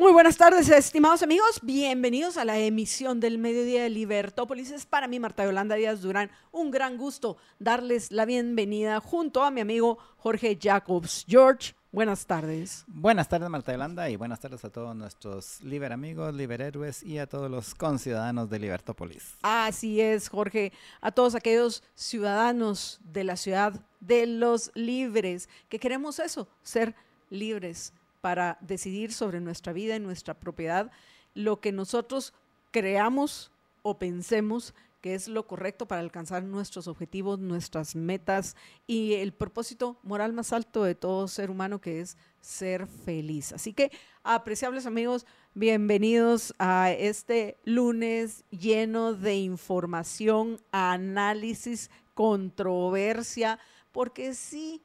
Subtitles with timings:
[0.00, 1.60] Muy buenas tardes, estimados amigos.
[1.62, 4.70] Bienvenidos a la emisión del mediodía de Libertópolis.
[4.70, 9.50] Es para mí, Marta Yolanda Díaz Durán, un gran gusto darles la bienvenida junto a
[9.50, 11.26] mi amigo Jorge Jacobs.
[11.28, 12.82] George, buenas tardes.
[12.86, 17.18] Buenas tardes, Marta Yolanda, y buenas tardes a todos nuestros Liber amigos, Liber héroes y
[17.18, 19.34] a todos los conciudadanos de Libertópolis.
[19.42, 20.72] Así es, Jorge.
[21.02, 26.94] A todos aquellos ciudadanos de la ciudad de los libres que queremos eso, ser
[27.28, 30.90] libres para decidir sobre nuestra vida y nuestra propiedad
[31.34, 32.34] lo que nosotros
[32.70, 33.50] creamos
[33.82, 38.54] o pensemos que es lo correcto para alcanzar nuestros objetivos, nuestras metas
[38.86, 43.52] y el propósito moral más alto de todo ser humano que es ser feliz.
[43.52, 43.90] Así que,
[44.22, 53.58] apreciables amigos, bienvenidos a este lunes lleno de información, análisis, controversia,
[53.92, 54.82] porque sí,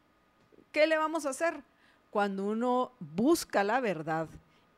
[0.71, 1.61] ¿qué le vamos a hacer?
[2.15, 4.29] Cuando uno busca la verdad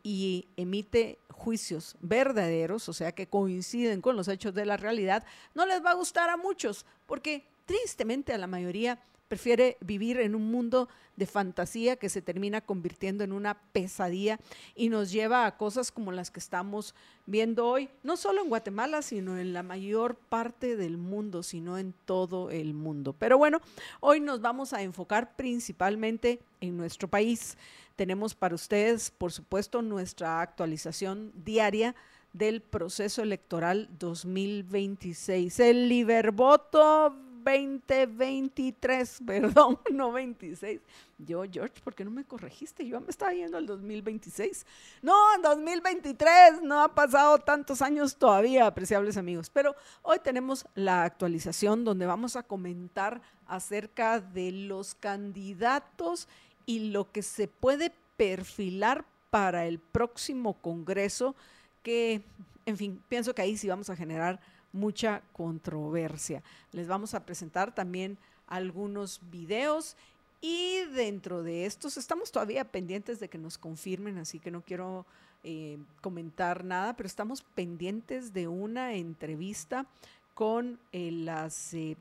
[0.02, 5.68] y emite juicios verdaderos, o sea, que coinciden con los hechos de la realidad, no
[5.68, 8.98] les va a gustar a muchos, porque tristemente a la mayoría
[9.28, 14.40] prefiere vivir en un mundo de fantasía que se termina convirtiendo en una pesadilla
[14.76, 19.02] y nos lleva a cosas como las que estamos viendo hoy, no solo en Guatemala,
[19.02, 23.14] sino en la mayor parte del mundo, sino en todo el mundo.
[23.14, 23.60] Pero bueno,
[24.00, 27.58] hoy nos vamos a enfocar principalmente en nuestro país.
[27.96, 31.96] Tenemos para ustedes, por supuesto, nuestra actualización diaria
[32.32, 35.60] del proceso electoral 2026.
[35.60, 37.16] El Libervoto
[37.48, 40.82] 2023, perdón, no 26.
[41.18, 42.86] Yo, George, ¿por qué no me corregiste?
[42.86, 44.66] Yo me estaba yendo al 2026.
[45.02, 49.50] No, en 2023, no ha pasado tantos años todavía, apreciables amigos.
[49.50, 56.28] Pero hoy tenemos la actualización donde vamos a comentar acerca de los candidatos
[56.66, 61.36] y lo que se puede perfilar para el próximo Congreso,
[61.82, 62.22] que,
[62.66, 64.40] en fin, pienso que ahí sí vamos a generar
[64.78, 66.44] mucha controversia.
[66.72, 68.18] Les vamos a presentar también
[68.48, 69.98] algunos videos
[70.40, 75.06] y dentro de estos estamos todavía pendientes de que nos confirmen, así que no quiero
[75.44, 79.86] eh, comentar nada, pero estamos pendientes de una entrevista
[80.34, 81.98] con eh, las, eh,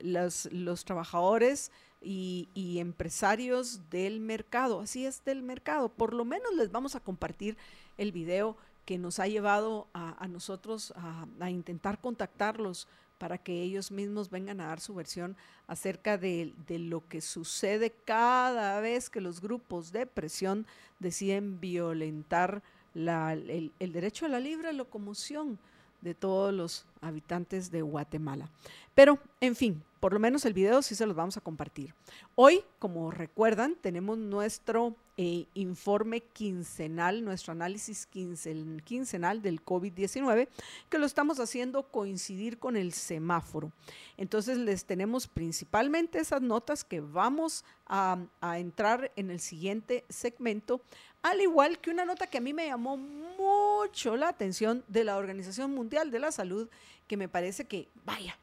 [0.00, 1.72] los trabajadores
[2.04, 4.80] y, empresarios del mercado.
[4.80, 5.88] Así es, del mercado.
[5.88, 7.56] Por lo menos les vamos a compartir
[7.98, 12.88] el video que nos ha llevado a, nosotros a, intentar contactarlos
[13.18, 15.36] para que ellos mismos vengan a dar su versión
[15.68, 20.66] acerca de, lo que sucede cada vez que los grupos de presión
[20.98, 22.62] deciden violentar
[22.94, 25.58] el, el derecho a la libre locomoción
[26.00, 28.48] de todos los habitantes de Guatemala.
[28.94, 31.94] Pero, en fin, por lo menos el video sí se los vamos a compartir.
[32.34, 40.48] Hoy, como recuerdan, tenemos nuestro eh, informe quincenal, nuestro análisis quincenal del COVID-19,
[40.90, 43.70] que lo estamos haciendo coincidir con el semáforo.
[44.16, 50.80] Entonces, les tenemos principalmente esas notas que vamos a, a entrar en el siguiente segmento,
[51.22, 55.16] al igual que una nota que a mí me llamó mucho la atención de la
[55.16, 56.68] Organización Mundial de la Salud,
[57.06, 58.36] que me parece que, vaya,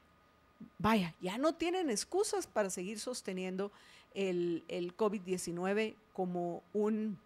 [0.77, 3.69] vaya, ya no tienen excusas para seguir sosteniendo
[4.13, 7.17] el, el COVID-19 como un,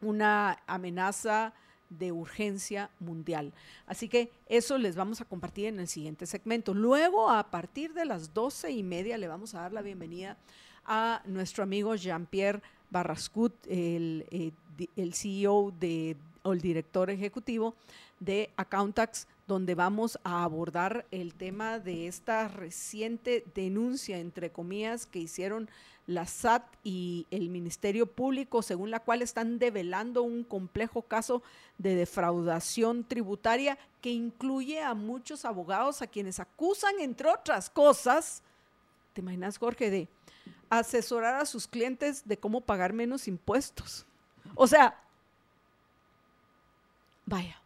[0.00, 1.52] una amenaza
[1.90, 3.52] de urgencia mundial.
[3.86, 6.74] Así que eso les vamos a compartir en el siguiente segmento.
[6.74, 10.36] Luego, a partir de las doce y media, le vamos a dar la bienvenida
[10.84, 14.52] a nuestro amigo Jean-Pierre Barrascut, el, eh,
[14.96, 17.74] el CEO de, o el director ejecutivo
[18.20, 25.20] de Accountax donde vamos a abordar el tema de esta reciente denuncia, entre comillas, que
[25.20, 25.70] hicieron
[26.06, 31.42] la SAT y el Ministerio Público, según la cual están develando un complejo caso
[31.78, 38.42] de defraudación tributaria que incluye a muchos abogados a quienes acusan, entre otras cosas,
[39.12, 40.08] ¿te imaginas, Jorge, de
[40.70, 44.06] asesorar a sus clientes de cómo pagar menos impuestos?
[44.54, 45.00] O sea,
[47.24, 47.60] vaya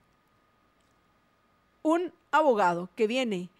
[1.82, 3.50] un abogado que viene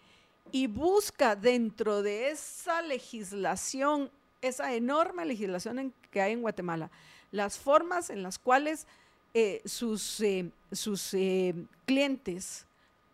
[0.51, 4.11] y busca dentro de esa legislación,
[4.41, 6.89] esa enorme legislación que hay en Guatemala,
[7.31, 8.87] las formas en las cuales
[9.33, 11.55] eh, sus, eh, sus eh,
[11.85, 12.65] clientes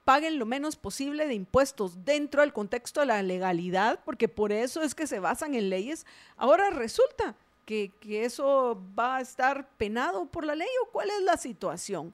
[0.03, 4.81] paguen lo menos posible de impuestos dentro del contexto de la legalidad, porque por eso
[4.81, 6.07] es que se basan en leyes.
[6.37, 7.35] Ahora resulta
[7.65, 12.13] que, eso va a estar penado por la ley o cuál es la situación.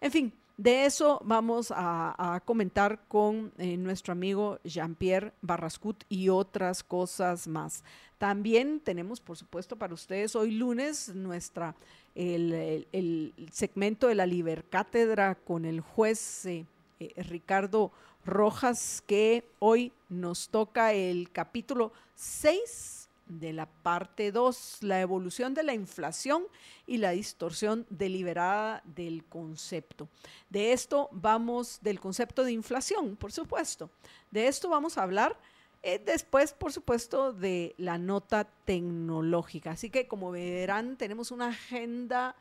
[0.00, 7.48] En fin, de eso vamos a, comentar con nuestro amigo Jean-Pierre Barrascut y otras cosas
[7.48, 7.82] más.
[8.20, 11.74] También tenemos, por supuesto, para ustedes hoy lunes nuestra,
[12.14, 16.66] el, segmento de la Libercátedra con el juez eh,
[17.00, 17.90] eh, Ricardo
[18.26, 25.62] Rojas, que hoy nos toca el capítulo 6 de la parte 2, la evolución de
[25.62, 26.44] la inflación
[26.86, 30.10] y la distorsión deliberada del concepto.
[30.50, 33.88] De esto vamos, del concepto de inflación, por supuesto.
[34.30, 35.38] De esto vamos a hablar
[35.82, 39.72] eh, después, por supuesto, de la nota tecnológica.
[39.72, 42.34] Así que, como verán, tenemos una agenda,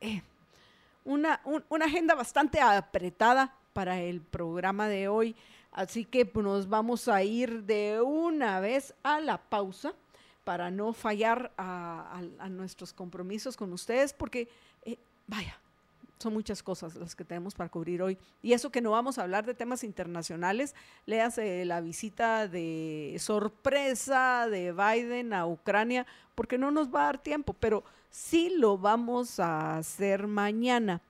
[0.00, 0.22] eh,
[1.04, 5.34] una, una agenda bastante apretada para el programa de hoy.
[5.72, 9.92] Así que pues, nos vamos a ir de una vez a la pausa
[10.44, 14.48] para no fallar a, nuestros compromisos con ustedes, porque,
[14.84, 14.96] eh,
[15.26, 15.58] vaya,
[16.20, 18.18] son muchas cosas las que tenemos para cubrir hoy.
[18.42, 20.74] Y eso que no vamos a hablar de temas internacionales,
[21.06, 27.22] léase la visita de sorpresa de Biden a Ucrania, porque no nos va a dar
[27.22, 31.00] tiempo, pero sí lo vamos a hacer mañana.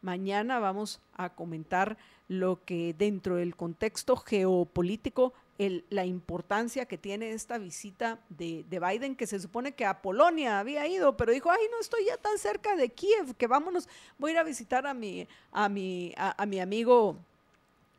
[0.00, 1.96] Mañana vamos a comentar
[2.28, 9.26] lo que dentro del contexto geopolítico la importancia que tiene esta visita de, Biden, que
[9.26, 12.76] se supone que a Polonia había ido, pero dijo, ay, no estoy ya tan cerca
[12.76, 13.88] de Kiev, que vámonos,
[14.18, 17.16] voy a ir a visitar a mi, a mi, a, mi amigo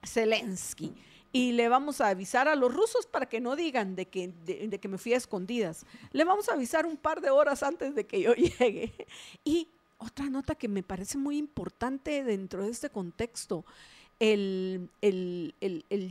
[0.06, 0.94] Zelensky.
[1.34, 4.80] Y le vamos a avisar a los rusos para que no digan de que, de
[4.80, 5.86] que me fui a escondidas.
[6.12, 8.94] Le vamos a avisar un par de horas antes de que yo llegue.
[9.44, 9.68] Y
[9.98, 13.66] otra nota que me parece muy importante dentro de este contexto
[14.20, 14.90] el,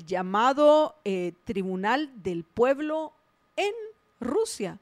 [0.06, 3.12] llamado eh, Tribunal del Pueblo
[3.56, 3.72] en
[4.20, 4.78] Rusia,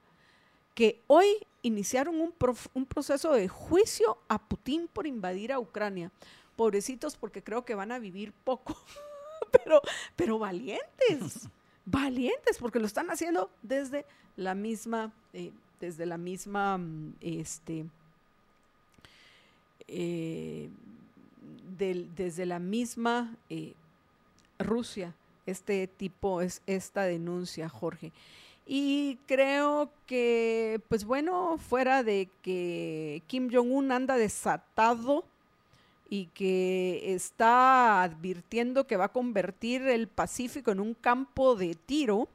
[0.75, 1.27] que hoy
[1.63, 2.35] iniciaron un,
[2.75, 6.11] un, proceso de juicio a Putin por invadir a Ucrania.
[6.57, 8.77] Pobrecitos porque creo que van a vivir poco,
[9.53, 9.81] pero,
[10.15, 11.49] pero valientes,
[11.85, 14.05] valientes, porque lo están haciendo desde
[14.37, 17.87] la misma, eh, desde la misma, mm, este,
[19.89, 20.71] eh,
[21.79, 23.75] desde la misma eh,
[24.59, 25.15] Rusia,
[25.47, 28.13] este tipo, es esta denuncia, Jorge.
[28.67, 35.25] Y creo que, pues bueno, fuera de que Kim Jong-un anda desatado
[36.09, 42.29] y que está advirtiendo que va a convertir el Pacífico en un campo de tiro,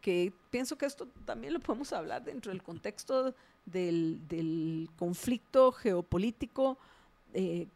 [0.00, 3.34] que pienso que esto también lo podemos hablar dentro del contexto
[3.66, 6.78] del, conflicto geopolítico
[7.34, 7.66] eh,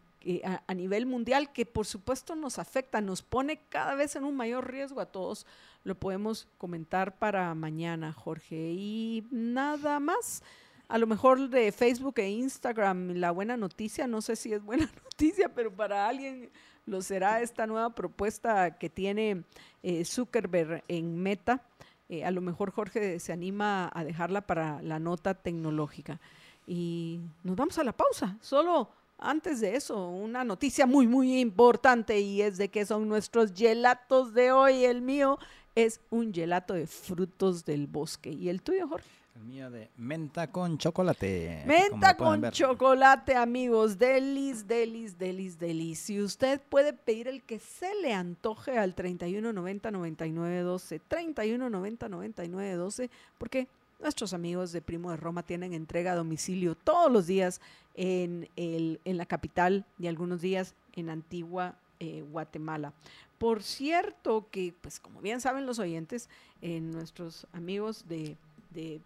[0.66, 4.70] a, nivel mundial que por supuesto nos afecta, nos pone cada vez en un mayor
[4.70, 5.46] riesgo a todos.
[5.84, 8.74] Lo podemos comentar para mañana, Jorge.
[8.76, 10.42] Y nada más.
[10.88, 14.90] A lo mejor de Facebook e Instagram, la buena noticia, no sé si es buena
[15.04, 16.50] noticia, pero para alguien
[16.84, 19.44] lo será esta nueva propuesta que tiene
[19.84, 21.62] eh, Zuckerberg en Meta.
[22.08, 26.20] Eh, a lo mejor Jorge se anima a dejarla para la nota tecnológica.
[26.66, 28.36] Y nos vamos a la pausa.
[28.40, 28.90] Solo
[29.20, 34.34] antes de eso, una noticia muy, muy importante y es de que son nuestros gelatos
[34.34, 34.84] de hoy.
[34.84, 35.38] El mío
[35.74, 38.30] es un gelato de frutos del bosque.
[38.30, 39.08] ¿Y el tuyo, Jorge?
[39.36, 41.62] El mío de menta con chocolate.
[41.66, 43.98] Menta con chocolate, amigos.
[43.98, 45.98] Delis, delis, delis, delis.
[46.00, 53.68] Si usted puede pedir el que se le antoje al 3190 9912, 3190 9912, porque
[54.00, 57.60] nuestros amigos de Primo de Roma tienen entrega a domicilio todos los días
[57.94, 62.92] en, el, en la capital y algunos días en Antigua eh, Guatemala.
[63.38, 66.28] Por cierto que, pues como bien saben los oyentes,
[66.60, 68.36] nuestros amigos de,
[68.70, 69.00] de,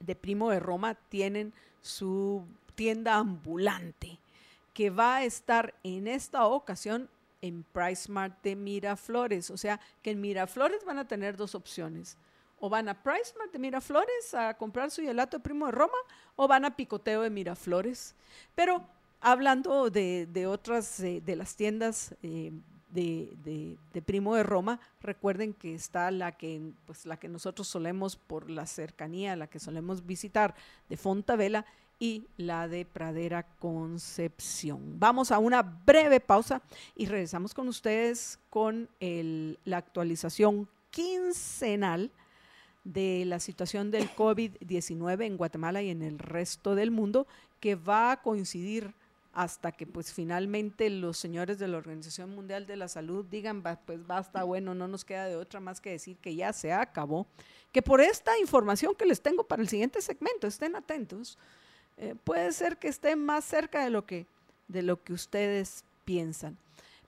[0.00, 4.18] de, Primo de Roma tienen su tienda ambulante
[4.74, 7.08] que va a estar en esta ocasión
[7.40, 9.50] en PriceMart de Miraflores.
[9.50, 12.16] O sea que en Miraflores van a tener dos opciones
[12.60, 15.96] o van a PriceMart de Miraflores a comprar su gelato primo de Roma
[16.36, 18.14] o van a Picoteo de Miraflores.
[18.54, 18.84] Pero
[19.20, 22.52] hablando de, otras, eh, de las tiendas eh,
[22.90, 28.50] de, Primo de Roma, recuerden que está la que, pues, la que nosotros solemos, por
[28.50, 30.54] la cercanía, la que solemos visitar
[30.88, 31.64] de Fontavela
[31.98, 34.98] y la de Pradera Concepción.
[34.98, 36.62] Vamos a una breve pausa
[36.96, 42.10] y regresamos con ustedes con la actualización quincenal
[42.84, 47.26] de la situación del COVID-19 en Guatemala y en el resto del mundo,
[47.60, 48.94] que va a coincidir
[49.32, 54.06] hasta que pues finalmente los señores de la Organización Mundial de la Salud digan, pues
[54.06, 57.26] basta, bueno, no nos queda de otra más que decir que ya se acabó,
[57.72, 61.38] que por esta información que les tengo para el siguiente segmento, estén atentos,
[61.96, 64.26] eh, puede ser que esté más cerca de lo que,
[64.68, 66.56] de lo que ustedes piensan.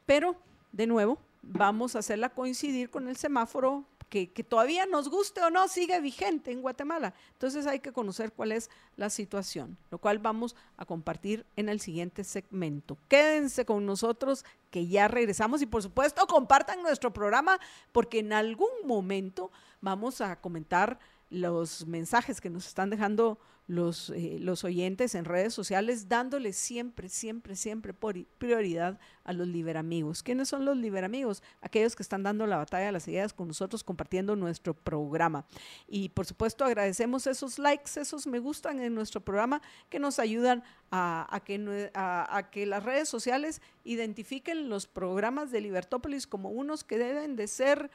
[0.06, 0.36] Pero,
[0.70, 5.68] de nuevo, vamos a hacerla coincidir con el semáforo que, todavía nos guste o no,
[5.68, 7.14] sigue vigente en Guatemala.
[7.32, 11.80] Entonces hay que conocer cuál es la situación, lo cual vamos a compartir en el
[11.80, 12.98] siguiente segmento.
[13.08, 17.58] Quédense con nosotros que ya regresamos y por supuesto compartan nuestro programa
[17.90, 19.50] porque en algún momento
[19.80, 20.98] vamos a comentar
[21.32, 27.08] los mensajes que nos están dejando los, eh, los oyentes en redes sociales, dándoles siempre,
[27.08, 30.22] siempre, siempre prioridad a los liberamigos.
[30.22, 31.42] ¿Quiénes son los liberamigos?
[31.60, 35.46] Aquellos que están dando la batalla de las ideas con nosotros, compartiendo nuestro programa.
[35.88, 40.62] Y por supuesto agradecemos esos likes, esos me gustan en nuestro programa que nos ayudan
[40.90, 46.98] a, que, a que las redes sociales identifiquen los programas de Libertópolis como unos que
[46.98, 47.90] deben de ser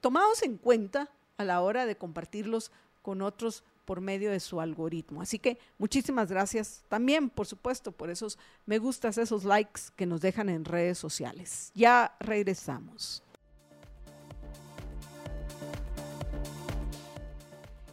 [0.00, 2.70] tomados en cuenta a la hora de compartirlos
[3.02, 5.22] con otros por medio de su algoritmo.
[5.22, 10.20] Así que muchísimas gracias también, por supuesto, por esos me gustas, esos likes que nos
[10.20, 11.72] dejan en redes sociales.
[11.74, 13.22] Ya regresamos.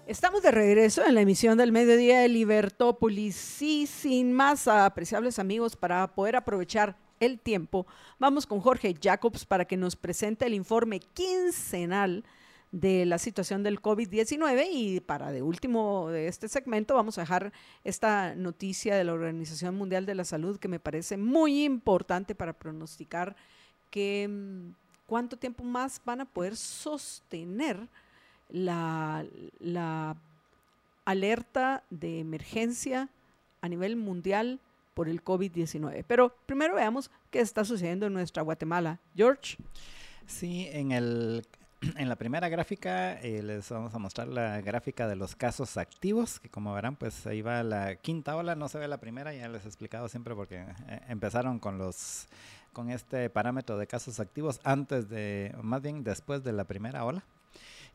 [0.05, 5.75] Estamos de regreso en la emisión del mediodía de Libertópolis y sin más apreciables amigos
[5.75, 7.85] para poder aprovechar el tiempo,
[8.17, 12.23] vamos con Jorge Jacobs para que nos presente el informe quincenal
[12.71, 17.51] de la situación del COVID-19 y para de último de este segmento vamos a dejar
[17.83, 22.53] esta noticia de la Organización Mundial de la Salud que me parece muy importante para
[22.53, 23.35] pronosticar
[23.89, 24.73] que mm,
[25.07, 27.87] cuánto tiempo más van a poder sostener
[28.49, 29.25] la,
[29.59, 30.15] la
[31.05, 33.09] alerta de emergencia
[33.61, 34.59] a nivel mundial
[34.93, 36.03] por el COVID-19.
[36.07, 38.99] Pero primero veamos qué está sucediendo en nuestra Guatemala.
[39.15, 39.57] George.
[40.27, 41.43] Sí, en el
[41.97, 46.39] en la primera gráfica eh, les vamos a mostrar la gráfica de los casos activos,
[46.39, 49.47] que como verán, pues ahí va la quinta ola, no se ve la primera, ya
[49.47, 52.27] les he explicado siempre porque eh, empezaron con los
[52.73, 57.23] con este parámetro de casos activos antes de, más bien después de la primera ola.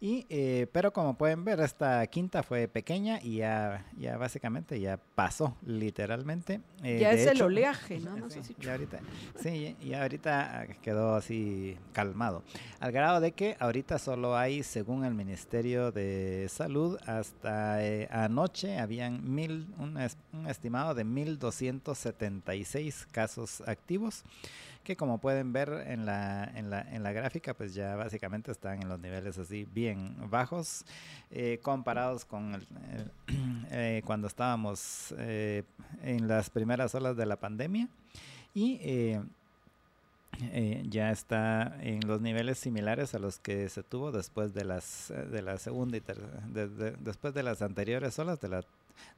[0.00, 4.98] Y, eh, pero como pueden ver, esta quinta fue pequeña y ya, ya básicamente ya
[5.14, 6.60] pasó, literalmente.
[6.82, 8.30] Eh, ya es el oleaje, ¿no?
[8.42, 9.00] sí, ya ahorita,
[9.40, 12.42] sí, y ahorita quedó así calmado.
[12.80, 18.78] Al grado de que ahorita solo hay, según el Ministerio de Salud, hasta eh, anoche
[18.78, 19.98] habían mil, un,
[20.32, 24.24] un estimado de 1.276 casos activos
[24.84, 28.82] que como pueden ver en la, en la, en la gráfica, pues ya básicamente están
[28.82, 30.84] en los niveles así bien bajos,
[31.30, 32.62] eh, comparados con
[33.70, 35.64] eh, cuando estábamos eh,
[36.02, 37.88] en las primeras olas de la pandemia.
[38.56, 39.18] Y
[40.88, 45.42] ya está en los niveles similares a los que se tuvo después de las de
[45.42, 46.02] la segunda y
[47.00, 48.64] después de las anteriores olas de la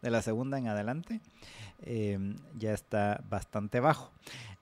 [0.02, 1.20] de la segunda en adelante
[2.58, 4.12] ya está bastante bajo.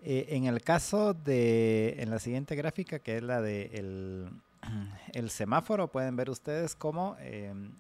[0.07, 4.29] Eh, en el caso de, en la siguiente gráfica, que es la de el,
[5.15, 7.73] el semáforo, pueden ver ustedes cómo em,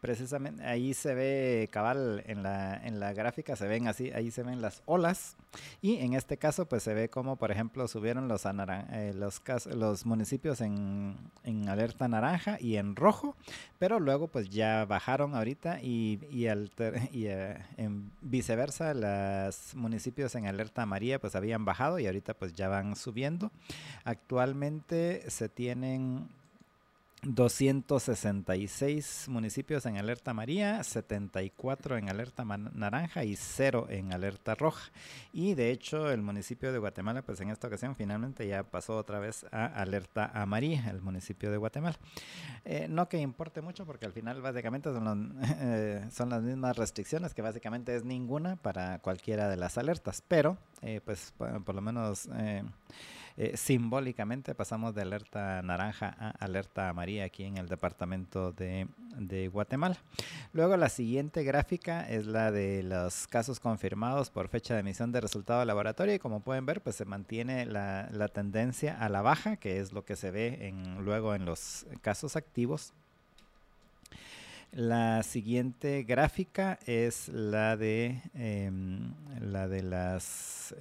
[0.00, 4.42] precisamente ahí se ve cabal en la, en la gráfica, se ven así, ahí se
[4.42, 5.36] ven las olas
[5.82, 10.60] y en este caso pues se ve como por ejemplo subieron los, eh, los, municipios
[10.60, 13.36] en, en, alerta naranja y en rojo,
[13.78, 16.46] pero luego pues ya bajaron ahorita y, y,
[17.12, 22.52] y eh, en viceversa los municipios en alerta amarilla pues habían bajado y ahorita pues
[22.54, 23.50] ya van subiendo.
[24.04, 26.28] Actualmente se tienen
[27.22, 34.92] 266 municipios en alerta amarilla, 74 en alerta naranja y 0 en alerta roja.
[35.32, 39.18] Y de hecho el municipio de Guatemala, pues en esta ocasión finalmente ya pasó otra
[39.18, 41.96] vez a alerta amarilla, el municipio de Guatemala.
[42.64, 47.34] Eh, no que importe mucho porque al final básicamente son, eh, son, las mismas restricciones,
[47.34, 52.28] que básicamente es ninguna para cualquiera de las alertas, pero eh, pues por, lo menos...
[53.40, 58.88] Eh, simbólicamente pasamos de alerta naranja a alerta amarilla aquí en el departamento de,
[59.52, 59.96] Guatemala.
[60.52, 65.20] Luego la siguiente gráfica es la de los casos confirmados por fecha de emisión de
[65.20, 69.56] resultado de laboratorio y como pueden ver pues se mantiene la, tendencia a la baja
[69.56, 72.92] que es lo que se ve luego en los casos activos.
[74.72, 80.74] La siguiente gráfica es la de em, la de las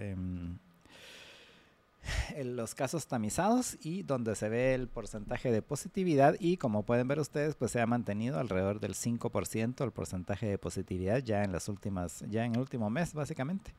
[2.35, 7.07] em, los casos tamizados y donde se ve el porcentaje de positividad y como pueden
[7.07, 11.51] ver ustedes pues se ha mantenido alrededor del 5% el porcentaje de positividad ya en
[11.51, 13.73] las últimas ya en el último mes básicamente.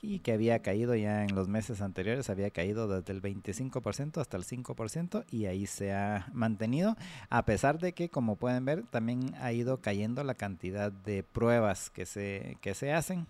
[0.00, 4.36] Y que había caído ya en los meses anteriores había caído desde el 25% hasta
[4.36, 6.96] el 5% y ahí se ha mantenido
[7.30, 11.90] a pesar de que como pueden ver también ha ido cayendo la cantidad de pruebas
[11.90, 13.26] que se que se hacen.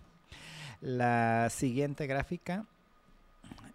[0.80, 2.66] La siguiente gráfica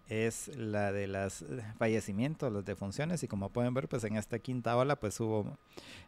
[0.08, 4.38] es la de los eh, fallecimientos, las defunciones y como pueden ver pues en esta
[4.38, 5.56] quinta ola pues hubo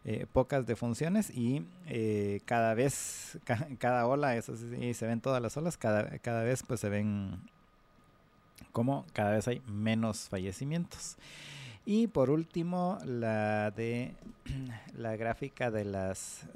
[0.05, 3.37] eh, pocas defunciones y eh, cada vez,
[3.79, 7.39] cada ola, eso sí, se ven todas las olas, cada, cada vez pues se ven
[8.71, 11.17] como cada vez hay menos fallecimientos.
[11.85, 14.13] Y por último, la de
[14.97, 16.47] la gráfica de las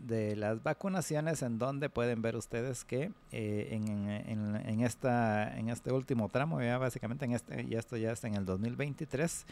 [0.00, 5.92] de las vacunaciones en donde pueden ver ustedes que eh, en, en, esta en este
[5.92, 9.46] último tramo ya básicamente en este y esto ya está en el 2023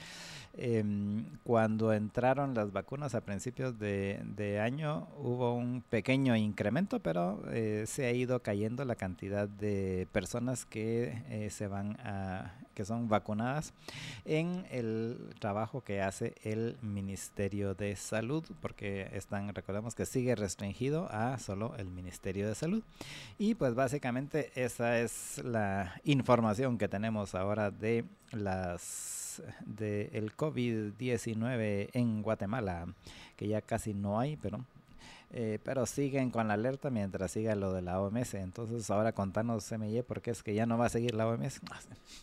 [0.55, 7.43] em, cuando entraron las vacunas a principios de, de año hubo un pequeño incremento pero
[7.51, 12.85] eh, se ha ido cayendo la cantidad de personas que eh, se van a que
[12.85, 13.75] son vacunadas
[14.25, 21.09] en el trabajo que hace el Ministerio de Salud, porque están, recordemos que sigue restringido
[21.11, 22.83] a solo el Ministerio de Salud.
[23.39, 31.91] Y pues básicamente esa es la información que tenemos ahora de las de el COVID-19
[31.93, 32.87] en Guatemala,
[33.37, 34.65] que ya casi no hay, pero
[35.35, 38.35] eh, pero siguen con la alerta mientras siga lo de la OMS.
[38.35, 41.61] Entonces, ahora contanos, MY, por qué es que ya no va a seguir la OMS.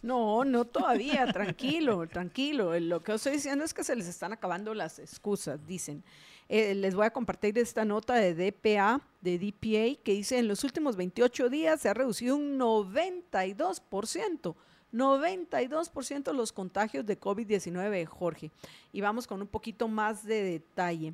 [0.04, 2.80] No, no todavía, tranquilo, tranquilo.
[2.80, 6.04] Lo que estoy diciendo es que se les están acabando las excusas, dicen.
[6.50, 10.64] Eh, les voy a compartir esta nota de DPA, de DPA, que dice en los
[10.64, 14.56] últimos 28 días se ha reducido un 92%.
[14.92, 18.52] 92% los contagios de COVID-19, Jorge.
[18.92, 21.14] Y vamos con un poquito más de detalle.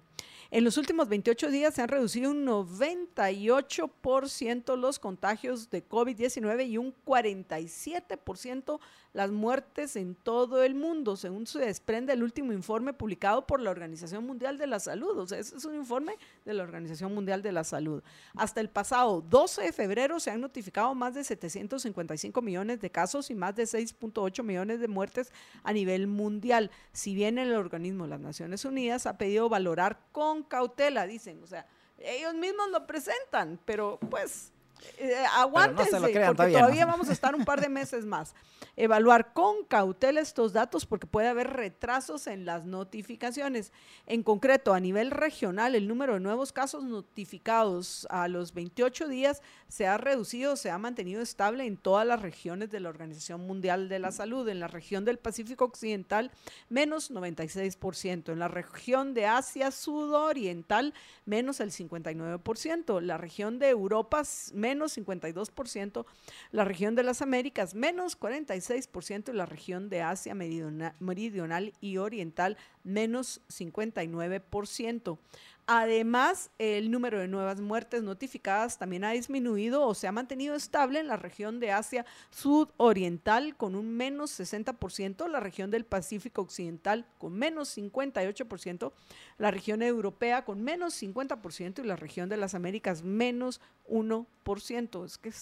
[0.52, 6.78] En los últimos 28 días se han reducido un 98% los contagios de COVID-19 y
[6.78, 8.80] un 47%
[9.16, 13.72] las muertes en todo el mundo, según se desprende el último informe publicado por la
[13.72, 15.18] Organización Mundial de la Salud.
[15.18, 18.04] O sea, ese es un informe de la Organización Mundial de la Salud.
[18.36, 23.32] Hasta el pasado 12 de febrero se han notificado más de 755 millones de casos
[23.32, 25.32] y más de 6.8 millones de muertes
[25.64, 26.70] a nivel mundial.
[26.92, 31.48] Si bien el organismo de las Naciones Unidas ha pedido valorar con cautela, dicen, o
[31.48, 34.54] sea, ellos mismos lo presentan, pero pues
[34.98, 38.34] eh, aguántense, porque todavía, vamos a estar un par de meses más.
[38.78, 43.72] Evaluar con cautela estos datos porque puede haber retrasos en las notificaciones.
[44.06, 49.42] En concreto, a nivel regional, el número de nuevos casos notificados a los 28 días
[49.70, 53.88] se ha reducido, se ha mantenido estable en todas las regiones de la Organización Mundial
[53.88, 54.48] de la Salud.
[54.50, 56.32] En la región del Pacífico Occidental,
[56.70, 58.34] menos 96%.
[58.34, 60.94] En la región de Asia Sudoriental,
[61.26, 63.02] menos el 59%.
[63.02, 66.06] La región de Europa, menos 52%,
[66.52, 72.58] la región de las Américas menos 46% y la región de Asia meridional y oriental
[72.84, 75.20] menos 59%.
[75.68, 81.00] Además, el número de nuevas muertes notificadas también ha disminuido o se ha mantenido estable
[81.00, 87.08] en la región de Asia sudoriental con un menos 60%, la región del Pacífico occidental
[87.18, 88.92] con menos 58%,
[89.40, 95.06] la región europea con menos 50% y la región de las Américas menos 1%.
[95.06, 95.34] Es que,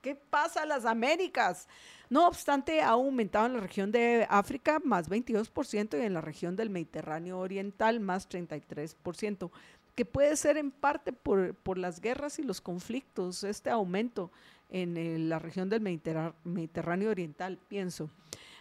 [0.00, 1.68] ¿qué pasa en las Américas?
[2.10, 6.56] No obstante, ha aumentado en la región de África más 22% y en la región
[6.56, 9.50] del Mediterráneo Oriental más 33%,
[9.94, 14.30] que puede ser en parte por, por las guerras y los conflictos, este aumento
[14.70, 18.10] en la región del Mediterráneo Oriental, pienso.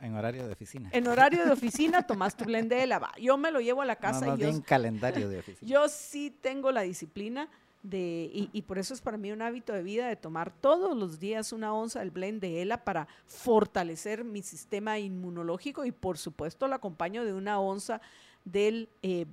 [0.00, 0.88] en, horario de oficina.
[0.92, 2.98] En horario de oficina tomas tu blend de ELA.
[3.00, 4.36] Va, yo me lo llevo a la casa.
[4.36, 5.68] y yo, calendario de oficina.
[5.68, 7.48] Yo sí tengo la disciplina
[7.82, 10.96] de, y, y, por eso es para mí un hábito de vida de tomar todos
[10.96, 16.16] los días una onza del blend de ELA para fortalecer mi sistema inmunológico y por
[16.16, 18.00] supuesto lo acompaño de una onza
[18.44, 19.26] del eh,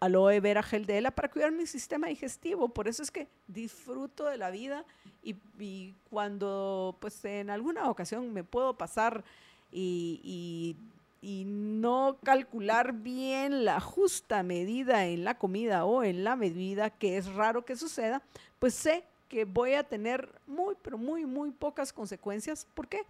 [0.00, 2.68] aloe vera gel de ELA para cuidar mi sistema digestivo.
[2.68, 4.84] Por eso es que disfruto de la vida
[5.22, 9.22] y, cuando pues en alguna ocasión me puedo pasar
[9.70, 10.76] y, y
[11.22, 17.16] y no calcular bien la justa medida en la comida o en la medida que
[17.16, 18.22] es raro que suceda,
[18.58, 22.66] pues sé que voy a tener muy, pero muy, muy pocas consecuencias.
[22.74, 23.02] ¿Por qué?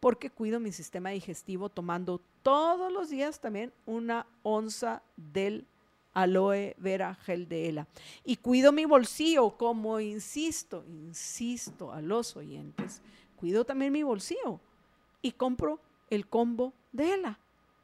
[0.00, 5.66] Porque cuido mi sistema digestivo tomando todos los días también una onza del
[6.22, 7.86] aloe vera gel de ELA.
[8.24, 13.02] Y cuido mi bolsillo, como insisto, insisto a los oyentes,
[13.36, 14.60] cuido también mi bolsillo
[15.22, 17.38] y compro el combo de ELA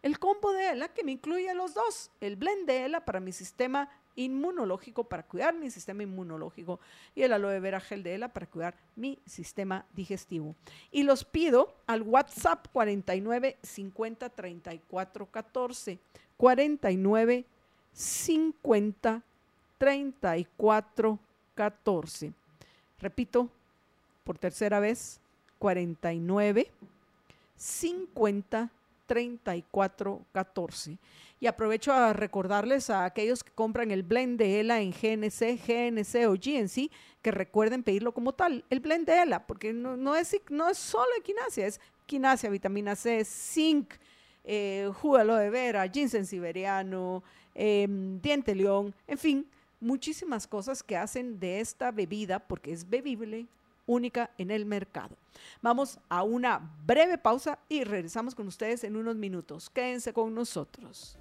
[0.05, 3.33] el combo de ELA que me incluye los dos, el blend de ELA para mi
[3.33, 6.79] sistema inmunológico, para cuidar mi sistema inmunológico,
[7.15, 10.55] y el aloe vera gel de ELA para cuidar mi sistema digestivo.
[10.93, 15.99] Y los pido al WhatsApp 49 50 34 14,
[16.37, 17.47] 49
[17.95, 19.23] 50
[19.79, 21.19] 34
[21.55, 22.33] 14.
[23.01, 23.49] Repito,
[24.25, 25.21] por tercera vez,
[25.59, 26.71] 49
[27.57, 28.71] 50
[29.07, 30.99] 3414.
[31.41, 36.27] Y aprovecho a recordarles a aquellos que compran el blend de ELA en GNC, GNC
[36.27, 40.69] o GNC que recuerden pedirlo como tal, el blend de ELA, porque no, es, no
[40.69, 41.09] es solo
[41.57, 43.95] es quinasia, vitamina C, zinc,
[44.45, 47.23] eh, de vera, ginseng siberiano,
[47.55, 49.47] em, diente león, en fin,
[49.81, 53.47] muchísimas cosas que hacen de esta bebida, porque es bebible,
[53.87, 55.17] única en el mercado.
[55.61, 59.69] Vamos a una breve pausa y regresamos con ustedes en unos minutos.
[59.71, 61.19] Quédense con nosotros.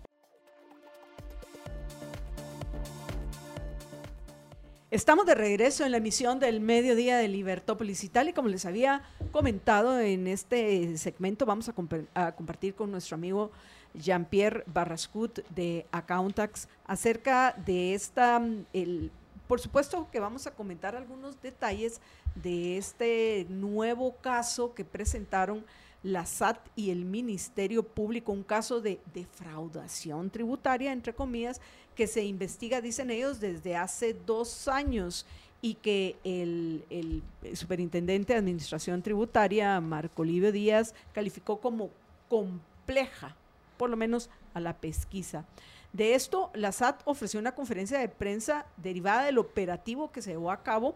[4.93, 9.01] Estamos de regreso en la emisión del mediodía de Libertópolis Italia y como les había
[9.31, 13.49] comentado en este segmento vamos a, compartir con nuestro amigo
[13.93, 18.41] Jean-Pierre Barrascut de Accountax acerca de esta,
[18.73, 19.11] el,
[19.47, 22.01] por supuesto que vamos a comentar algunos detalles
[22.35, 25.65] de este nuevo caso que presentaron
[26.01, 31.61] la SAT y el Ministerio Público, un caso de defraudación tributaria, entre comillas,
[31.95, 35.25] que se investiga, dicen ellos, desde hace dos años
[35.61, 41.89] y que el, el superintendente de Administración Tributaria, Marco Livio Díaz, calificó como
[42.27, 43.37] compleja,
[43.77, 45.45] por lo menos a la pesquisa.
[45.91, 50.51] De esto, la SAT ofreció una conferencia de prensa derivada del operativo que se llevó
[50.51, 50.95] a cabo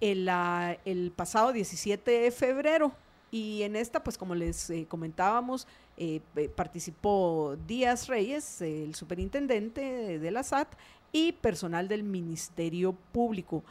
[0.00, 2.92] el, pasado 17 de febrero.
[3.30, 10.18] Y en esta, pues como les eh, comentábamos, eh, eh, participó Díaz Reyes, el superintendente
[10.18, 10.68] de la SAT,
[11.12, 13.62] y personal del Ministerio Público.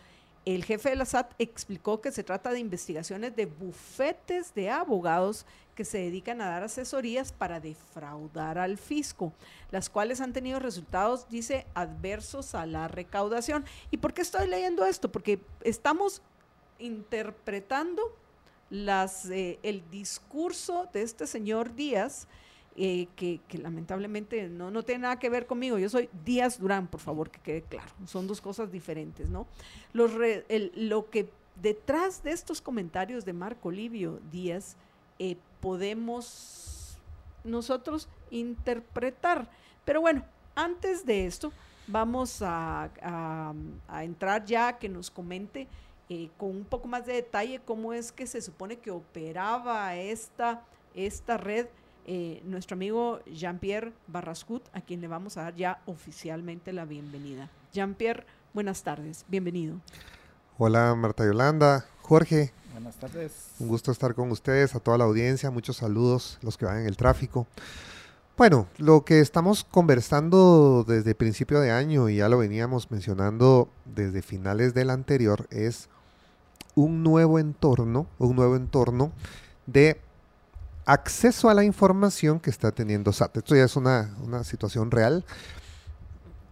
[0.44, 5.46] El jefe de la SAT explicó que se trata de investigaciones de bufetes de abogados
[5.76, 9.34] que se dedican a dar asesorías para defraudar al fisco,
[9.70, 13.66] las cuales han tenido resultados, dice, adversos a la recaudación.
[13.92, 15.12] ¿Y por qué estoy leyendo esto?
[15.12, 16.24] Porque estamos
[16.80, 18.02] interpretando
[18.72, 22.28] las, eh, el discurso de este señor Díaz,
[22.76, 25.78] eh, que, lamentablemente no, no tiene nada que ver conmigo.
[25.78, 27.92] Yo soy Díaz Durán, por favor, que quede claro.
[28.06, 29.48] Son dos cosas diferentes, ¿no?
[29.94, 30.12] Los
[30.76, 31.30] lo que
[31.62, 34.78] detrás de estos comentarios de Marco Livio Díaz
[35.20, 36.98] eh, podemos
[37.44, 39.50] nosotros interpretar.
[39.86, 40.24] Pero bueno,
[40.56, 41.52] antes de esto,
[41.88, 42.90] vamos a,
[43.88, 45.68] a entrar ya que nos comente
[46.14, 50.62] eh, con un poco más de detalle cómo es que se supone que operaba esta,
[50.94, 51.68] esta red
[52.06, 57.50] eh, nuestro amigo Jean-Pierre Barrascut, a quien le vamos a dar ya oficialmente la bienvenida.
[57.74, 59.78] Jean-Pierre, buenas tardes, bienvenido.
[60.58, 62.54] Hola Marta Yolanda, Jorge.
[62.74, 63.52] Buenas tardes.
[63.60, 66.86] Un gusto estar con ustedes, a toda la audiencia, muchos saludos, los que van en
[66.88, 67.48] el tráfico.
[68.38, 74.22] Bueno, lo que estamos conversando desde principio de año y ya lo veníamos mencionando desde
[74.22, 75.90] finales del anterior es
[76.74, 79.12] un nuevo entorno, un nuevo entorno
[79.68, 80.00] de
[80.86, 83.38] acceso a la información que está teniendo SAT.
[83.38, 85.26] Esto ya es una, una situación real.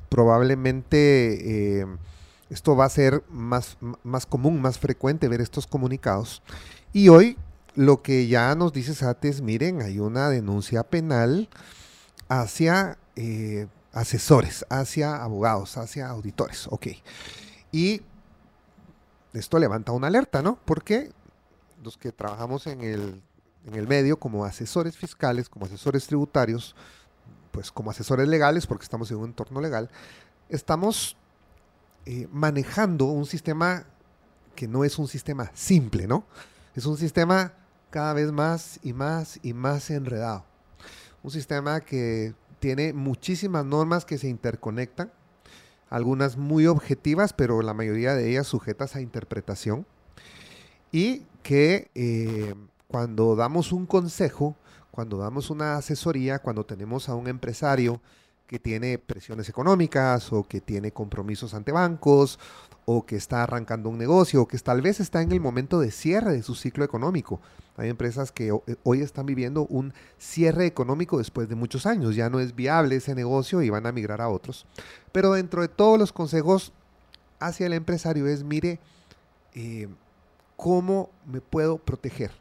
[0.09, 1.85] Probablemente eh,
[2.49, 6.41] esto va a ser más, más común, más frecuente ver estos comunicados.
[6.93, 7.37] Y hoy
[7.75, 11.49] lo que ya nos dice SAT es, miren, hay una denuncia penal
[12.27, 16.67] hacia eh, asesores, hacia abogados, hacia auditores.
[16.69, 16.87] Ok.
[17.71, 18.01] Y
[19.33, 20.57] esto levanta una alerta, ¿no?
[20.65, 21.11] Porque
[21.83, 23.21] los que trabajamos en el,
[23.65, 26.75] en el medio como asesores fiscales, como asesores tributarios,
[27.51, 29.89] pues como asesores legales, porque estamos en un entorno legal,
[30.49, 31.17] estamos
[32.05, 33.85] eh, manejando un sistema
[34.55, 36.25] que no es un sistema simple, ¿no?
[36.75, 37.53] Es un sistema
[37.89, 40.45] cada vez más y más y más enredado.
[41.23, 45.11] Un sistema que tiene muchísimas normas que se interconectan,
[45.89, 49.85] algunas muy objetivas, pero la mayoría de ellas sujetas a interpretación,
[50.91, 52.53] y que eh,
[52.89, 54.55] cuando damos un consejo,
[54.89, 58.01] cuando damos una asesoría, cuando tenemos a un empresario
[58.47, 62.39] que tiene presiones económicas o que tiene compromisos ante bancos
[62.85, 65.91] o que está arrancando un negocio o que tal vez está en el momento de
[65.91, 67.39] cierre de su ciclo económico.
[67.77, 68.51] Hay empresas que
[68.83, 72.15] hoy están viviendo un cierre económico después de muchos años.
[72.15, 74.65] Ya no es viable ese negocio y van a migrar a otros.
[75.11, 76.73] Pero dentro de todos los consejos
[77.39, 78.79] hacia el empresario es, mire,
[79.53, 79.87] eh,
[80.57, 82.31] ¿cómo me puedo proteger?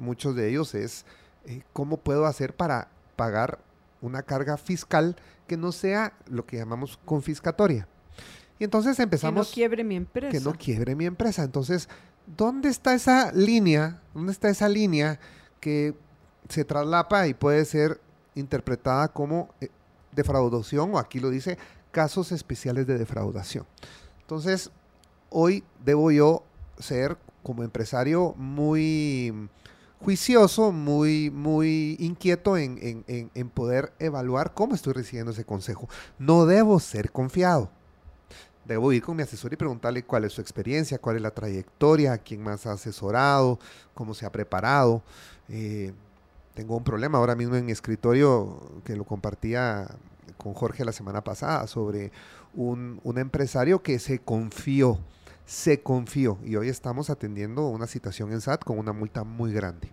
[0.00, 1.04] Muchos de ellos es,
[1.44, 3.60] eh, ¿cómo puedo hacer para pagar
[4.00, 7.88] una carga fiscal que no sea lo que llamamos confiscatoria.
[8.58, 9.48] Y entonces empezamos...
[9.48, 10.30] Que no quiebre mi empresa.
[10.30, 11.42] Que no quiebre mi empresa.
[11.42, 11.88] Entonces,
[12.26, 14.00] ¿dónde está esa línea?
[14.14, 15.18] ¿Dónde está esa línea
[15.60, 15.94] que
[16.48, 18.00] se traslapa y puede ser
[18.34, 19.68] interpretada como eh,
[20.12, 21.58] defraudación o aquí lo dice,
[21.90, 23.66] casos especiales de defraudación?
[24.20, 24.70] Entonces,
[25.30, 26.44] hoy debo yo
[26.78, 29.48] ser como empresario muy
[30.00, 33.04] juicioso, muy, muy inquieto en,
[33.54, 35.88] poder evaluar cómo estoy recibiendo ese consejo.
[36.18, 37.70] No debo ser confiado.
[38.64, 42.18] Debo ir con mi asesor y preguntarle cuál es su experiencia, cuál es la trayectoria,
[42.18, 43.58] quién más ha asesorado,
[43.94, 45.02] cómo se ha preparado.
[45.48, 45.92] Eh,
[46.54, 49.88] tengo un problema ahora mismo en mi escritorio que lo compartía
[50.36, 52.12] con Jorge la semana pasada sobre
[52.54, 54.98] un, un empresario que se confió
[55.50, 59.92] se confió y hoy estamos atendiendo una situación en SAT con una multa muy grande.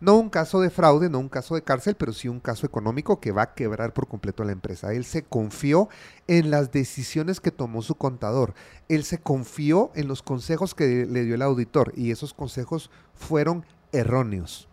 [0.00, 3.20] No un caso de fraude, no un caso de cárcel, pero sí un caso económico
[3.20, 4.92] que va a quebrar por completo a la empresa.
[4.92, 5.88] Él se confió
[6.26, 8.54] en las decisiones que tomó su contador.
[8.88, 13.64] Él se confió en los consejos que le dio el auditor y esos consejos fueron
[13.92, 14.68] erróneos.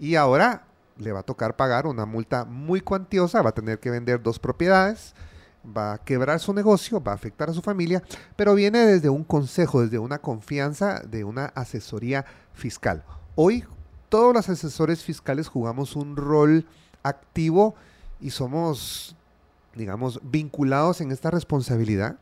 [0.00, 3.90] Y ahora le va a tocar pagar una multa muy cuantiosa, va a tener que
[3.90, 5.14] vender dos propiedades,
[5.64, 8.02] va a quebrar su negocio, va a afectar a su familia,
[8.36, 13.04] pero viene desde un consejo, desde una confianza, de una asesoría fiscal.
[13.34, 13.64] Hoy
[14.08, 16.66] todos los asesores fiscales jugamos un rol
[17.02, 17.74] activo
[18.20, 19.16] y somos,
[19.74, 22.16] digamos, vinculados en esta responsabilidad.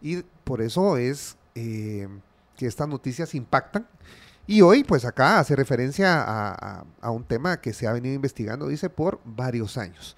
[0.00, 2.08] Y por eso es eh,
[2.56, 3.86] que estas noticias impactan.
[4.46, 8.66] Y hoy, pues acá hace referencia a, a un tema que se ha venido investigando,
[8.66, 10.16] dice, por varios años.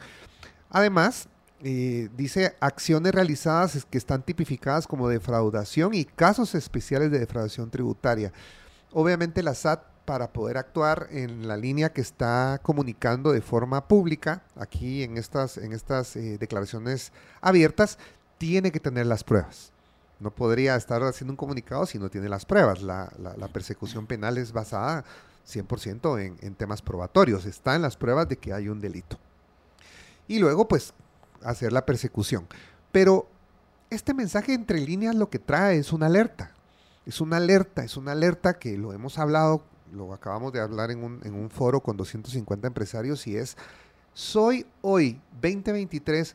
[0.70, 1.28] Además,
[1.66, 8.34] eh, dice acciones realizadas que están tipificadas como defraudación y casos especiales de defraudación tributaria.
[8.92, 14.42] Obviamente la SAT para poder actuar en la línea que está comunicando de forma pública,
[14.56, 17.98] aquí en estas, en estas eh, declaraciones abiertas,
[18.36, 19.72] tiene que tener las pruebas.
[20.20, 22.82] No podría estar haciendo un comunicado si no tiene las pruebas.
[22.82, 23.08] La,
[23.54, 25.04] persecución penal es basada
[25.48, 27.46] 100% en, en temas probatorios.
[27.46, 29.18] Está en las pruebas de que hay un delito.
[30.28, 30.92] Y luego, pues,
[31.44, 32.46] hacer la persecución.
[32.92, 33.28] Pero
[33.90, 36.52] este mensaje entre líneas lo que trae es una alerta.
[37.06, 41.04] Es una alerta, es una alerta que lo hemos hablado, lo acabamos de hablar en
[41.04, 43.56] un, foro con 250 empresarios y es,
[44.14, 46.34] soy hoy, 2023,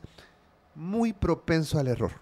[0.74, 2.12] muy propenso al error.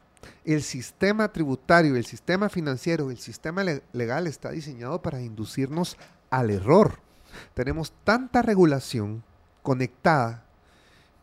[0.45, 5.97] El sistema tributario, el sistema financiero, el sistema legal está diseñado para inducirnos
[6.31, 7.01] al error.
[7.55, 9.23] Tenemos tanta regulación
[9.63, 10.45] conectada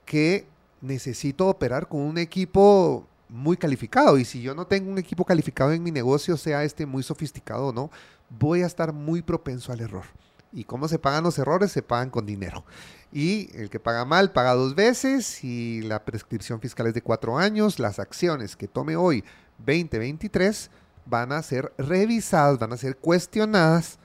[0.05, 0.47] que
[0.85, 4.17] necesito operar con un equipo muy calificado.
[4.17, 7.67] Y si yo no tengo un equipo calificado en mi negocio, sea este muy sofisticado
[7.67, 7.91] o no,
[8.29, 10.05] voy a estar muy propenso al error.
[10.51, 11.71] ¿Y cómo se pagan los errores?
[11.71, 12.63] Se pagan con dinero.
[13.11, 17.37] Y el que paga mal paga dos veces y la prescripción fiscal es de cuatro
[17.37, 17.79] años.
[17.79, 19.23] Las acciones que tome hoy
[19.59, 20.69] 2023
[21.05, 23.99] van a ser revisadas, van a ser cuestionadas,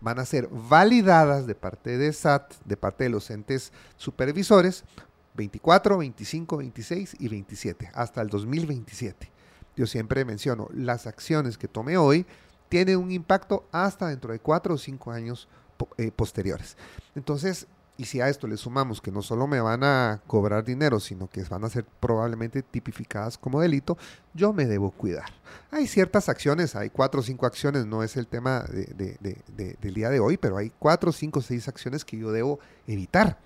[0.00, 4.84] van a ser validadas de parte de SAT, de parte de los entes supervisores,
[5.34, 9.30] 24, 25, 26 y 27, hasta el 2027.
[9.76, 12.26] Yo siempre menciono, las acciones que tome hoy
[12.68, 15.48] tienen un impacto hasta dentro de 4 o 5 años
[15.96, 16.76] eh, posteriores.
[17.14, 17.66] Entonces,
[18.00, 21.28] y si a esto le sumamos que no solo me van a cobrar dinero, sino
[21.28, 23.98] que van a ser probablemente tipificadas como delito,
[24.32, 25.28] yo me debo cuidar.
[25.70, 30.18] Hay ciertas acciones, hay cuatro o cinco acciones, no es el tema del día de
[30.18, 33.38] hoy, pero hay cuatro, cinco, seis acciones que yo debo evitar,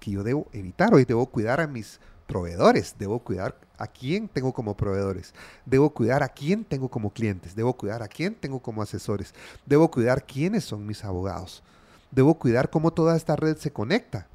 [0.00, 0.92] que yo debo evitar.
[0.94, 5.34] Hoy debo cuidar a mis proveedores, debo cuidar a quién tengo como proveedores,
[5.64, 9.34] debo cuidar a quién tengo como clientes, debo cuidar a quién tengo como asesores,
[9.66, 11.62] debo cuidar quiénes son mis abogados
[12.10, 14.26] debo cuidar cómo toda esta red se conecta.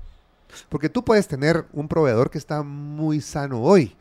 [0.69, 3.95] Porque tú puedes tener un proveedor que está muy sano hoy,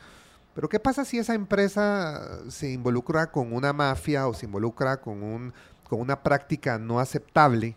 [0.55, 5.22] pero ¿qué pasa si esa empresa se involucra con una mafia o se involucra con,
[5.22, 5.53] un,
[5.88, 7.74] con una práctica no aceptable?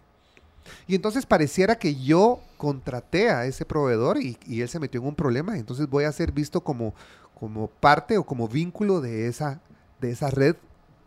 [0.86, 5.16] Y entonces pareciera que yo contraté a ese proveedor y, él se metió en un
[5.16, 6.94] problema, entonces voy a ser visto como,
[7.40, 9.62] como parte o como vínculo de esa,
[10.02, 10.56] de esa red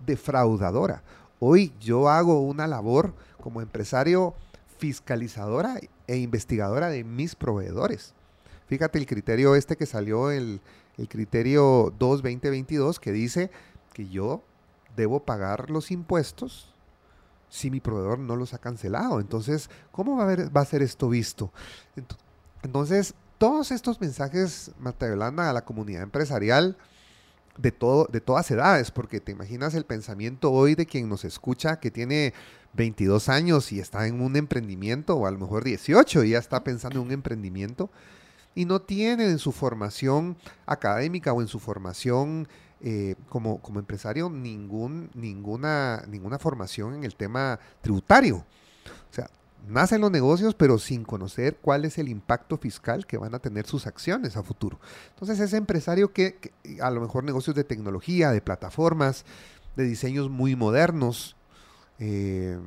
[0.07, 1.03] defraudadora.
[1.39, 4.35] Hoy yo hago una labor como empresario
[4.79, 8.15] fiscalizadora e investigadora de mis proveedores.
[8.67, 10.61] Fíjate el criterio este que salió, el,
[10.97, 13.51] el criterio 2-2022, que dice
[13.93, 14.43] que yo
[14.97, 16.70] debo pagar los impuestos
[17.51, 19.21] si mi proveedor no los ha cancelado.
[19.21, 21.53] Entonces, ¿cómo va a, ver, va a ser esto visto?
[22.63, 26.79] Entonces, todos estos mensajes, Marta Yolanda, a la comunidad empresarial
[27.59, 31.81] de, todo, de todas edades, porque te imaginas el pensamiento hoy de quien nos escucha
[31.81, 32.33] que tiene
[32.75, 36.63] 22 años y está en un emprendimiento, o a lo mejor 18 y ya está
[36.63, 37.91] pensando en un emprendimiento,
[38.55, 40.37] y no tiene en su formación
[40.67, 42.49] académica o en su formación
[42.83, 48.37] eh, como, como empresario ningún, ninguna, ninguna formación en el tema tributario.
[48.37, 49.29] O sea,
[49.69, 53.67] nacen los negocios, pero sin conocer cuál es el impacto fiscal que van a tener
[53.67, 54.81] sus acciones a futuro.
[55.11, 59.25] Entonces, ese empresario que, que a lo mejor negocios de tecnología, de plataformas,
[59.77, 61.37] de diseños muy modernos,
[61.99, 62.59] eh,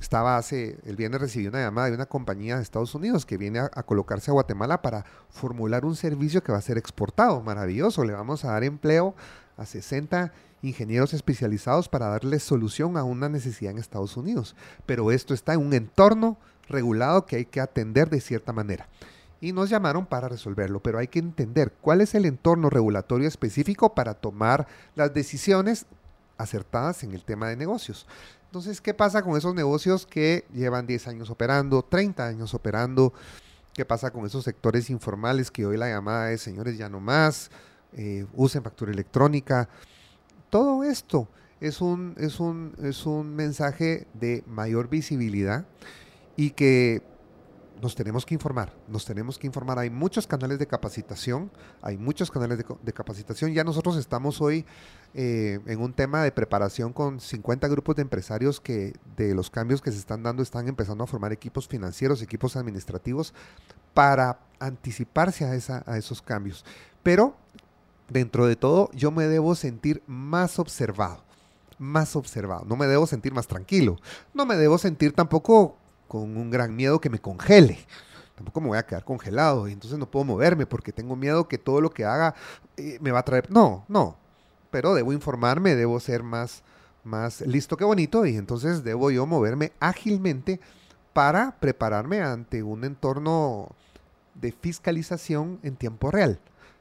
[0.00, 3.58] estaba hace, el viernes recibí una llamada de una compañía de Estados Unidos que viene
[3.58, 7.42] a, colocarse a Guatemala para formular un servicio que va a ser exportado.
[7.42, 9.14] Maravilloso, le vamos a dar empleo
[9.56, 10.32] a 60
[10.62, 14.54] ingenieros especializados para darles solución a una necesidad en Estados Unidos.
[14.86, 18.88] Pero esto está en un entorno regulado que hay que atender de cierta manera.
[19.40, 23.94] Y nos llamaron para resolverlo, pero hay que entender cuál es el entorno regulatorio específico
[23.94, 25.86] para tomar las decisiones
[26.38, 28.06] acertadas en el tema de negocios.
[28.46, 33.12] Entonces, ¿qué pasa con esos negocios que llevan 10 años operando, 30 años operando?
[33.74, 37.50] ¿Qué pasa con esos sectores informales que hoy la llamada es, señores, ya no más,
[37.92, 39.68] eh, usen factura electrónica?
[40.48, 41.28] Todo esto
[41.60, 45.66] es un, es, un, es un mensaje de mayor visibilidad
[46.36, 47.02] y que
[47.80, 49.78] nos tenemos que informar, nos tenemos que informar.
[49.78, 51.50] Hay muchos canales de capacitación,
[51.82, 53.52] hay muchos canales de, capacitación.
[53.52, 54.64] Ya nosotros estamos hoy
[55.14, 59.80] eh, en un tema de preparación con 50 grupos de empresarios que de los cambios
[59.80, 63.34] que se están dando están empezando a formar equipos financieros, equipos administrativos
[63.94, 66.64] para anticiparse a, esa, a esos cambios.
[67.02, 67.36] Pero
[68.08, 71.26] dentro de todo yo me debo sentir más observado
[71.80, 73.98] más observado, no me debo sentir más tranquilo,
[74.34, 75.76] no me debo sentir tampoco
[76.08, 77.78] con un gran miedo que me congele.
[78.34, 81.58] Tampoco me voy a quedar congelado y entonces no puedo moverme porque tengo miedo que
[81.58, 82.34] todo lo que haga
[82.76, 83.50] eh, me va a traer...
[83.50, 84.16] No, no.
[84.70, 86.62] Pero debo informarme, debo ser más,
[87.04, 90.60] más listo que bonito y entonces debo yo moverme ágilmente
[91.12, 93.74] para prepararme ante un entorno
[94.34, 96.38] de fiscalización en tiempo real.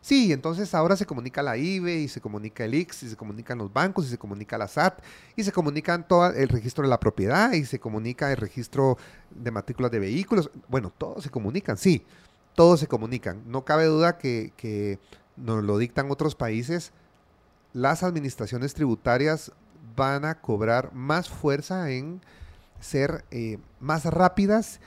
[0.08, 3.58] Sí, entonces ahora se comunica la IBE y se comunica el IX y se comunican
[3.58, 5.02] los bancos y se comunica la SAT
[5.36, 8.98] y se comunican todo el registro de la propiedad y se comunica el registro
[9.32, 10.50] de matrículas de vehículos.
[10.70, 12.06] Bueno, todos se comunican, sí,
[12.56, 13.43] todos se comunican.
[13.48, 14.98] No cabe duda que, que
[15.36, 16.93] nos lo dictan otros países.
[17.74, 19.52] Las administraciones tributarias
[19.98, 22.22] van a cobrar más fuerza en
[22.80, 24.80] ser eh, más rápidas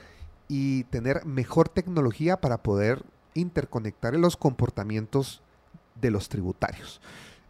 [0.47, 5.41] y tener mejor tecnología para poder interconectar los comportamientos
[5.99, 7.01] de los tributarios.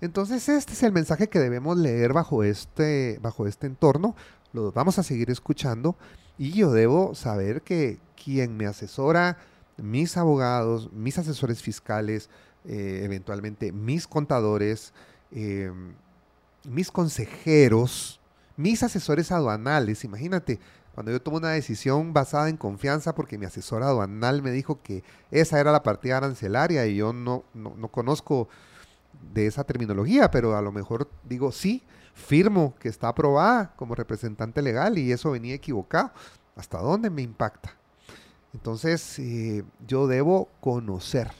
[0.02, 4.15] Entonces, este es el mensaje que debemos leer bajo este, bajo este entorno.
[4.52, 5.96] Lo vamos a seguir escuchando
[6.38, 9.38] y yo debo saber que quien me asesora,
[9.78, 12.30] mis abogados, mis asesores fiscales,
[12.65, 14.94] eh, eventualmente mis contadores,
[15.32, 15.94] em,
[16.67, 18.20] mis consejeros,
[18.58, 20.60] mis asesores aduanales, imagínate,
[20.94, 25.04] cuando yo tomo una decisión basada en confianza porque mi asesor aduanal me dijo que
[25.31, 28.50] esa era la partida arancelaria y yo no, no, conozco
[29.33, 31.83] de esa terminología, pero a lo mejor digo sí,
[32.13, 36.12] firmo que está aprobada como representante legal y eso venía equivocado.
[36.56, 37.73] ¿Hasta dónde me impacta?
[38.54, 41.31] Entonces, eh, yo debo conocer,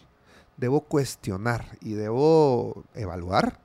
[0.56, 3.60] debo cuestionar y debo evaluar.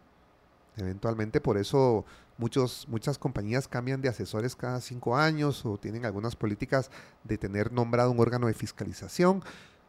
[0.76, 2.04] Eventualmente, por eso
[2.38, 6.90] muchos, muchas compañías cambian de asesores cada cinco años o tienen algunas políticas
[7.24, 9.42] de tener nombrado un órgano de fiscalización.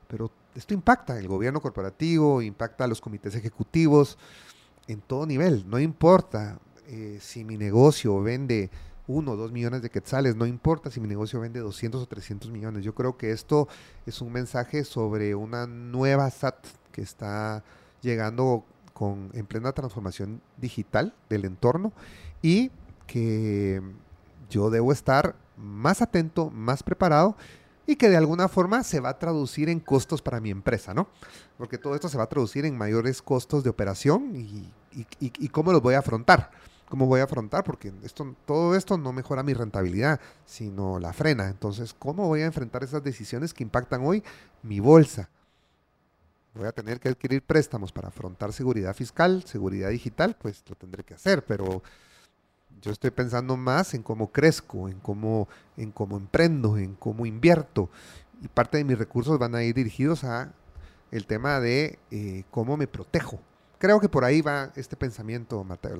[0.08, 4.18] Pero esto impacta el gobierno corporativo, impacta a los comités ejecutivos
[4.88, 5.70] en todo nivel.
[5.70, 8.70] No importa eh, si mi negocio vende
[9.08, 12.52] uno o dos millones de quetzales, no importa si mi negocio vende 200 o 300
[12.52, 12.84] millones.
[12.84, 13.68] Yo creo que esto
[14.06, 17.64] es un mensaje sobre una nueva SAT que está
[18.02, 21.94] llegando con, en plena transformación digital del entorno
[22.42, 22.72] y
[23.06, 23.82] que
[24.50, 27.36] yo debo estar más atento, más preparado
[27.86, 31.08] y que de alguna forma se va a traducir en costos para mi empresa, ¿no?
[31.58, 35.82] Porque todo esto se va a traducir en mayores costos de operación y, cómo los
[35.82, 36.52] voy a afrontar
[36.90, 41.48] cómo voy a afrontar, porque esto, todo esto no mejora mi rentabilidad, sino la frena.
[41.48, 44.24] Entonces, ¿cómo voy a enfrentar esas decisiones que impactan hoy
[44.64, 45.30] mi bolsa?
[46.54, 51.04] Voy a tener que adquirir préstamos para afrontar seguridad fiscal, seguridad digital, pues lo tendré
[51.04, 51.84] que hacer, pero
[52.82, 55.48] yo estoy pensando más en cómo crezco, en cómo,
[55.78, 57.90] en cómo emprendo, en cómo invierto.
[58.42, 60.54] Y parte de mis recursos van a ir dirigidos a
[61.12, 63.40] el tema de eh, cómo me protejo.
[63.80, 65.98] Creo que por ahí va este pensamiento, Mateo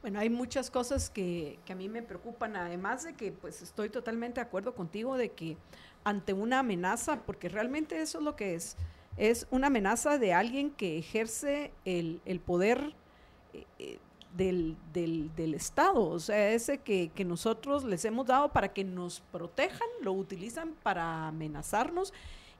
[0.00, 3.90] bueno, hay muchas cosas que, que, a mí me preocupan, además de que pues estoy
[3.90, 5.56] totalmente de acuerdo contigo de que
[6.04, 8.76] ante una amenaza, porque realmente eso es lo que es,
[9.16, 12.94] es una amenaza de alguien que ejerce el, el poder
[13.52, 13.98] eh, eh,
[14.36, 18.84] del, del, del, Estado, o sea, ese que, que nosotros les hemos dado para que
[18.84, 22.12] nos protejan, lo utilizan para amenazarnos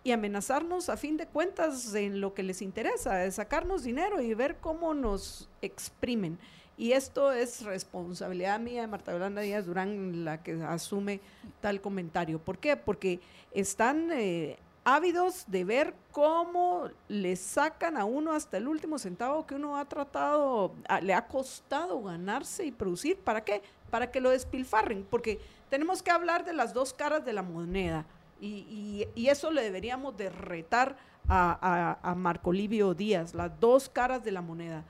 [0.05, 4.33] y amenazarnos a fin de cuentas en lo que les interesa, de sacarnos dinero y
[4.35, 6.39] ver cómo nos exprimen.
[6.79, 11.21] Y esto es responsabilidad mía de Marta Yolanda Díaz Durán, la que asume
[11.61, 12.39] tal comentario.
[12.39, 12.77] ¿Por qué?
[12.77, 13.21] Porque
[13.53, 14.59] están eh,
[14.95, 19.85] ávidos de ver cómo le sacan a uno hasta el último centavo que uno ha
[19.85, 20.73] tratado,
[21.03, 23.19] le ha costado ganarse y producir.
[23.19, 23.61] ¿Para qué?
[23.91, 25.07] Para que lo despilfarren.
[25.11, 28.07] Porque tenemos que hablar de las dos caras de la moneda.
[28.41, 30.97] Y, eso le deberíamos de retar
[31.29, 34.85] a, Marco Livio Díaz, las dos caras de la moneda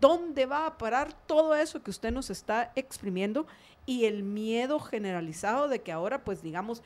[0.00, 3.46] ¿Dónde va a parar todo eso que usted nos está exprimiendo?
[3.86, 6.82] Y el miedo generalizado de que ahora, pues digamos,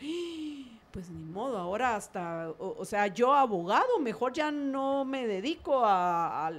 [0.97, 6.51] pues ni modo, ahora hasta, o, sea, yo abogado, mejor ya no me dedico a,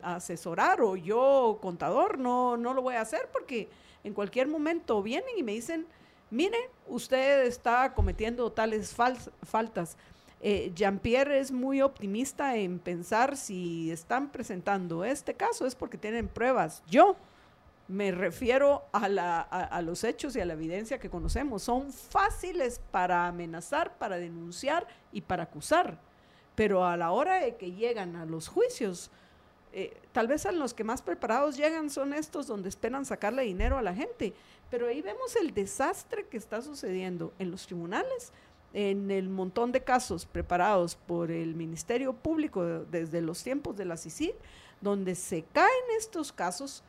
[0.00, 3.68] asesorar o yo contador, no, no lo voy a hacer porque
[4.04, 5.84] en cualquier momento vienen y me dicen,
[6.30, 8.94] mire, usted está cometiendo tales
[9.42, 9.96] faltas
[10.42, 16.28] eh, Jean-Pierre es muy optimista en pensar si están presentando este caso es porque tienen
[16.28, 16.84] pruebas.
[16.86, 17.16] Yo
[17.90, 21.64] me refiero a, los hechos y a la evidencia que conocemos.
[21.64, 25.98] Son fáciles para amenazar, para denunciar y para acusar.
[26.54, 29.10] Pero a la hora de que llegan a los juicios,
[29.72, 33.76] eh, tal vez a los que más preparados llegan son estos donde esperan sacarle dinero
[33.76, 34.34] a la gente.
[34.70, 38.32] Pero ahí vemos el desastre que está sucediendo en los tribunales
[38.72, 43.96] en el montón de casos preparados por el Ministerio Público desde los tiempos de la
[43.96, 44.36] CICIG,
[44.80, 46.84] donde se caen estos casos,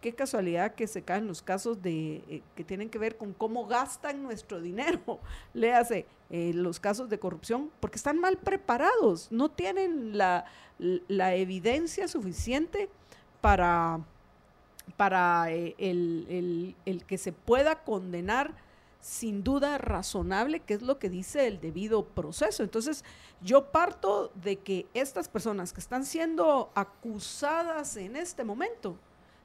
[0.00, 3.66] qué casualidad que se caen los casos de, eh, que tienen que ver con cómo
[3.66, 5.20] gastan nuestro dinero,
[5.54, 10.44] léase eh, los casos de corrupción, porque están mal preparados, no tienen la,
[11.34, 12.88] evidencia suficiente
[13.40, 14.00] para,
[14.96, 18.54] para eh, el, el que se pueda condenar
[19.00, 22.64] sin duda razonable, que es lo que dice el debido proceso.
[22.64, 23.04] Entonces,
[23.40, 28.98] yo parto de que estas personas que están siendo acusadas en este momento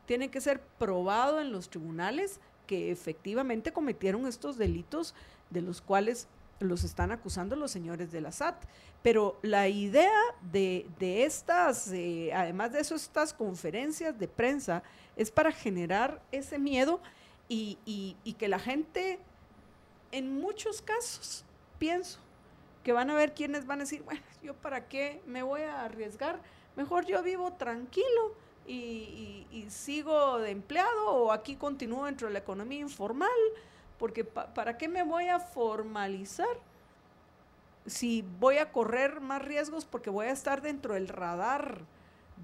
[0.05, 5.13] tienen que ser probado en los tribunales que efectivamente cometieron estos delitos
[5.49, 6.27] de los cuales
[6.59, 8.63] los están acusando los señores de la SAT.
[9.01, 10.19] Pero la idea
[10.51, 14.83] de, estas, eh, además de eso, estas conferencias de prensa,
[15.15, 17.01] es para generar ese miedo
[17.49, 19.19] y, y que la gente
[20.11, 21.43] en muchos casos
[21.77, 22.19] pienso
[22.83, 25.83] que van a ver quienes van a decir, bueno, yo para qué me voy a
[25.83, 26.39] arriesgar,
[26.75, 28.35] mejor yo vivo tranquilo
[28.71, 33.29] y, sigo de empleado o aquí continúo dentro de la economía informal,
[33.97, 36.57] porque para qué me voy a formalizar
[37.85, 41.79] si voy a correr más riesgos porque voy a estar dentro del radar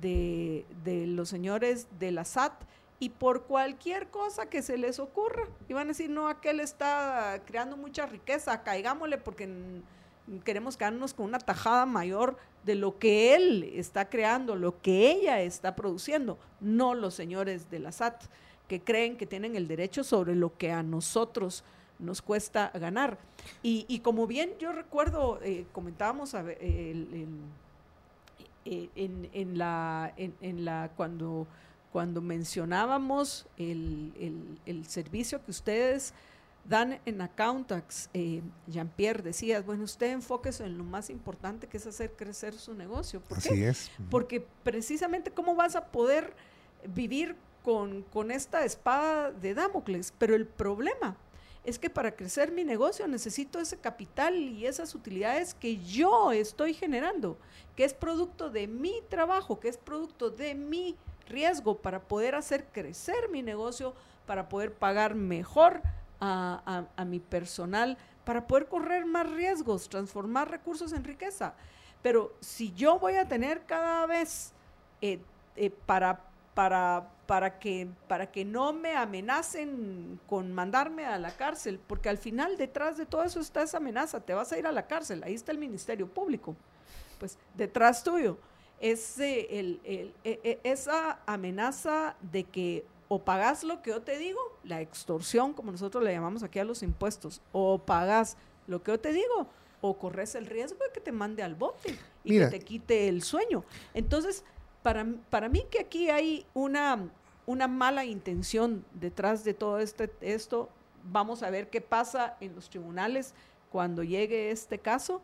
[0.02, 2.54] de, de los señores de la SAT
[3.00, 5.48] y por cualquier cosa que se les ocurra.
[5.68, 9.48] Y van a decir, no, aquel está creando mucha riqueza, caigámosle porque
[10.44, 15.42] queremos quedarnos con una tajada mayor de lo que él está creando, lo que ella
[15.42, 18.24] está produciendo, no los señores de la SAT,
[18.68, 21.64] que creen que tienen el derecho sobre lo que a nosotros
[22.00, 23.18] nos cuesta ganar.
[23.64, 27.28] Y, como bien yo recuerdo, eh, comentábamos el,
[28.66, 31.48] eh, en, la, en, la, cuando,
[31.94, 36.14] cuando mencionábamos el servicio que ustedes
[36.68, 41.88] dan en Accountax, eh, Jean-Pierre decías, bueno, usted enfóquese en lo más importante que es
[41.88, 43.22] hacer crecer su negocio.
[43.22, 43.50] ¿Por qué?
[43.50, 43.92] Así es.
[44.10, 46.36] Porque precisamente cómo vas a poder
[46.94, 50.14] vivir con, con esta espada de Damocles.
[50.18, 51.16] Pero el problema
[51.64, 56.74] es que para crecer mi negocio necesito ese capital y esas utilidades que yo estoy
[56.74, 57.38] generando,
[57.76, 60.96] que es producto de mi trabajo, que es producto de mi
[61.28, 63.94] riesgo para poder hacer crecer mi negocio,
[64.26, 65.82] para poder pagar mejor
[66.20, 71.54] a, a- mi personal, para poder correr más riesgos, transformar recursos en riqueza.
[72.02, 74.54] Pero si yo voy a tener cada vez
[75.02, 75.20] eh,
[75.56, 76.22] eh, para,
[76.54, 82.18] para, para, que, para que no me amenacen con mandarme a la cárcel, porque al
[82.18, 85.24] final detrás de todo eso está esa amenaza, te vas a ir a la cárcel,
[85.24, 86.56] ahí está el Ministerio Público,
[87.20, 88.38] pues detrás tuyo
[88.80, 94.18] es el- el- e- e- esa amenaza de que o pagas lo que yo te
[94.18, 98.38] digo, la extorsión, como nosotros le llamamos aquí a los impuestos, o pagas
[98.68, 99.48] lo que yo te digo,
[99.82, 102.50] o corres el riesgo de que te mande al bote y Mira.
[102.50, 103.64] que te quite el sueño.
[103.94, 104.44] Entonces,
[104.84, 107.10] para, para mí que aquí hay una,
[107.46, 110.70] una mala intención detrás de todo este, esto,
[111.04, 113.34] vamos a ver qué pasa en los tribunales
[113.72, 115.22] cuando llegue este caso,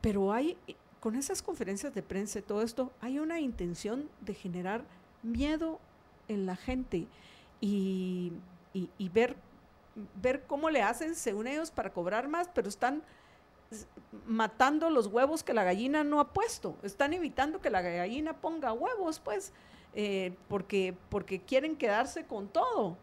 [0.00, 0.56] pero hay,
[1.00, 4.84] con esas conferencias de prensa y todo esto, hay una intención de generar
[5.22, 5.80] miedo
[6.28, 7.06] en la gente
[7.60, 8.32] y,
[8.72, 9.36] y- ver,
[10.20, 13.02] ver cómo le hacen, según ellos, para cobrar más, pero están
[14.26, 16.76] matando los huevos que la gallina no ha puesto.
[16.82, 19.52] Están evitando que la gallina ponga huevos, pues,
[19.94, 22.96] eh, porque, porque quieren quedarse con todo.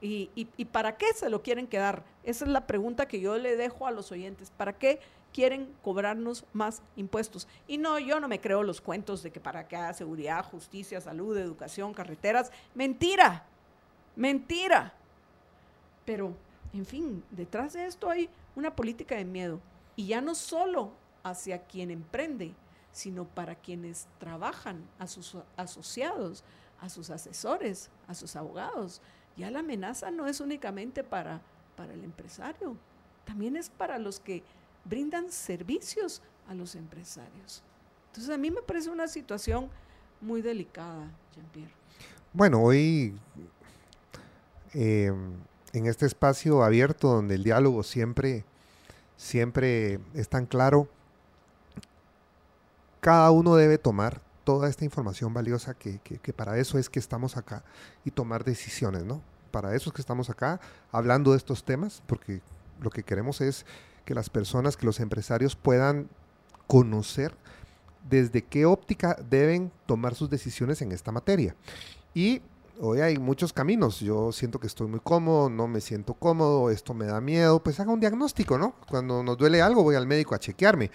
[0.00, 2.04] ¿Y, y, y para qué se lo quieren quedar?
[2.22, 4.52] Esa es la pregunta que yo le dejo a los oyentes.
[4.56, 5.00] ¿Para qué
[5.32, 7.48] quieren cobrarnos más impuestos?
[7.66, 11.00] Y no, yo no me creo los cuentos de que para que haya seguridad, justicia,
[11.00, 12.50] salud, educación, carreteras.
[12.74, 13.44] Mentira,
[14.16, 14.94] mentira.
[16.04, 16.34] Pero,
[16.72, 19.60] en fin, detrás de esto hay una política de miedo.
[19.96, 22.54] Y ya no solo hacia quien emprende,
[22.92, 26.44] sino para quienes trabajan, a sus asociados,
[26.80, 29.00] a sus asesores, a sus abogados.
[29.36, 31.40] Ya la amenaza no es únicamente para,
[31.76, 32.76] para el empresario,
[33.24, 34.42] también es para los que
[34.84, 37.62] brindan servicios a los empresarios.
[38.08, 39.68] Entonces a mí me parece una situación
[40.20, 41.72] muy delicada, Jean-Pierre.
[42.32, 43.18] Bueno, hoy
[44.74, 45.12] eh,
[45.72, 48.44] en este espacio abierto donde el diálogo siempre,
[49.16, 50.88] siempre es tan claro,
[53.00, 56.98] cada uno debe tomar toda esta información valiosa que, que- que para eso es que
[56.98, 57.62] estamos acá
[58.04, 59.22] y tomar decisiones, ¿no?
[59.50, 60.60] Para eso es que estamos acá
[60.90, 62.40] hablando de estos temas, porque
[62.80, 63.64] lo que queremos es
[64.08, 66.08] que las personas, que los empresarios puedan
[66.66, 67.34] conocer
[68.08, 71.54] desde qué óptica deben tomar sus decisiones en esta materia.
[72.14, 72.40] Y
[72.80, 74.00] hoy hay muchos caminos.
[74.00, 77.62] Yo siento que estoy muy cómodo, no me siento cómodo, esto me da miedo.
[77.62, 78.76] Pues haga un diagnóstico, ¿no?
[78.88, 80.90] Cuando nos duele algo, voy al médico a chequearme.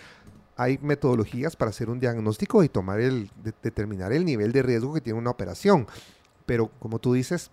[0.57, 4.91] Hay metodologías para hacer un diagnóstico y tomar el, de- determinar el nivel de riesgo
[4.91, 5.85] que tiene una operación.
[6.47, 7.51] Pero como tú dices,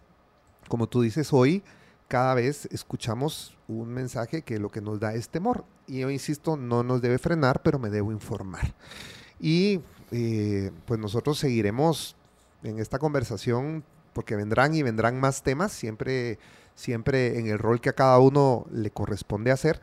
[0.68, 1.62] como tú dices hoy,
[2.10, 5.64] cada vez escuchamos un mensaje que lo que nos da es temor.
[5.86, 8.74] Y yo insisto, no nos debe frenar, pero me debo informar.
[9.38, 9.80] Y
[10.10, 12.16] eh, pues nosotros seguiremos
[12.64, 16.40] en esta conversación porque vendrán y vendrán más temas, siempre,
[16.74, 19.80] siempre en el rol que a cada uno le corresponde hacer.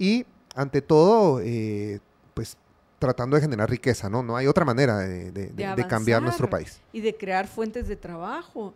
[0.00, 2.00] Y ante todo, eh,
[2.34, 2.56] pues
[2.98, 4.24] tratando de generar riqueza, ¿no?
[4.24, 6.80] No hay otra manera de, de- de- de cambiar nuestro país.
[6.92, 8.74] Y de crear fuentes de trabajo.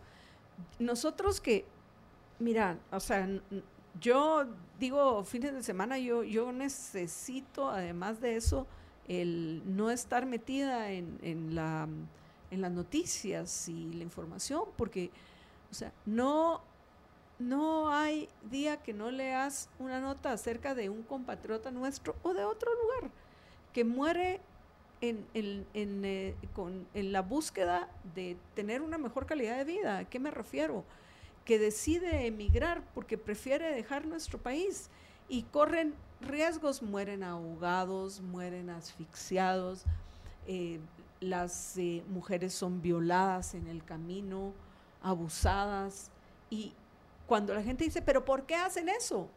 [0.79, 1.65] Nosotros que,
[2.39, 3.29] mira, o sea,
[4.01, 4.47] yo
[4.79, 8.67] digo, fines de semana, yo, yo necesito, además de eso,
[9.09, 11.89] el no estar metida en, en, la,
[12.51, 15.11] en las noticias y la información, porque,
[15.71, 16.61] o sea, no,
[17.39, 22.45] no hay día que no leas una nota acerca de un compatriota nuestro o de
[22.45, 23.11] otro lugar
[23.73, 24.41] que muere
[25.01, 29.99] en, en- en, eh, con- en la búsqueda de tener una mejor calidad de vida.
[29.99, 30.85] ¿A qué me refiero?
[31.47, 34.91] Que decide emigrar porque prefiere dejar nuestro país
[35.29, 39.85] y corren riesgos, mueren ahogados, mueren asfixiados,
[40.47, 40.79] eh,
[41.21, 44.53] las eh, mujeres son violadas en el camino,
[45.03, 46.11] abusadas.
[46.51, 46.73] Y
[47.27, 49.29] cuando la gente dice, pero ¿por qué hacen eso?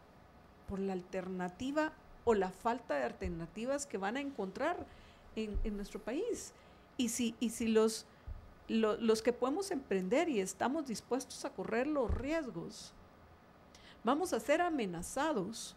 [0.68, 1.94] Por la alternativa
[2.26, 4.86] o la falta de alternativas que van a encontrar
[5.36, 6.54] en, en nuestro país.
[6.98, 8.06] Y si, y si los,
[8.70, 12.94] lo- los que podemos emprender y estamos dispuestos a correr los riesgos,
[14.04, 15.76] vamos a ser amenazados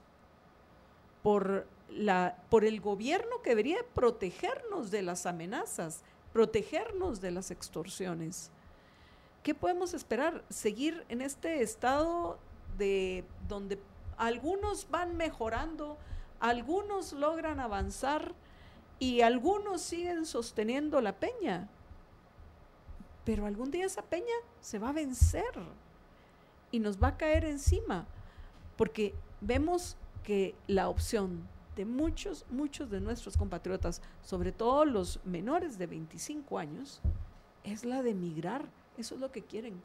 [1.22, 8.51] por la, por el gobierno que debería protegernos de las amenazas, protegernos de las extorsiones.
[9.43, 10.45] ¿Qué podemos esperar?
[10.49, 12.38] Seguir en este estado
[12.78, 13.78] de donde
[14.16, 15.99] algunos van mejorando,
[16.40, 18.32] algunos logran avanzar
[18.99, 21.68] y algunos siguen sosteniendo la peña.
[23.25, 25.53] Pero algún día esa peña se va a vencer
[26.70, 28.07] y nos va a caer encima,
[28.77, 31.47] porque vemos que la opción
[31.77, 37.01] de muchos, muchos de nuestros compatriotas, sobre todo los menores de 25 años,
[37.64, 38.68] es la de emigrar.
[38.99, 39.81] Eso es lo que quieren,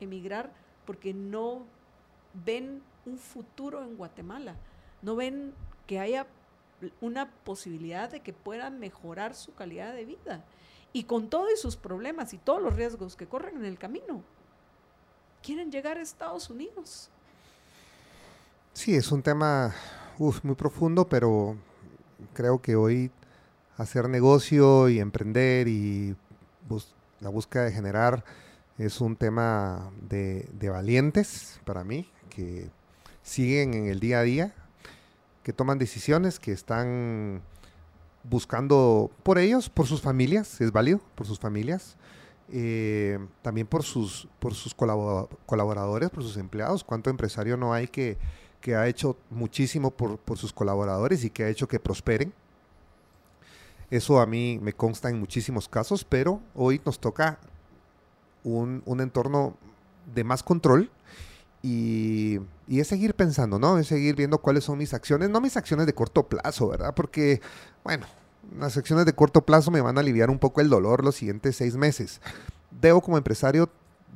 [0.00, 0.52] emigrar
[0.86, 1.64] porque no
[2.44, 4.56] ven un futuro en Guatemala,
[5.02, 5.52] no ven
[5.86, 6.26] que haya
[7.00, 10.44] una posibilidad de que puedan mejorar su calidad de vida.
[10.92, 14.22] Y con todos sus problemas y todos los riesgos que corren en el camino,
[15.42, 17.10] quieren llegar a Estados Unidos.
[18.72, 19.74] Sí, es un tema
[20.18, 21.56] muy profundo, pero
[22.32, 23.10] creo que hoy
[23.76, 26.16] hacer negocio y emprender y
[27.20, 28.24] la búsqueda de generar
[28.78, 32.70] es un tema de, de, valientes para mí, que
[33.22, 34.54] siguen en el día a día,
[35.42, 37.42] que toman decisiones, que están
[38.24, 41.96] buscando por ellos, por sus familias, es válido, por sus familias,
[42.50, 46.84] eh, también por sus, por sus colaboradores, por sus empleados.
[46.84, 48.18] ¿Cuánto empresario no hay que,
[48.60, 52.32] que ha hecho muchísimo por, por, sus colaboradores y que ha hecho que prosperen?
[53.90, 57.38] Eso a mí me consta en muchísimos casos, pero hoy nos toca
[58.44, 59.56] un, un entorno
[60.14, 60.90] de más control
[61.62, 63.78] y, es seguir pensando, ¿no?
[63.78, 66.94] Es seguir viendo cuáles son mis acciones, no mis acciones de corto plazo, ¿verdad?
[66.94, 67.40] Porque,
[67.84, 68.06] bueno,
[68.58, 71.56] las acciones de corto plazo me van a aliviar un poco el dolor los siguientes
[71.56, 72.20] seis meses.
[72.70, 73.70] Debo como empresario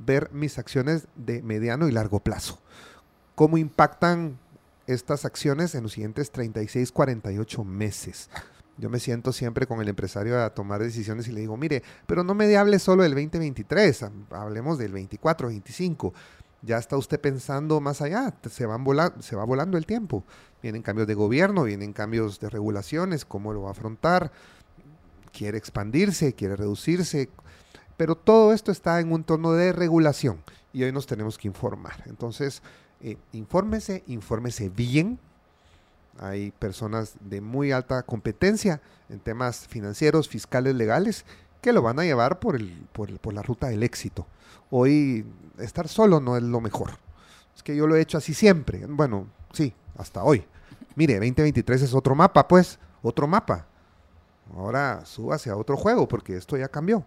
[0.05, 2.59] ver mis acciones de mediano y largo plazo.
[3.35, 4.39] ¿Cómo impactan
[4.87, 8.31] estas acciones en los siguientes 36, 48 meses?
[8.79, 12.25] Yo me siento siempre con el empresario a tomar decisiones y le digo, mire, pero
[12.25, 16.13] no me hable solo del 2023, hablemos del 24, 25
[16.67, 20.25] ya está usted pensando más allá, se, se va volando el tiempo.
[20.63, 24.33] Vienen cambios de gobierno, vienen cambios de regulaciones, cómo lo va a afrontar,
[25.33, 27.31] quiere expandirse, quiere reducirse,
[27.97, 30.43] pero todo esto está en un tono de regulación
[30.73, 32.03] y hoy nos tenemos que informar.
[32.07, 32.63] Entonces,
[33.01, 35.19] eh, infórmese, infórmese bien.
[36.19, 41.25] Hay personas de muy alta competencia en temas financieros, fiscales, legales,
[41.61, 44.27] que lo van a llevar por, el, por, por la ruta del éxito.
[44.71, 45.25] Hoy
[45.59, 46.99] estar solo no es lo mejor.
[47.55, 48.85] Es que yo lo he hecho así siempre.
[48.87, 50.45] Bueno, sí, hasta hoy.
[50.95, 53.67] Mire, 2023 es otro mapa, pues, otro mapa.
[54.55, 57.05] Ahora súbase a otro juego porque esto ya cambió.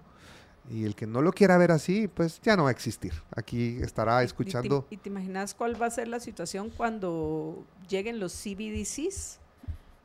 [0.70, 3.14] Y el que no lo quiera ver así, pues ya no va a existir.
[3.36, 4.86] Aquí estará escuchando.
[4.90, 9.40] ¿Y te, imaginas cuál va a ser la situación cuando lleguen los CBDCs?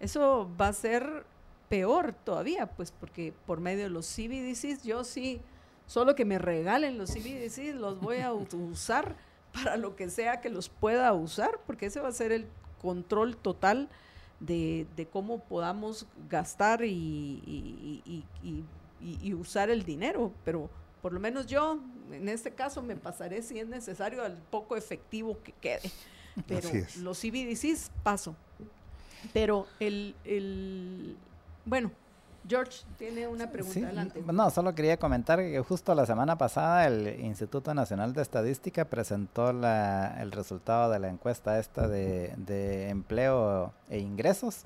[0.00, 1.26] Eso va a ser
[1.68, 5.40] peor todavía, pues porque por medio de los CBDCs yo sí
[5.86, 9.16] Solo que me regalen los CBDCs, los voy a usar
[9.52, 12.46] para lo que sea que los pueda usar, porque ese va a ser el
[12.80, 13.88] control total
[14.40, 18.24] de, cómo podamos gastar y,
[19.38, 20.32] usar el dinero.
[20.44, 20.70] Pero
[21.02, 21.78] por lo menos yo,
[22.10, 25.90] en este caso, me pasaré si es necesario al poco efectivo que quede.
[26.48, 28.34] Pero los CBDCs paso.
[29.32, 31.16] Pero el, el
[31.64, 31.90] bueno,
[32.46, 33.86] George tiene una pregunta.
[33.86, 34.22] adelante.
[34.26, 39.50] No, solo quería comentar que justo la semana pasada el Instituto Nacional de Estadística presentó
[39.50, 44.64] el resultado de la encuesta esta de, empleo e ingresos.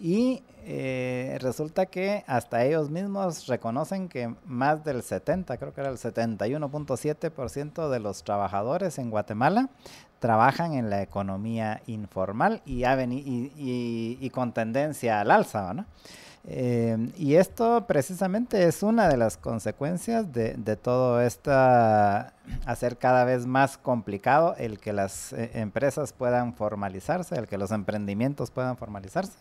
[0.00, 5.90] Y eh, resulta que hasta ellos mismos reconocen que más del 70, creo que era
[5.90, 9.70] el 71.7% de los trabajadores en Guatemala
[10.18, 15.86] trabajan en la economía informal y, con tendencia al alza, ¿no?
[16.50, 21.20] Eh, y esto precisamente es una de las consecuencias de, de todo
[22.48, 27.58] esto, hacer cada vez más complicado el que las eh, empresas puedan formalizarse, el que
[27.58, 29.38] los emprendimientos puedan formalizarse.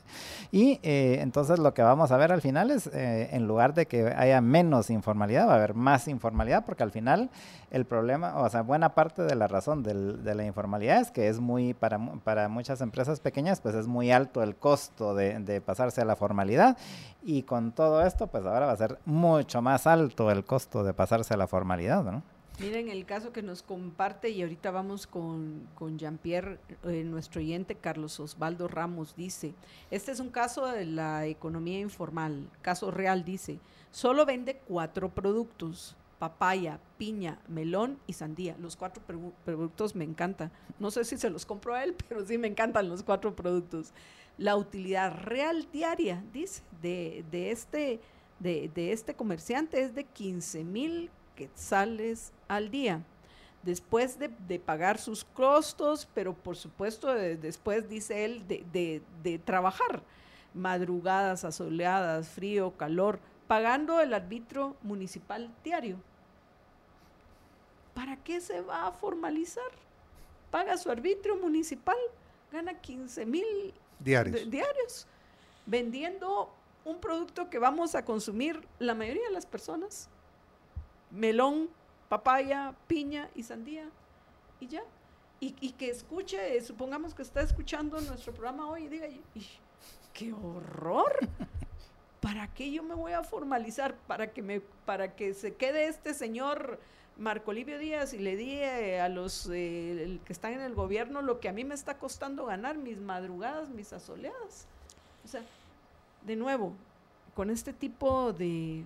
[0.52, 4.08] Y eh, entonces lo que vamos a ver al final es, en lugar de que
[4.08, 7.30] haya menos informalidad, va a haber más informalidad, porque al final
[7.70, 11.28] el problema, o sea, buena parte de la razón del, de la informalidad es que
[11.28, 15.60] es muy, para, para muchas empresas pequeñas, pues es muy alto el costo de, de
[15.62, 16.78] pasarse a la formalidad
[17.24, 20.94] y con todo esto, pues ahora va a ser mucho más alto el costo de
[20.94, 22.24] pasarse a la formalidad, ¿no?
[22.60, 27.76] Miren el caso que nos comparte y ahorita vamos con, con Jean-Pierre, eh, nuestro oyente
[27.76, 29.54] Carlos Osvaldo Ramos dice,
[29.92, 33.60] este es un caso de la economía informal, caso real dice,
[33.92, 38.56] solo vende cuatro productos, papaya, piña, melón y sandía.
[38.60, 39.04] Los cuatro
[39.46, 40.52] productos me encantan.
[40.80, 43.94] No sé si se los compro a él, pero sí me encantan los cuatro productos.
[44.40, 48.00] la utilidad real diaria, dice, de, de este,
[48.40, 53.02] de, de este comerciante es de 15 mil quetzales al día
[53.68, 59.40] después de, de, pagar sus costos, pero por supuesto de, después, dice él, de, de,
[59.40, 60.02] trabajar,
[60.54, 65.98] madrugadas asoleadas, frío, calor, pagando el arbitro municipal diario.
[67.94, 69.70] ¿Para qué se va a formalizar?
[70.50, 71.98] Paga su arbitrio municipal,
[72.54, 74.50] gana 15 mil diarios.
[74.50, 75.08] diarios,
[75.66, 76.50] vendiendo
[76.86, 80.10] un producto que vamos a consumir la mayoría de las personas,
[81.18, 81.70] melón,
[82.10, 83.90] papaya, piña y sandía.
[84.60, 84.84] Y ya.
[85.40, 89.08] Y, que escuche, supongamos que está escuchando nuestro programa hoy y diga,
[90.12, 91.14] ¡qué horror!
[92.22, 93.96] ¿Para qué yo me voy a formalizar?
[94.08, 96.80] Para que, para que se quede este señor
[97.18, 101.40] Marco Livio Díaz y le di a los eh, que están en el gobierno lo
[101.40, 104.66] que a mí me está costando ganar, mis madrugadas, mis asoleadas.
[105.24, 105.44] O sea,
[106.26, 106.74] de nuevo,
[107.36, 108.84] con este tipo de,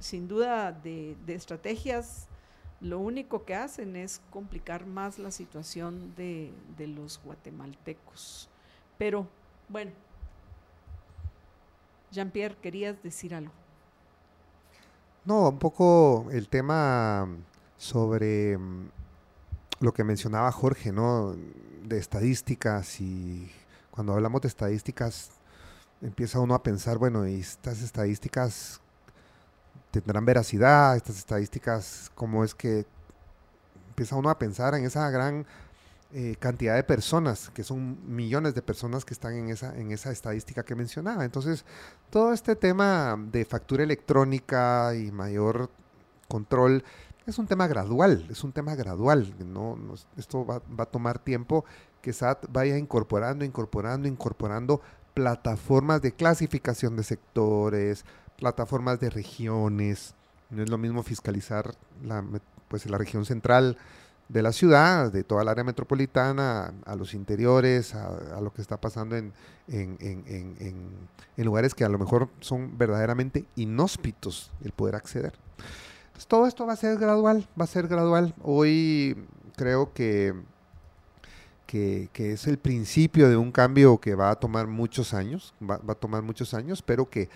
[0.00, 2.26] sin duda de, estrategias,
[2.80, 8.48] lo único que hacen es complicar más la situación de, los guatemaltecos.
[8.98, 9.28] Pero,
[9.68, 9.92] bueno,
[12.10, 13.52] Jean-Pierre, querías decir algo.
[15.24, 17.28] No, un poco el tema
[17.76, 18.88] sobre mm,
[19.80, 21.36] lo que mencionaba Jorge, ¿no?
[21.84, 23.50] De estadísticas y
[23.90, 25.30] cuando hablamos de estadísticas
[26.00, 28.79] empieza uno a pensar, bueno, ¿y estas estadísticas
[29.90, 32.86] tendrán veracidad, estas estadísticas, cómo es que
[33.88, 35.46] empieza uno a pensar en esa gran
[36.12, 40.10] eh, cantidad de personas, que son millones de personas que están en esa, en esa
[40.10, 41.24] estadística que mencionaba.
[41.24, 41.64] Entonces,
[42.10, 45.70] todo este tema de factura electrónica y mayor
[46.28, 46.82] control
[47.26, 49.34] es un tema gradual, es un tema gradual.
[50.16, 51.64] Esto va, va, a tomar tiempo
[52.02, 54.80] que SAT vaya incorporando, incorporando, incorporando
[55.14, 58.04] plataformas de clasificación de sectores,
[58.40, 60.14] plataformas de regiones.
[60.50, 62.24] No es lo mismo fiscalizar la,
[62.68, 63.76] pues, la región central
[64.30, 68.80] de la ciudad, de toda el área metropolitana, a, los interiores, a, lo que está
[68.80, 69.32] pasando en,
[71.36, 75.32] lugares que a lo mejor son verdaderamente inhóspitos el poder acceder.
[76.28, 78.34] todo esto va a ser gradual, va a ser gradual.
[78.42, 79.16] Hoy
[79.56, 80.32] creo que,
[81.66, 85.94] que, es el principio de un cambio que va a tomar muchos años, va a
[85.96, 87.28] tomar muchos años, pero que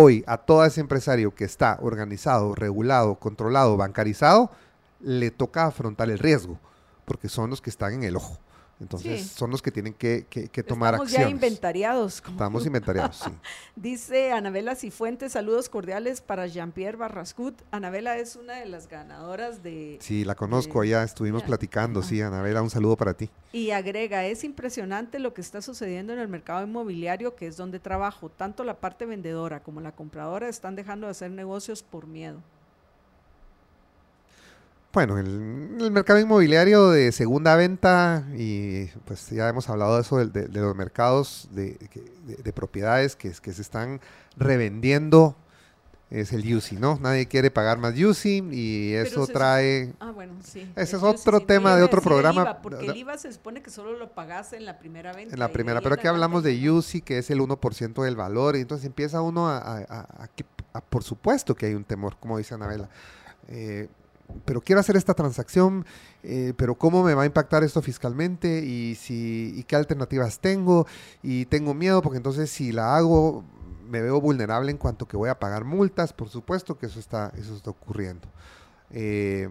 [0.00, 4.50] hoy a todo ese empresario que está organizado, regulado, controlado, bancarizado,
[5.00, 6.58] le toca afrontar el riesgo,
[7.04, 8.38] porque son los que están en el ojo.
[8.80, 10.24] Entonces, son los que tienen que,
[10.66, 11.08] tomar acción.
[11.08, 12.22] Estamos ya inventariados.
[12.26, 13.30] Estamos inventariados, sí.
[13.76, 17.60] Dice Anabela Cifuentes, saludos cordiales para Jean-Pierre Barrascut.
[17.70, 19.98] Anabela es una de las ganadoras de...
[20.00, 23.28] Sí, la conozco, ya estuvimos platicando, sí, Anabela, un saludo para ti.
[23.52, 27.80] Y agrega, es impresionante lo que está sucediendo en el mercado inmobiliario, que es donde
[27.80, 28.30] trabajo.
[28.30, 32.42] Tanto la parte vendedora como la compradora están dejando de hacer negocios por miedo.
[34.92, 40.24] Bueno, el, el, mercado inmobiliario de segunda venta, y pues ya hemos hablado de eso,
[40.24, 41.78] de, los mercados de,
[42.52, 44.00] propiedades que, que, se están
[44.36, 45.36] revendiendo,
[46.10, 46.98] es el UCI, ¿no?
[47.00, 49.94] Nadie quiere pagar más UCI y eso trae...
[50.00, 50.68] Ah, bueno, sí.
[50.74, 52.42] Ese es otro tema de otro programa.
[52.42, 55.34] El IVA, porque el IVA se supone que solo lo pagas en la primera venta.
[55.34, 58.62] En la primera, pero aquí hablamos de UCI, que es el 1% del valor, y
[58.62, 60.28] entonces empieza uno a, a,
[60.72, 62.88] a, por supuesto que hay un temor, como dice Anabela.
[63.46, 63.88] Eh,
[64.44, 65.84] pero quiero hacer esta transacción,
[66.22, 70.86] eh, pero cómo me va a impactar esto fiscalmente y, si, y qué alternativas tengo
[71.22, 73.44] y tengo miedo porque entonces si la hago
[73.90, 77.32] me veo vulnerable en cuanto que voy a pagar multas, por supuesto que eso está,
[77.36, 78.28] eso está ocurriendo.
[78.92, 79.48] Eh,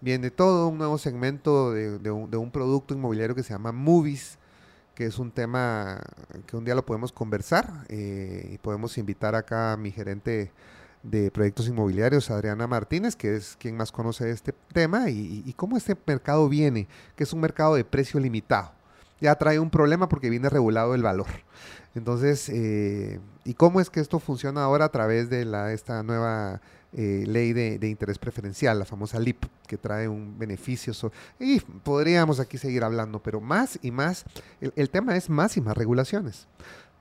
[0.00, 4.38] viene todo un nuevo segmento de, un, producto inmobiliario que se llama Movies,
[4.94, 6.00] que es un tema
[6.46, 10.52] que un día lo podemos conversar eh, y podemos invitar acá a mi gerente
[11.02, 15.96] de proyectos inmobiliarios, Adriana Martínez, que es quien más conoce este tema, y, cómo este
[16.06, 18.72] mercado viene, que es un mercado de precio limitado.
[19.20, 21.28] Ya trae un problema porque viene regulado el valor.
[21.94, 26.60] Entonces, eh, ¿y cómo es que esto funciona ahora a través de la, esta nueva
[26.92, 30.92] eh, ley de, interés preferencial, la famosa LIP, que trae un beneficio?
[31.38, 34.24] y podríamos aquí seguir hablando, pero más y más,
[34.60, 36.46] el tema es más y más regulaciones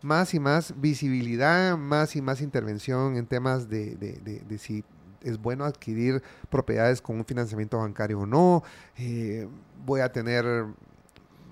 [0.01, 4.83] más y más visibilidad, más y más intervención en temas de, de, si
[5.21, 8.63] es bueno adquirir propiedades con un financiamiento bancario o no,
[8.97, 9.47] eh,
[9.85, 10.65] voy a tener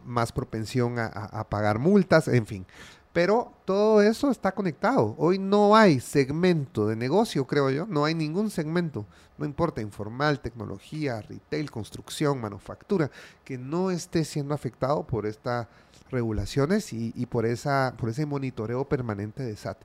[0.06, 2.66] más propensión a, pagar multas, en fin.
[3.12, 5.16] Pero todo eso está conectado.
[5.18, 9.06] Hoy no hay segmento de negocio, creo yo, no hay ningún segmento,
[9.38, 13.10] no importa, informal, tecnología, retail, construcción, manufactura,
[13.44, 15.68] que no esté siendo afectado por esta
[16.10, 19.78] regulaciones y, por, esa, por ese monitoreo permanente de SAT.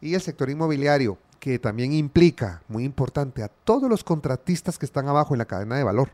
[0.00, 5.08] Y el sector inmobiliario, que también implica, muy importante, a todos los contratistas que están
[5.08, 6.10] abajo en la cadena de valor.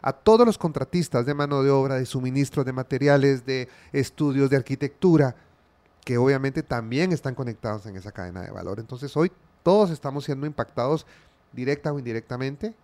[0.00, 4.56] A todos los contratistas de mano de obra, de suministros de materiales, de estudios de
[4.56, 5.36] arquitectura,
[6.04, 8.78] que obviamente también están conectados en esa cadena de valor.
[8.78, 9.32] Entonces hoy
[9.62, 11.06] todos estamos siendo impactados
[11.52, 12.74] directa o indirectamente.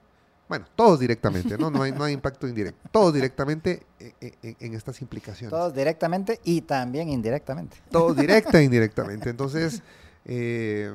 [0.51, 1.71] Bueno, todos directamente, ¿no?
[1.71, 2.89] No hay, no hay impacto indirecto.
[2.91, 5.51] Todos directamente en, en- en estas implicaciones.
[5.51, 7.77] Todos directamente y también indirectamente.
[7.89, 9.31] Todo directa e indirectamente.
[9.31, 9.81] Entonces,
[10.25, 10.93] eh,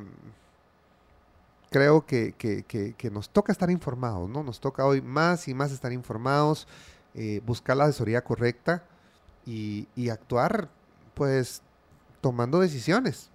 [1.70, 4.44] creo que, que- que- que nos toca estar informados, ¿no?
[4.44, 6.68] Nos toca hoy más y más estar informados,
[7.14, 8.84] eh, buscar la asesoría correcta
[9.46, 10.68] y, y actuar,
[11.14, 11.62] pues,
[12.20, 13.30] tomando decisiones.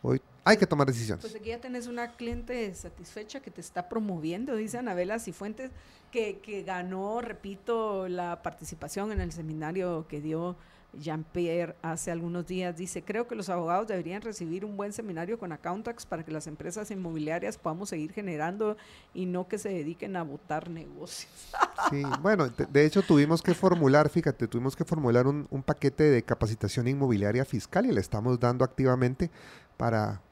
[0.00, 1.24] Hoy hay que tomar decisiones.
[1.24, 5.70] Pues aquí ya tenés una cliente satisfecha que te está promoviendo, dice Anabela Cifuentes,
[6.10, 10.56] que, que ganó, repito, la participación en el seminario que dio
[10.98, 12.76] Jean-Pierre hace algunos días.
[12.76, 16.46] Dice, creo que los abogados deberían recibir un buen seminario con Accountax para que las
[16.46, 18.76] empresas inmobiliarias podamos seguir generando
[19.14, 21.30] y no que se dediquen a votar negocios.
[21.90, 26.04] Sí, bueno, de, de hecho tuvimos que formular, fíjate, tuvimos que formular un, un paquete
[26.04, 29.30] de capacitación inmobiliaria fiscal y le estamos dando activamente
[29.76, 30.22] para,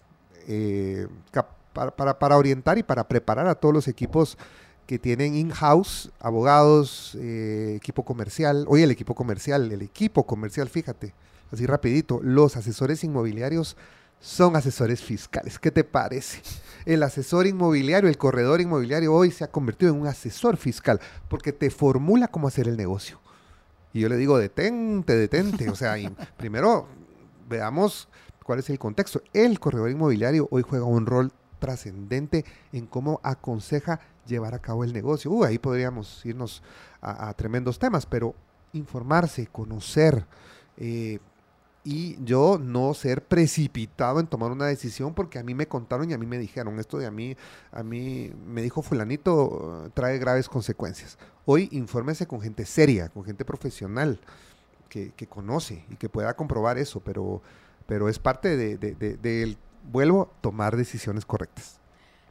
[0.49, 1.07] eh,
[1.72, 4.36] para, para- para orientar y para preparar a todos los equipos
[4.86, 8.64] que tienen in-house, abogados, eh, equipo comercial.
[8.68, 11.14] Oye, el equipo comercial, el equipo comercial, fíjate,
[11.53, 13.76] así rapidito, los asesores inmobiliarios
[14.18, 15.59] son asesores fiscales.
[15.59, 16.43] ¿Qué te parece?
[16.84, 21.53] El asesor inmobiliario, el corredor inmobiliario hoy se ha convertido en un asesor fiscal porque
[21.53, 23.20] te formula cómo hacer el negocio.
[23.93, 25.70] Y yo le digo, detente, detente.
[25.70, 25.95] O sea,
[26.36, 26.86] primero
[27.49, 28.09] veamos
[28.51, 29.22] cuál es el contexto.
[29.32, 31.30] El corredor inmobiliario hoy juega un rol
[31.61, 35.30] trascendente en cómo aconseja llevar a cabo el negocio.
[35.30, 36.61] Uh, ahí podríamos irnos
[37.01, 38.34] a, tremendos temas, pero
[38.72, 40.26] informarse, conocer,
[40.78, 41.20] eh,
[41.84, 46.12] y yo no ser precipitado en tomar una decisión porque a mí me contaron y
[46.12, 47.36] a mí me dijeron esto de a mí,
[47.70, 51.18] a mí me dijo fulanito eh, trae graves consecuencias.
[51.44, 54.18] Hoy infórmese con gente seria, con gente profesional
[54.88, 57.42] que conoce y que pueda comprobar eso, pero,
[57.91, 59.57] pero es parte de, de- de- del,
[59.91, 61.80] vuelvo, tomar decisiones correctas.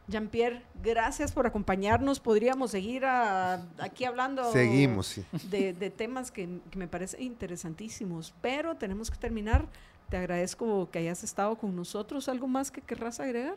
[0.07, 2.20] Jean-Pierre, gracias por acompañarnos.
[2.22, 5.26] Podríamos seguir aquí hablando Seguimos, sí.
[5.51, 9.68] de, de temas que, que me parecen interesantísimos, pero tenemos que terminar.
[10.10, 12.30] Te agradezco que hayas estado con nosotros.
[12.30, 13.55] ¿Algo más que querrás agregar?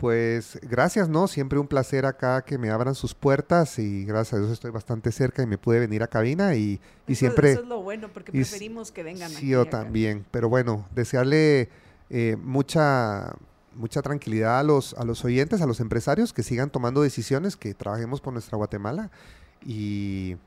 [0.00, 1.28] Pues gracias, ¿no?
[1.28, 5.12] Siempre un placer acá que me abran sus puertas y gracias a Dios estoy bastante
[5.12, 7.52] cerca y me pude venir a cabina y, y Eso- siempre...
[7.52, 9.48] Eso es lo bueno, porque y preferimos que vengan Sí, aquí.
[9.48, 9.82] yo acá.
[9.82, 10.24] también.
[10.30, 11.68] Pero bueno, desearle
[12.08, 13.34] eh, mucha,
[13.74, 17.74] mucha tranquilidad a los, a los oyentes, a los empresarios, que sigan tomando decisiones, que
[17.74, 19.10] trabajemos por nuestra Guatemala
[19.66, 20.38] y,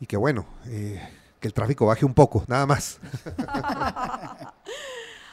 [0.00, 1.06] y que bueno, eh,
[1.38, 2.98] que el tráfico baje un poco, nada más.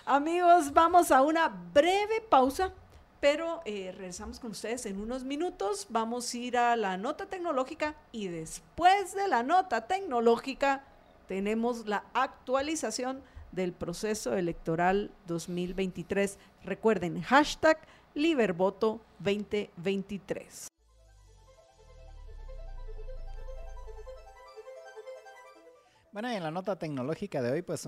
[0.06, 2.74] Amigos, vamos a una breve pausa,
[3.22, 5.86] pero eh, regresamos con ustedes en unos minutos.
[5.90, 10.84] Vamos a ir a la nota tecnológica y después de la nota tecnológica
[11.28, 16.40] tenemos la actualización del proceso electoral 2023.
[16.66, 17.78] Recuerden, hashtag
[18.16, 20.68] Libervoto 2023.
[26.12, 27.88] Bueno, y en la nota tecnológica de hoy, pues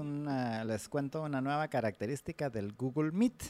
[0.65, 3.43] les cuento una nueva característica del Google Meet,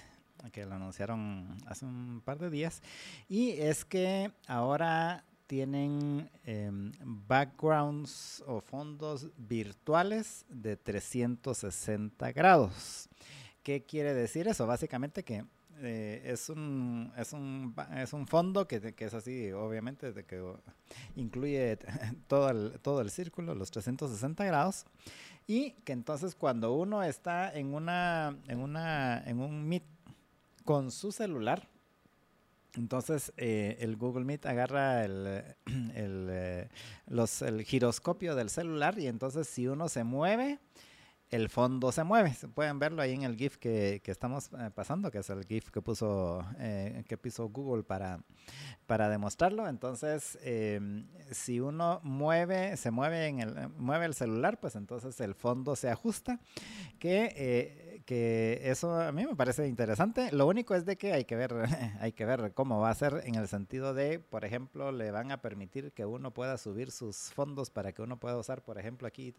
[0.52, 2.82] que lo anunciaron hace un par de días,
[3.30, 13.10] y es que ahora tienen em, backgrounds o fondos virtuales de 360 grados.
[13.62, 14.66] ¿Qué quiere decir eso?
[14.68, 15.46] Básicamente que
[15.82, 20.41] eh, es, un, es, un, es un fondo que, que es así, obviamente, de que
[21.16, 21.78] incluye
[22.28, 24.86] todo el, todo el círculo, los 360 grados,
[25.48, 29.84] y que entonces cuando uno está en, una, en, una, en un Meet
[30.64, 31.68] con su celular,
[32.76, 35.43] entonces eh, el Google Meet agarra el,
[35.95, 36.70] el, eh,
[37.07, 40.59] los, el giroscopio del celular y entonces si uno se mueve,
[41.30, 42.36] el fondo se mueve.
[42.53, 45.72] Pueden verlo ahí en el GIF que, que estamos eh, pasando, que es el GIF
[45.72, 46.45] que puso,
[47.07, 48.20] que puso Google para,
[48.86, 49.68] para demostrarlo.
[49.68, 50.80] Entonces, eh,
[51.32, 55.89] si uno mueve, se mueve en el, mueve el celular, pues entonces el fondo se
[55.89, 56.39] ajusta.
[56.99, 60.32] Que, que eso a mí me parece interesante.
[60.32, 61.54] Lo único es de que hay que ver,
[61.99, 65.32] hay que ver cómo va a ser en el sentido de, por ejemplo, le van
[65.32, 69.08] a permitir que uno pueda subir sus fondos para que uno pueda usar, por ejemplo,
[69.08, 69.36] aquí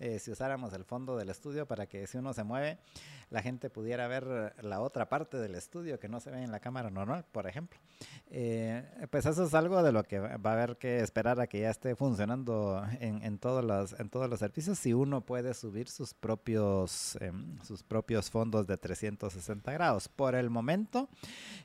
[0.00, 2.78] eh, si usáramos el fondo del estudio para que si uno se mueve,
[3.30, 6.60] la gente pudiera ver la otra parte del estudio que no se ve en la
[6.60, 7.78] cámara normal, por ejemplo.
[8.30, 11.60] Eh, pues eso es algo de lo que va a haber que esperar a que
[11.60, 14.78] ya esté funcionando en, todos, los, en todos los servicios.
[14.78, 20.08] Si uno puede subir sus propios, em, sus propios fondos de 360 grados.
[20.08, 21.08] Por el momento,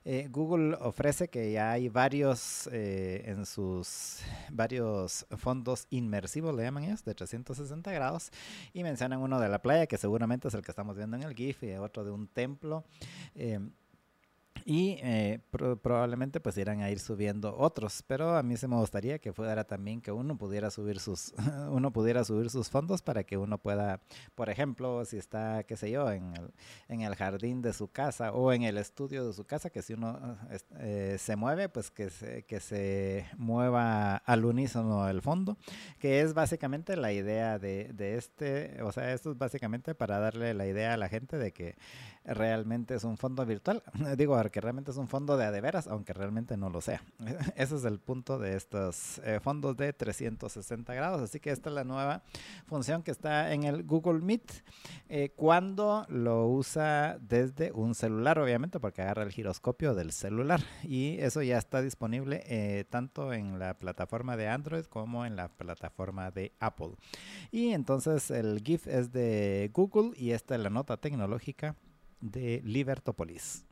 [0.06, 4.20] eh, Google ofrece que ya hay varios en sus
[4.52, 8.23] varios fondos inmersivos, le llaman ellos, de 360 grados.
[8.74, 11.34] Y mencionan uno de la playa, que seguramente es el que estamos viendo en el
[11.34, 12.84] GIF, y otro de un templo.
[13.36, 13.72] Em,
[14.66, 19.20] y eh, probablemente pues irán a ir subiendo otros pero a mí se me gustaría
[19.20, 21.34] que fuera también que uno pudiera subir sus
[21.70, 24.01] uno pudiera subir sus fondos para que uno pueda
[24.36, 26.53] por ejemplo si está qué sé yo en el,
[26.88, 29.93] en el jardín de su casa o en el estudio de su casa que si
[29.93, 30.38] uno
[30.80, 35.57] eh, se mueve pues que se, que se mueva al unísono el fondo
[35.99, 40.53] que es básicamente la idea de, de este o sea esto es básicamente para darle
[40.53, 41.76] la idea a la gente de que
[42.26, 43.84] realmente es un fondo virtual.
[44.18, 47.04] Digo, que realmente es un fondo de adeveras, aunque realmente no lo sea.
[47.56, 51.22] Ese es el punto de estos eh, fondos de 360 grados.
[51.22, 52.24] Así que esta es la nueva
[52.66, 54.64] función que está en el Google Meet
[55.10, 60.62] eh, cuando lo usa desde un celular, obviamente, porque agarra el giroscopio del celular.
[60.84, 65.50] Y eso ya está disponible eh, tanto en la plataforma de Android como en la
[65.50, 66.96] plataforma de Apple.
[67.52, 71.76] Y entonces el GIF es de Google y esta es la nota tecnológica
[72.24, 73.66] de Libertópolis.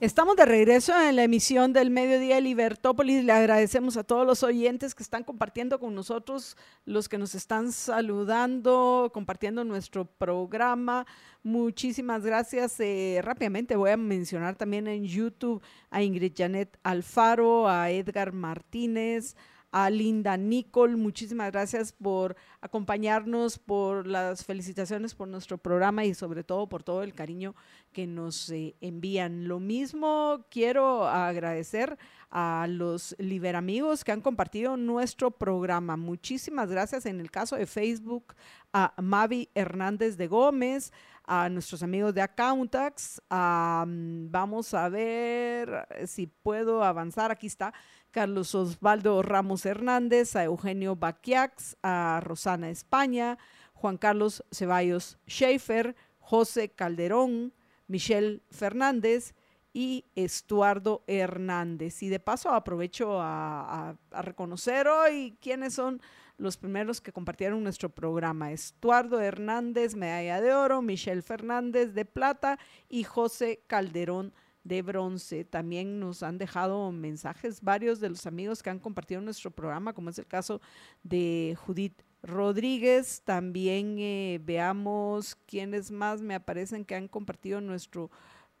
[0.00, 3.22] Estamos de regreso en la emisión del Mediodía de Libertópolis.
[3.22, 7.70] Le agradecemos a todos los oyentes que están compartiendo con nosotros, los que nos están
[7.70, 11.06] saludando, compartiendo nuestro programa.
[11.42, 12.80] Muchísimas gracias.
[12.80, 19.36] Eh, rápidamente voy a mencionar también en YouTube a Ingrid Janet Alfaro, a Edgar Martínez,
[19.72, 26.42] a Linda Nicole, muchísimas gracias por acompañarnos, por las felicitaciones por nuestro programa y sobre
[26.42, 27.54] todo por todo el cariño
[27.92, 29.46] que nos eh, envían.
[29.46, 31.98] Lo mismo quiero agradecer
[32.30, 35.96] a los liberamigos que han compartido nuestro programa.
[35.96, 38.34] Muchísimas gracias en el caso de Facebook
[38.72, 40.92] a Mavi Hernández de Gómez,
[41.24, 43.22] a nuestros amigos de Accountax.
[43.28, 47.30] vamos a ver si puedo avanzar.
[47.30, 47.72] Aquí está
[48.10, 53.38] Carlos Osvaldo Ramos Hernández, a Eugenio Baquiax, a Rosana España,
[53.74, 57.52] Juan Carlos Ceballos Schaefer, José Calderón,
[57.86, 59.34] Michelle Fernández
[59.72, 62.02] y Estuardo Hernández.
[62.02, 66.00] Y de paso aprovecho a, reconocer hoy quiénes son
[66.36, 68.52] los primeros que compartieron nuestro programa.
[68.52, 72.58] Estuardo Hernández, medalla de oro, Michelle Fernández de plata
[72.88, 74.32] y José Calderón
[74.64, 75.44] de bronce.
[75.44, 80.10] También nos han dejado mensajes varios de los amigos que han compartido nuestro programa, como
[80.10, 80.60] es el caso
[81.02, 83.22] de Judith Rodríguez.
[83.24, 88.10] También eh, veamos quiénes más me aparecen que han compartido nuestro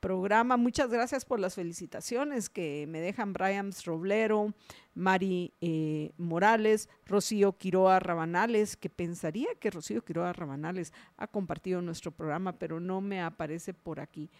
[0.00, 0.56] programa.
[0.56, 4.54] Muchas gracias por las felicitaciones que me dejan Brian Roblero,
[4.94, 12.10] Mari eh, Morales, Rocío Quiroa Rabanales, que pensaría que Rocío Quiroa Rabanales ha compartido nuestro
[12.10, 14.30] programa, pero no me aparece por aquí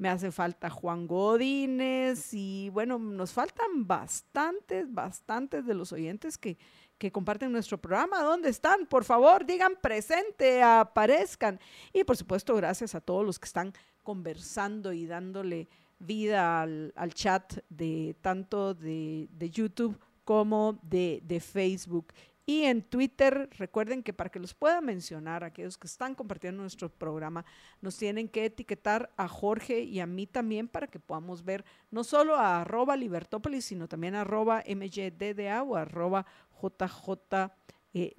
[0.00, 6.56] me hace falta Juan Godínez y bueno, nos faltan bastantes, bastantes de los oyentes que,
[6.96, 8.22] que comparten nuestro programa.
[8.22, 8.86] ¿Dónde están?
[8.86, 11.60] Por favor, digan presente, aparezcan.
[11.92, 17.58] Y por supuesto, gracias a todos los que están conversando y dándole vida al, chat
[17.68, 22.14] de tanto de, de YouTube como de, de Facebook.
[22.50, 26.88] Y en Twitter, recuerden que para que los pueda mencionar, aquellos que están compartiendo nuestro
[26.88, 27.44] programa,
[27.80, 32.02] nos tienen que etiquetar a Jorge y a mí también para que podamos ver no
[32.02, 36.26] solo a arroba Libertópolis, sino también a arroba MYDDA o arroba
[36.60, 37.52] JJ
[37.94, 38.14] eh,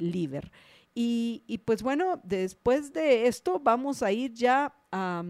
[0.96, 5.26] Y, pues bueno, después de esto vamos a ir ya a,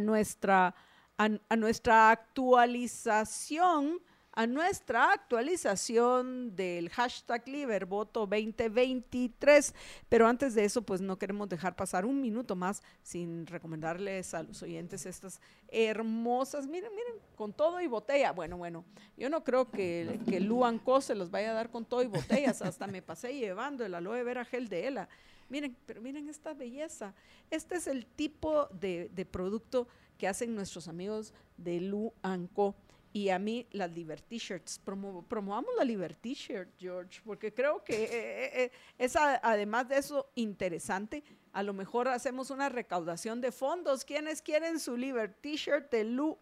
[0.00, 0.74] nuestra,
[1.18, 4.00] a nuestra actualización
[4.34, 9.74] a nuestra actualización del hashtag Libervoto 2023.
[10.08, 14.42] Pero antes de eso, pues no queremos dejar pasar un minuto más sin recomendarles a
[14.42, 18.32] los oyentes estas hermosas, miren, miren, con todo y botella.
[18.32, 18.84] Bueno, bueno,
[19.16, 22.06] yo no creo que, que Luan Co se los vaya a dar con todo y
[22.06, 25.08] botellas, hasta me pasé llevando el aloe vera gel de Ela.
[25.50, 27.14] Miren, pero miren esta belleza.
[27.50, 32.74] Este es el tipo de, de producto que hacen nuestros amigos de Luan Co
[33.12, 34.78] y a mí las Liberty Shirts.
[34.78, 40.30] promovamos la Liberty Shirt, George, porque creo que eh, eh, eh, es además de eso
[40.34, 41.22] interesante
[41.52, 44.04] a lo mejor hacemos una recaudación de fondos.
[44.04, 46.38] ¿Quiénes quieren su Liber T-shirt de Lu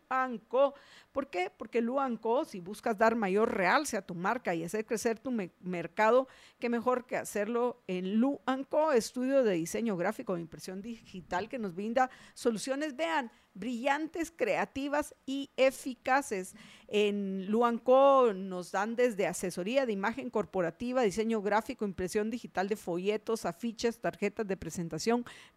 [0.49, 0.75] Co?
[1.13, 1.51] ¿Por qué?
[1.57, 5.33] Porque Lu Co, si buscas dar mayor realce a tu marca y hacer crecer tu
[5.61, 11.49] mercado, qué mejor que hacerlo en Lu Co, estudio de diseño gráfico e impresión digital
[11.49, 16.55] que nos brinda soluciones, vean, brillantes, creativas y eficaces.
[16.87, 23.45] En Luanco nos dan desde asesoría de imagen corporativa, diseño gráfico, impresión digital de folletos,
[23.45, 25.00] afiches, tarjetas de presentación,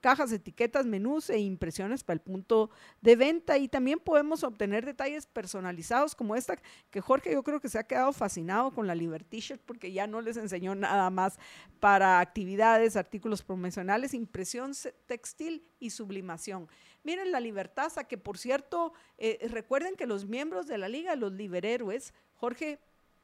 [0.02, 2.70] cajas, etiquetas, menús e impresiones para el punto
[3.02, 3.58] de venta.
[3.58, 6.58] Y también podemos obtener detalles personalizados como esta,
[6.92, 10.08] que Jorge yo creo que se ha quedado fascinado con la Liberty Shirt porque ya
[10.08, 11.38] no les enseñó nada más
[11.80, 14.72] para actividades, artículos promocionales, impresión
[15.06, 16.68] textil y sublimación.
[17.04, 21.34] Miren la Libertaza, que por cierto, eh, recuerden que los miembros de la liga, los
[21.34, 22.80] liberhéroes, Jorge,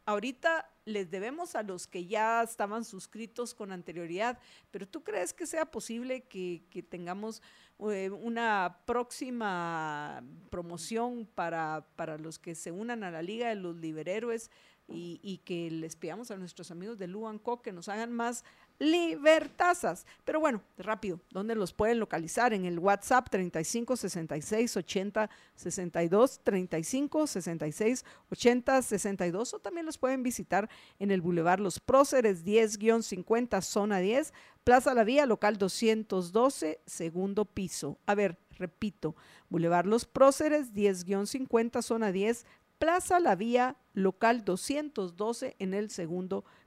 [0.10, 4.39] ahorita les debemos a los que ya estaban suscritos con anterioridad,
[4.72, 7.43] pero ¿tú crees que sea posible que, tengamos
[7.91, 13.76] eh, una próxima promoción para, para los que se unan a la Liga de los
[13.76, 14.49] Liberhéroes
[14.91, 18.43] y, que les pidamos a nuestros amigos de Luanco que nos hagan más
[18.80, 20.06] libertazas.
[20.24, 22.54] Pero bueno, rápido, ¿dónde los pueden localizar?
[22.54, 30.24] En el WhatsApp 35 66 80 62, 35 66 80 62, o también los pueden
[30.24, 37.46] visitar en el Boulevard Los Próceres 10-50, zona 10, Plaza La Vía, local 212, segundo
[37.46, 37.98] piso.
[38.06, 39.16] A ver, repito,
[39.50, 42.46] Boulevard Los Próceres 10-50, zona 10,
[42.78, 46.60] Plaza La Vía, local 212 en el segundo piso.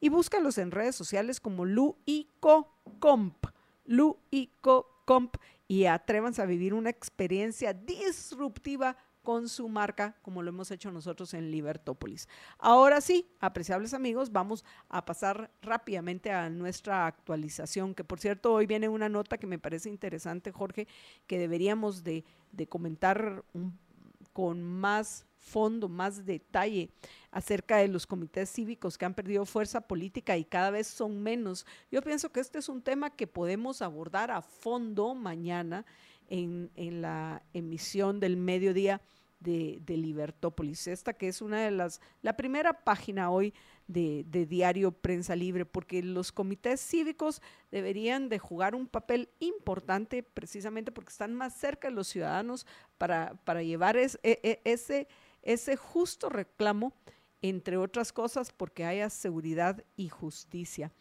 [0.00, 3.46] Y búscalos en redes sociales como Lu y Comp.
[3.86, 5.36] Lu y Comp
[5.68, 11.32] y atrévanse a vivir una experiencia disruptiva con su marca, como lo hemos hecho nosotros
[11.34, 12.28] en Libertópolis.
[12.58, 18.66] Ahora sí, apreciables amigos, vamos a pasar rápidamente a nuestra actualización, que por cierto, hoy
[18.66, 20.88] viene una nota que me parece interesante, Jorge,
[21.26, 23.44] que deberíamos de, de comentar
[24.32, 26.88] con más fondo, más detalle
[27.30, 31.66] acerca de los comités cívicos que han perdido fuerza política y cada vez son menos.
[31.90, 35.84] Yo pienso que este es un tema que podemos abordar a fondo mañana
[36.28, 36.70] en,
[37.02, 39.02] la emisión del mediodía
[39.40, 40.86] de, de, Libertópolis.
[40.86, 43.52] Esta que es una de las, la primera página hoy
[43.86, 50.92] de, diario Prensa Libre, porque los comités cívicos deberían de jugar un papel importante precisamente
[50.92, 52.66] porque están más cerca de los ciudadanos
[52.98, 55.08] para, para llevar e, e, ese,
[55.42, 56.92] ese justo reclamo,
[57.42, 60.92] entre otras cosas, porque haya seguridad y justicia.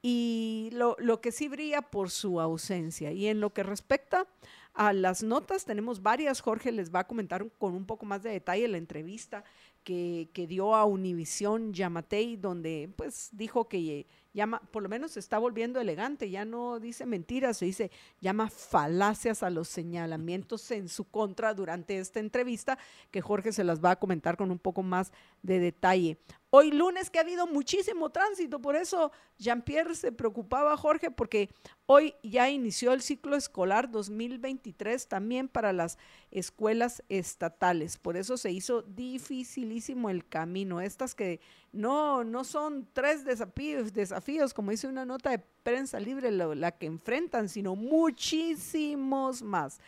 [0.00, 3.10] Y lo, lo que sí brilla por su ausencia.
[3.10, 4.26] Y en lo que respecta
[4.74, 6.40] a las notas, tenemos varias.
[6.40, 9.42] Jorge les va a comentar con un poco más de detalle la entrevista
[9.82, 14.06] que, que dio a Univisión Yamatei, donde pues dijo que
[14.38, 18.48] llama, por lo menos se está volviendo elegante, ya no dice mentiras, se dice, llama
[18.48, 22.78] falacias a los señalamientos en su contra durante esta entrevista,
[23.10, 25.12] que Jorge se las va a comentar con un poco más
[25.42, 26.18] de detalle.
[26.50, 31.50] Hoy lunes que ha habido muchísimo tránsito, por eso Jean-Pierre se preocupaba, Jorge, porque
[31.84, 35.98] hoy ya inició el ciclo escolar 2023 también para las
[36.30, 40.80] escuelas estatales, por eso se hizo dificilísimo el camino.
[40.80, 41.38] Estas que
[41.70, 46.86] no, no son tres desafíos, desafíos, como dice una nota de prensa libre, la que
[46.86, 49.80] enfrentan, sino muchísimos más.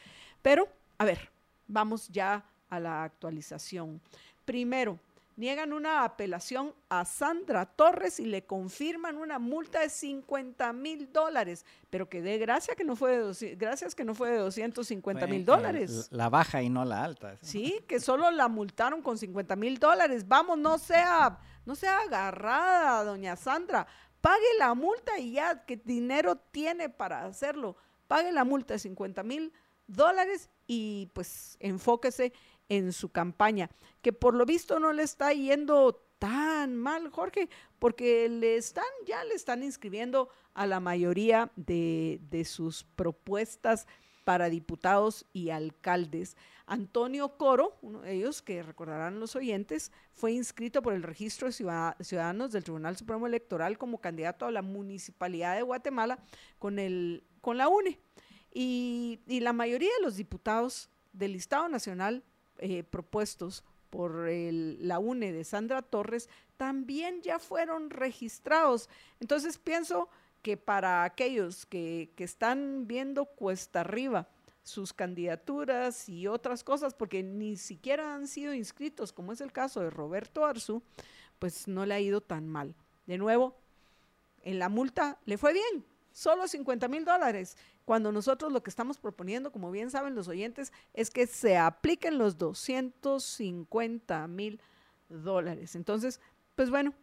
[0.43, 1.31] Pero, a ver,
[1.67, 3.99] vamos ya a la actualización.
[4.45, 4.99] Primero,
[5.41, 11.65] niegan una apelación a Sandra Torres y le confirman una multa de 50 mil dólares,
[11.89, 15.47] pero que dé gracia que no fue de gracias que no fue de 250 mil
[15.47, 16.09] dólares.
[16.11, 17.39] La, baja y no la alta.
[17.41, 20.29] Sí, que solo la multaron con 50 mil dólares.
[20.29, 23.87] Vamos, no sea, no sea agarrada, doña Sandra.
[24.21, 27.77] Pague la multa y ya, que dinero tiene para hacerlo.
[28.07, 29.55] Pague la multa de 50 mil
[29.87, 32.35] dólares y pues enfóquese
[32.71, 33.69] en su campaña,
[34.01, 39.23] que por lo visto no le está yendo tan mal, Jorge, porque le están, ya
[39.25, 43.87] le están inscribiendo a la mayoría de, de sus propuestas
[44.25, 46.37] para diputados y alcaldes.
[46.67, 51.53] Antonio Coro, uno de ellos que recordarán los oyentes, fue inscrito por el registro de
[51.53, 56.21] ciudadanos del Tribunal Supremo Electoral como candidato a la municipalidad de Guatemala
[56.61, 57.99] con, el, con la UNE.
[58.53, 62.23] Y, y la mayoría de los diputados del Estado Nacional
[62.61, 68.89] eh, propuestos por la UNE de Sandra Torres también ya fueron registrados.
[69.19, 70.09] Entonces pienso
[70.43, 74.29] que para aquellos que, que están viendo cuesta arriba
[74.63, 79.81] sus candidaturas y otras cosas, porque ni siquiera han sido inscritos, como es el caso
[79.81, 80.83] de Roberto Arzu,
[81.39, 82.75] pues no le ha ido tan mal.
[83.07, 83.57] De nuevo,
[84.43, 87.57] en la multa le fue bien, solo 50 mil dólares,
[87.91, 92.19] cuando nosotros lo que estamos proponiendo, como bien saben los oyentes, es que se apliquen
[92.19, 94.61] los 250 mil
[95.09, 95.75] dólares.
[95.75, 96.21] Entonces,
[96.55, 96.95] pues bueno,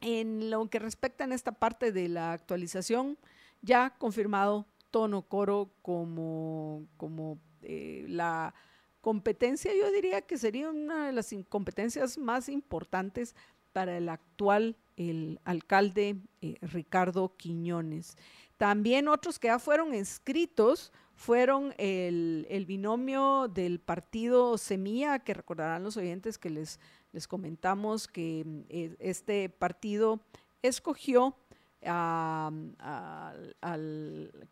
[0.00, 3.16] en lo que respecta en esta parte de la actualización,
[3.60, 8.54] ya confirmado tono coro como, como eh, la
[9.02, 13.36] competencia, yo diría que sería una de las competencias más importantes
[13.72, 18.16] para el actual el alcalde eh, Ricardo Quiñones.
[18.62, 25.96] También otros que ya fueron escritos fueron el, binomio del partido Semilla, que recordarán los
[25.96, 26.78] oyentes que les,
[27.10, 30.20] les comentamos que eh, este partido
[30.62, 31.36] escogió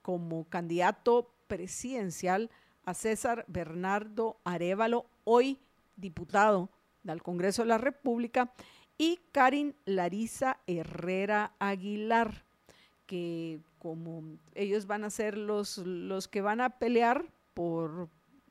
[0.03, 2.51] como candidato presidencial
[2.85, 5.61] a César Bernardo Arevalo, hoy
[5.95, 6.69] diputado
[7.05, 8.53] del Congreso de la República,
[8.99, 12.45] y Karin Larisa Herrera Aguilar,
[13.07, 14.23] que como
[14.55, 17.25] ellos van a ser los, los que van a pelear
[17.55, 18.09] por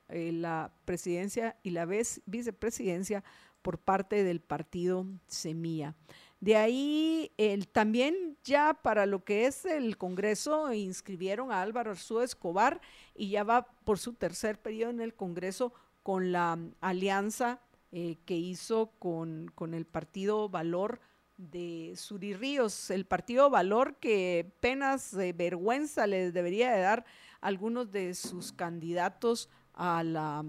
[0.09, 3.23] eh, la presidencia y la vicepresidencia
[3.61, 5.95] por parte del partido Semilla.
[6.39, 12.21] De ahí el, también ya para lo que es el Congreso inscribieron a Álvaro Arzú
[12.21, 12.81] Escobar
[13.13, 17.61] y ya va por su tercer periodo en el Congreso con la alianza
[17.91, 21.01] eh, que hizo con, con, el partido Valor
[21.39, 27.05] de Suri Ríos, el partido Valor que apenas de vergüenza les debería de dar
[27.39, 30.43] algunos de sus candidatos a la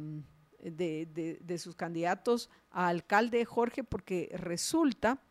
[0.58, 5.22] de, de, sus candidatos a alcalde Jorge, porque resulta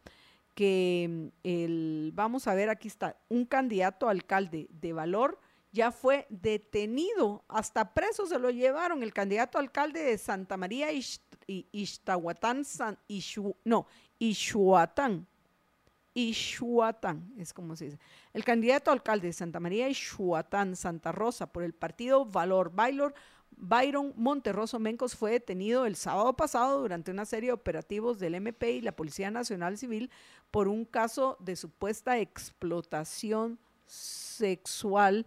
[0.56, 5.40] que el, vamos a ver, aquí está, un candidato alcalde de valor
[5.72, 10.88] ya fue detenido, hasta preso se lo llevaron, el candidato alcalde de Santa María
[11.48, 12.64] Ixtahuatán,
[13.66, 13.86] no,
[14.18, 15.28] Ixhuatán,
[16.28, 18.00] Ixhuatán, es como se dice.
[18.34, 23.14] El candidato alcalde de Santa María Ixhuatán, Santa Rosa, por el partido Valor Baylor,
[23.52, 28.72] Byron Monterroso Mencos fue detenido el sábado pasado durante una serie de operativos del MP
[28.72, 30.10] y la Policía Nacional Civil
[30.52, 35.26] por un caso de supuesta explotación sexual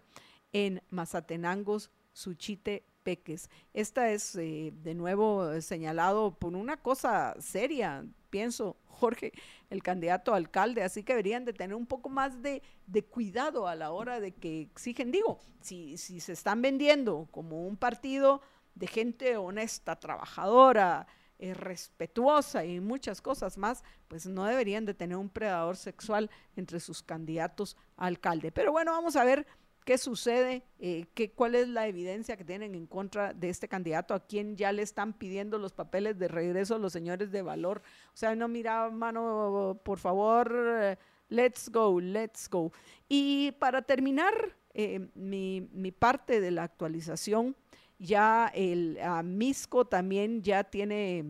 [0.51, 3.49] en Mazatenangos, Suchite, Peques.
[3.73, 9.31] Esta es eh, de nuevo señalado por una cosa seria, pienso, Jorge,
[9.69, 12.63] el candidato a alcalde, así que deberían de tener un poco más de,
[13.11, 17.77] cuidado a la hora de que exigen, digo, si, si se están vendiendo como un
[17.77, 18.41] partido
[18.73, 21.05] de gente honesta, trabajadora,
[21.37, 26.79] eh, respetuosa y muchas cosas más, pues no deberían de tener un predador sexual entre
[26.79, 28.51] sus candidatos a alcalde.
[28.51, 29.45] Pero bueno, vamos a ver
[29.83, 34.13] qué sucede, eh, qué, cuál es la evidencia que tienen en contra de este candidato,
[34.13, 37.81] a quien ya le están pidiendo los papeles de regreso los señores de valor.
[38.13, 40.97] O sea, no mira, mano, por favor, eh,
[41.29, 42.71] let's go, let's go.
[43.09, 44.33] Y para terminar
[44.73, 47.55] eh, mi, mi, parte de la actualización,
[47.99, 51.25] ya el Misco también ya tiene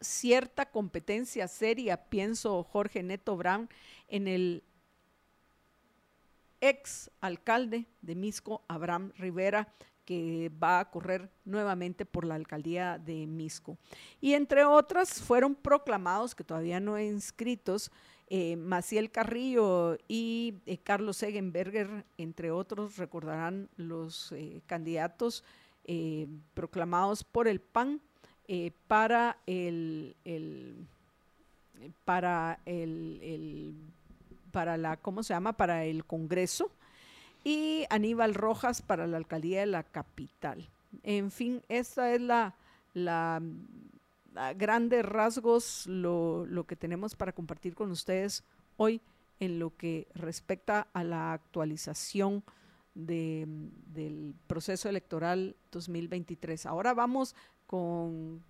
[0.00, 3.68] cierta competencia seria, pienso Jorge Neto Brown,
[4.08, 4.62] en el
[6.68, 9.68] ex alcalde de Misco, Abraham Rivera,
[10.04, 13.78] que va a correr nuevamente por la alcaldía de Misco.
[14.20, 17.90] Y entre otras fueron proclamados, que todavía no inscritos,
[18.28, 25.44] eh, Maciel Carrillo y eh, Carlos Egenberger, entre otros, recordarán los eh, candidatos
[26.54, 28.00] proclamados por el PAN
[28.86, 30.16] para el,
[32.06, 33.76] para el
[34.54, 35.54] para la, ¿cómo se llama?
[35.54, 36.70] Para el Congreso
[37.42, 40.70] y Aníbal Rojas para la alcaldía de la capital.
[41.02, 42.54] En fin, esta es la,
[42.92, 43.42] la,
[44.56, 48.44] grandes rasgos lo, lo, que tenemos para compartir con ustedes
[48.76, 49.00] hoy
[49.40, 52.44] en lo que respecta a la actualización
[52.94, 53.48] de,
[53.92, 56.64] del proceso electoral 2023.
[56.66, 57.34] Ahora vamos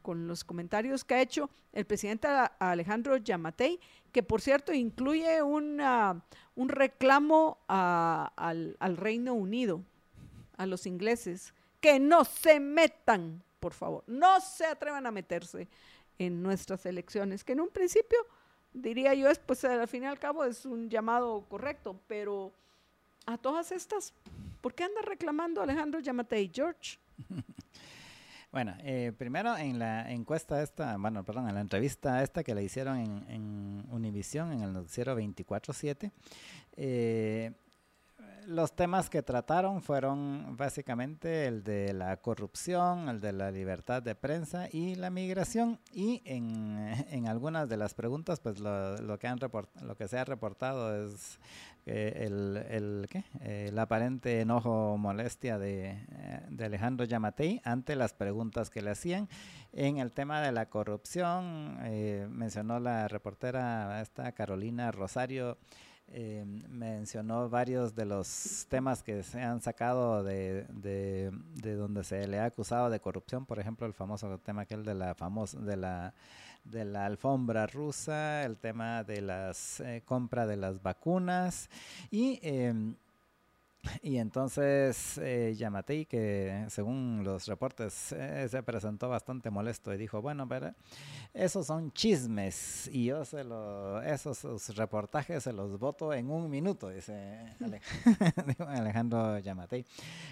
[0.02, 2.28] con, los comentarios que ha hecho el presidente
[2.58, 3.80] Alejandro Yamatei,
[4.12, 6.22] que por cierto incluye una,
[6.56, 9.82] un reclamo al, al Reino Unido,
[10.56, 15.68] a los ingleses, que no se metan, por favor, no se atrevan a meterse
[16.18, 18.18] en nuestras elecciones, que en un principio
[18.72, 22.52] diría yo es, pues al fin y al cabo es un llamado correcto, pero
[23.26, 24.12] a todas estas,
[24.60, 26.98] ¿por qué anda reclamando Alejandro Yamatei, George?
[28.54, 32.62] Bueno, eh, primero en la encuesta esta, bueno, perdón, en la entrevista esta que le
[32.62, 36.12] hicieron en, en Univisión, en el noticiero 24-7,
[36.76, 37.50] eh,
[38.46, 44.14] los temas que trataron fueron básicamente el de la corrupción, el de la libertad de
[44.14, 45.80] prensa y la migración.
[45.92, 46.78] Y en,
[47.10, 49.38] en algunas de las preguntas, pues lo, que, han
[49.82, 51.38] lo que se ha reportado es
[51.86, 53.24] eh, el, el, ¿qué?
[53.42, 58.90] el aparente enojo o molestia de, eh, de, Alejandro Yamatei ante las preguntas que le
[58.90, 59.28] hacían.
[59.72, 65.58] En el tema de la corrupción, eh, mencionó la reportera esta Carolina Rosario.
[66.08, 72.26] Eh, mencionó varios de los temas que se han sacado de, de, de, donde se
[72.28, 75.76] le ha acusado de corrupción, por ejemplo, el famoso tema aquel de la famosa de
[75.76, 76.14] la
[76.64, 81.68] de la alfombra rusa, el tema de las eh, compra de las vacunas.
[82.10, 82.94] Y eh,
[84.02, 90.22] y entonces eh, Yamatei, que según los reportes eh, se presentó bastante molesto y dijo,
[90.22, 90.74] bueno, pero
[91.32, 96.88] esos son chismes y yo se lo, esos reportajes se los voto en un minuto,
[96.88, 97.54] dice
[98.58, 99.84] Alejandro Yamatei.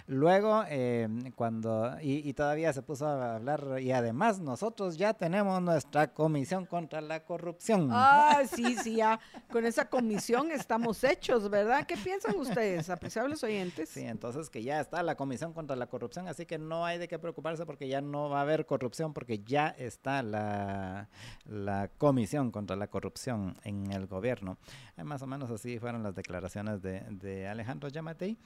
[0.07, 5.61] Luego, eh, cuando, y, y, todavía se puso a hablar, y además nosotros ya tenemos
[5.63, 7.89] nuestra comisión contra la corrupción.
[7.91, 9.19] Ah, sí, sí, ya
[9.51, 11.87] con esa comisión estamos hechos, ¿verdad?
[11.87, 13.89] ¿Qué piensan ustedes, apreciables oyentes.
[13.89, 17.09] Sí, entonces que ya está la Comisión contra la Corrupción, así que no hay de
[17.09, 21.09] qué preocuparse porque ya no va a haber corrupción porque ya está la,
[21.45, 24.59] la Comisión contra la Corrupción en el gobierno.
[24.97, 28.37] Eh, más o menos así fueron las declaraciones de, de Alejandro Yamatei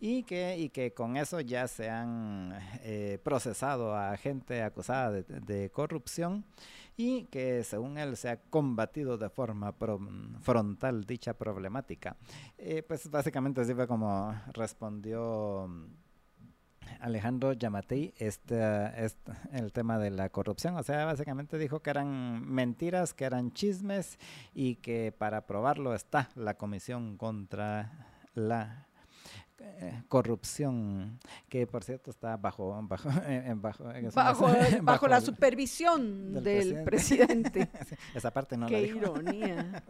[0.00, 5.22] y que, y que con eso ya se han eh, procesado a gente acusada de,
[5.22, 6.44] de corrupción
[6.96, 9.74] y que según él se ha combatido de forma
[10.40, 12.16] frontal dicha problemática.
[12.56, 15.84] Eh, pues básicamente así fue como respondió mm,
[17.00, 20.76] Alejandro Yamatei este, este, el tema de la corrupción.
[20.76, 24.18] O sea, básicamente dijo que eran mentiras, que eran chismes
[24.54, 28.85] y que para probarlo está la Comisión contra la
[29.58, 31.18] eh, corrupción,
[31.48, 33.84] que por cierto está bajo bajo eh, bajo,
[34.14, 34.48] bajo,
[34.82, 37.68] bajo, la supervisión del, del presidente.
[38.14, 38.98] Esa parte no Qué la dijo.
[38.98, 39.82] ironía.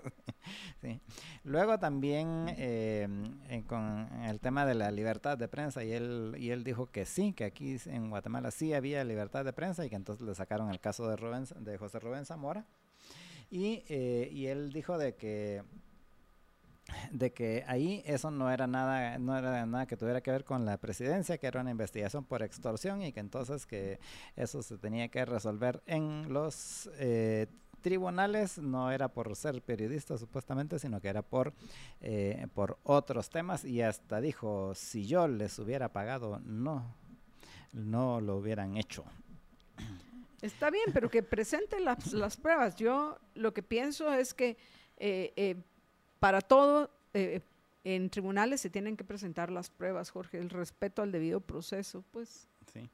[0.80, 1.00] sí.
[1.44, 3.08] Luego también eh,
[3.66, 7.32] con el tema de la libertad de prensa y él y él dijo que sí,
[7.32, 10.80] que aquí en Guatemala sí había libertad de prensa y que entonces le sacaron el
[10.80, 12.66] caso de Rubén, de José Rubén Zamora
[13.50, 15.62] y, y él dijo de que
[17.10, 20.64] de que ahí eso no era nada no era nada que tuviera que ver con
[20.64, 23.98] la presidencia que era una investigación por extorsión y que entonces que
[24.36, 27.48] eso se tenía que resolver en los eh,
[27.86, 28.58] tribunales.
[28.58, 31.52] No era por ser periodista supuestamente sino que era por
[32.00, 33.64] eh, por otros temas.
[33.64, 36.94] Y hasta dijo si yo les hubiera pagado no
[37.72, 39.04] no lo hubieran hecho.
[40.42, 42.76] Está bien pero que presenten las, las pruebas.
[42.76, 44.56] Yo lo que pienso es que
[44.96, 45.56] eh, eh,
[46.18, 47.40] para todo, eh,
[47.84, 52.48] en tribunales se tienen que presentar las pruebas, Jorge, el respeto al debido proceso, pues.
[52.72, 52.90] Sí.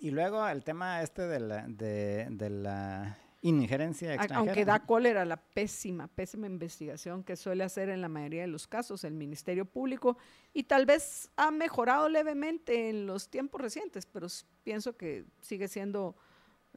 [0.00, 4.38] Y luego el tema este de la, de, de la injerencia extranjera.
[4.38, 8.66] Aunque da cólera la pésima, pésima investigación que suele hacer en la mayoría de los
[8.66, 10.18] casos el Ministerio Público
[10.52, 14.26] y tal vez ha mejorado levemente en los tiempos recientes, pero
[14.62, 16.14] pienso que sigue siendo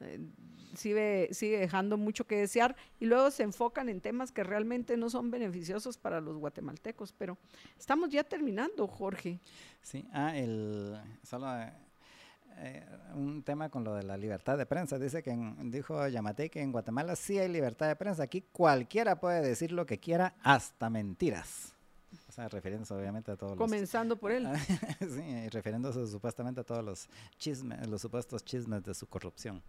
[0.04, 0.20] eh,
[0.76, 5.10] sigue, sigue dejando mucho que desear y luego se enfocan en temas que realmente no
[5.10, 7.14] son beneficiosos para los guatemaltecos.
[7.14, 7.38] Pero
[7.78, 9.40] estamos ya terminando, Jorge.
[9.82, 11.48] Sí, ah, el, solo
[12.58, 12.86] eh,
[13.16, 15.00] un tema con lo de la libertad de prensa.
[15.00, 18.24] Dice que en, dijo Yamate que en Guatemala sí hay libertad de prensa.
[18.24, 21.73] Aquí cualquiera puede decir lo que quiera, hasta mentiras.
[22.34, 24.48] O sea, refiriéndose obviamente a todos Comenzando los, por él.
[25.00, 27.08] sí, refiriéndose supuestamente a todos los
[27.38, 29.62] chismes, los supuestos chismes de su corrupción.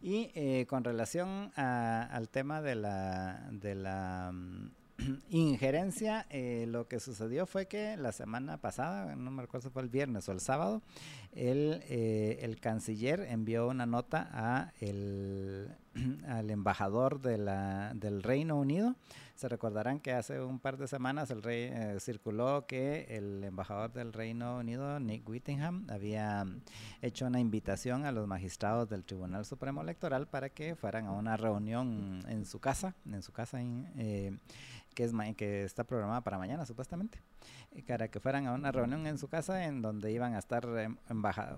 [0.00, 4.70] Y eh, con relación a, al tema de la, de la um,
[5.28, 9.82] injerencia, eh, lo que sucedió fue que la semana pasada, no me recuerdo si fue
[9.82, 10.80] el viernes o el sábado,
[11.32, 15.76] el, eh, el canciller envió una nota a el,
[16.28, 18.96] al embajador de la, del Reino Unido.
[19.34, 23.92] Se recordarán que hace un par de semanas el rey eh, circuló que el embajador
[23.92, 26.44] del Reino Unido, Nick Whittingham, había
[27.02, 31.36] hecho una invitación a los magistrados del Tribunal Supremo Electoral para que fueran a una
[31.36, 34.36] reunión en su casa, en su casa eh,
[34.98, 37.20] que, es que está programada para mañana supuestamente.
[37.86, 40.96] Para que fueran a una reunión en su casa en donde iban a estar em,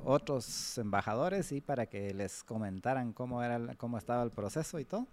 [0.05, 5.07] otros embajadores y para que les comentaran cómo era cómo estaba el proceso y todo.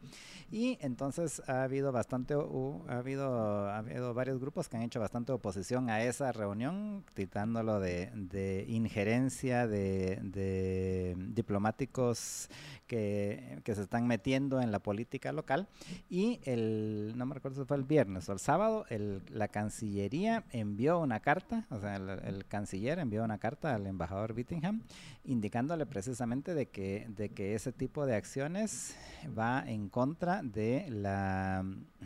[0.52, 5.32] Y entonces ha habido bastante ha habido ha habido varios grupos que han hecho bastante
[5.32, 12.50] oposición a esa reunión titándolo de, de injerencia de, de diplomáticos
[12.88, 15.68] que, que, se están metiendo en la política local.
[16.10, 21.00] Y el no me recuerdo si fue el viernes el sábado, el, la Cancillería envió
[21.00, 24.82] una carta, o sea, el, canciller envió una carta al embajador Whittingham
[25.26, 28.96] indicándole precisamente de que, de que ese tipo de acciones
[29.38, 31.66] va en contra de la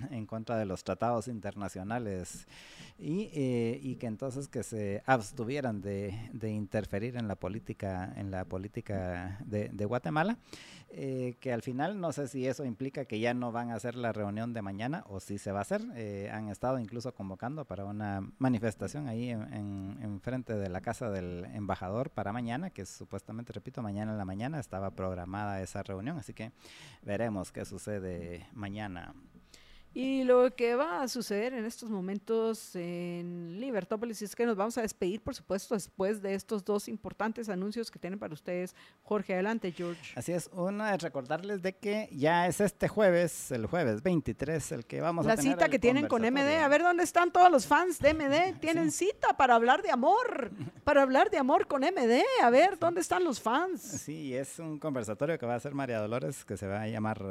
[0.09, 2.47] en contra de los tratados internacionales
[3.01, 8.29] y, eh, y que entonces que se abstuvieran de, de, interferir en la política en
[8.29, 10.37] la política de, de Guatemala
[10.93, 13.95] eh, que al final no sé si eso implica que ya no van a hacer
[13.95, 15.81] la reunión de mañana o si se va a hacer.
[15.95, 21.09] Eh, han estado incluso convocando para una manifestación ahí en, en, frente de la casa
[21.09, 26.17] del embajador para mañana, que supuestamente, repito, mañana en la mañana estaba programada esa reunión,
[26.17, 26.51] así que
[27.03, 29.13] veremos qué sucede mañana.
[29.93, 34.77] Y lo que va a suceder en estos momentos en Libertópolis es que nos vamos
[34.77, 38.73] a despedir, por supuesto, después de estos dos importantes anuncios que tienen para ustedes.
[39.03, 40.13] Jorge, adelante, George.
[40.15, 44.85] Así es, uno es recordarles de que ya es este jueves, el jueves 23, el
[44.85, 45.51] que vamos La a tener.
[45.51, 46.63] La cita que tienen con MD.
[46.63, 48.59] A ver dónde están todos los fans de MD.
[48.61, 49.07] Tienen sí.
[49.07, 50.51] cita para hablar de amor,
[50.85, 52.23] para hablar de amor con MD.
[52.41, 53.81] A ver, ¿dónde están los fans?
[53.81, 57.21] Sí, es un conversatorio que va a hacer María Dolores, que se va a llamar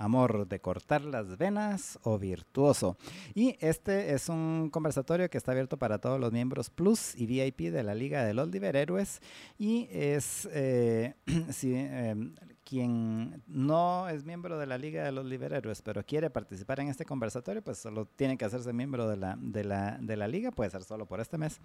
[0.00, 2.96] Amor de cortar las venas o virtuoso.
[3.34, 7.70] Y este es un conversatorio que está abierto para todos los miembros Plus y VIP
[7.70, 9.20] de la Liga de los Liberhéroes
[9.58, 11.12] y es eh,
[11.50, 12.16] si, eh,
[12.70, 17.04] quien no es miembro de la Liga de los Liberhéroes, pero quiere participar en este
[17.04, 20.70] conversatorio, pues solo tiene que hacerse miembro de la, de la, de la Liga, puede
[20.70, 21.60] ser solo por este mes.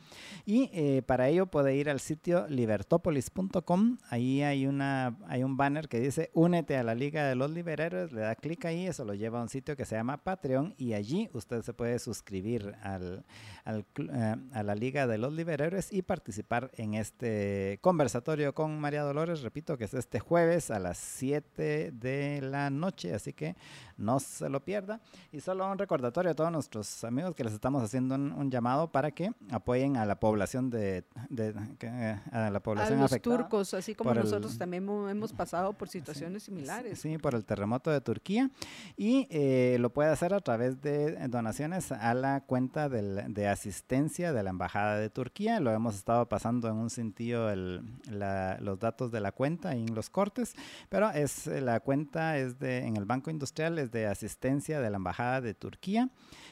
[0.48, 5.90] Y eh, para ello puede ir al sitio libertopolis.com, ahí hay, una, hay un banner
[5.90, 9.14] que dice Únete a la Liga de los Liberhéroes, le da clic ahí, eso lo
[9.14, 13.24] lleva a un sitio que se llama Patreon y allí usted se puede suscribir al,
[13.64, 19.04] al eh, a la Liga de los Liberhéroes y participar en este conversatorio con María
[19.04, 23.56] Dolores, repito que es este jueves a las 7 de la noche, así que
[23.98, 25.00] no se lo pierda.
[25.32, 28.92] Y solo un recordatorio a todos nuestros amigos que les estamos haciendo un, un llamado
[28.92, 33.38] para que apoyen a la población de, de, de a la población a los afectada
[33.38, 37.00] turcos, así como nosotros el, también hemos pasado por situaciones sí, similares.
[37.00, 38.50] Sí, por el terremoto de Turquía
[38.98, 44.34] y eh, lo puede hacer a través de donaciones a la cuenta del, de asistencia
[44.34, 45.60] de la embajada de Turquía.
[45.60, 49.84] Lo hemos estado pasando en un sentido el, la, los datos de la cuenta y
[49.84, 50.54] en los cortes,
[50.90, 55.42] pero es la cuenta es de en el Banco Industrial de asistencia de la embajada
[55.42, 56.10] de Turquía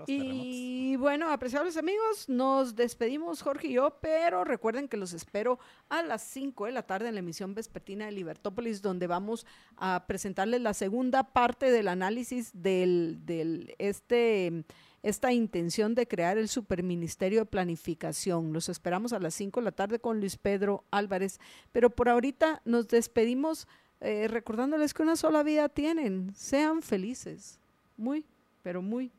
[0.07, 5.59] Y bueno, apreciables amigos, nos despedimos Jorge y yo, pero recuerden que los espero
[5.89, 9.47] a las 5 de la tarde en la emisión vespertina de Libertópolis, donde vamos
[9.77, 14.65] a presentarles la segunda parte del análisis del, este
[15.03, 18.53] esta intención de crear el Superministerio de Planificación.
[18.53, 21.41] Los esperamos a las 5 de la tarde con Luis Pedro Álvarez,
[21.73, 23.67] pero por ahorita nos despedimos
[24.03, 26.35] eh, recordándoles que una sola vida tienen.
[26.35, 27.59] Sean felices,
[27.97, 28.27] muy,
[28.63, 29.11] pero muy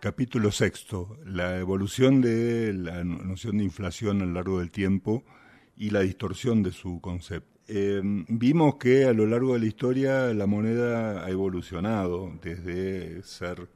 [0.00, 1.18] Capítulo sexto.
[1.24, 5.24] La evolución de la noción de inflación a lo largo del tiempo
[5.76, 7.60] y la distorsión de su concepto.
[7.66, 13.68] Eh, vimos que a lo largo de la historia la moneda ha evolucionado desde ser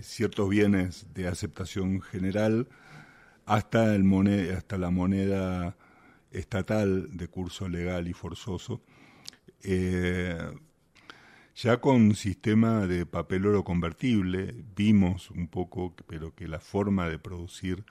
[0.00, 2.68] ciertos bienes de aceptación general
[3.44, 5.76] hasta, el hasta la moneda
[6.30, 8.82] estatal de curso legal y forzoso.
[9.62, 10.38] Eh,
[11.58, 17.18] ya con sistema de papel oro convertible vimos un poco, pero que la forma de
[17.18, 17.84] producir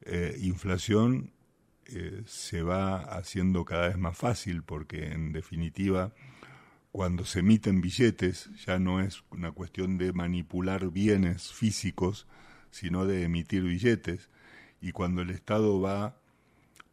[0.00, 1.30] eh, inflación
[1.84, 6.14] eh, se va haciendo cada vez más fácil porque en definitiva
[6.92, 12.26] cuando se emiten billetes ya no es una cuestión de manipular bienes físicos,
[12.70, 14.30] sino de emitir billetes.
[14.80, 16.16] Y cuando el Estado va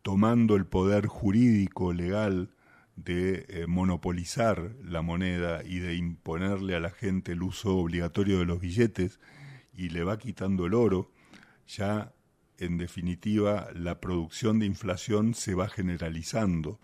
[0.02, 2.50] tomando el poder jurídico, legal,
[2.96, 8.46] de eh, monopolizar la moneda y de imponerle a la gente el uso obligatorio de
[8.46, 9.20] los billetes
[9.74, 11.12] y le va quitando el oro,
[11.68, 12.14] ya
[12.58, 16.80] en definitiva la producción de inflación se va generalizando,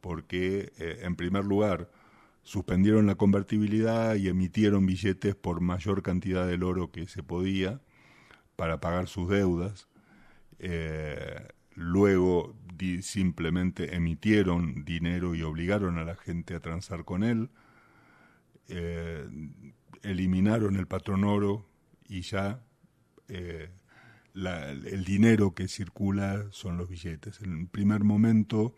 [0.00, 1.90] porque eh, en primer lugar
[2.42, 7.80] suspendieron la convertibilidad y emitieron billetes por mayor cantidad del oro que se podía
[8.56, 9.88] para pagar sus deudas.
[10.58, 12.54] Eh, luego
[13.02, 17.50] simplemente emitieron dinero y obligaron a la gente a transar con él.
[18.68, 19.28] Eh,
[20.02, 21.66] eliminaron el patrón oro
[22.08, 22.62] y ya
[23.28, 23.70] eh,
[24.34, 27.40] el dinero que circula son los billetes.
[27.42, 28.74] En el primer momento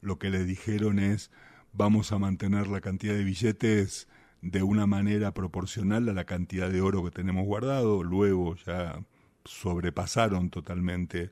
[0.00, 1.30] lo que le dijeron es
[1.72, 4.08] vamos a mantener la cantidad de billetes
[4.42, 9.04] de una manera proporcional a la cantidad de oro que tenemos guardado, luego ya
[9.44, 11.30] sobrepasaron totalmente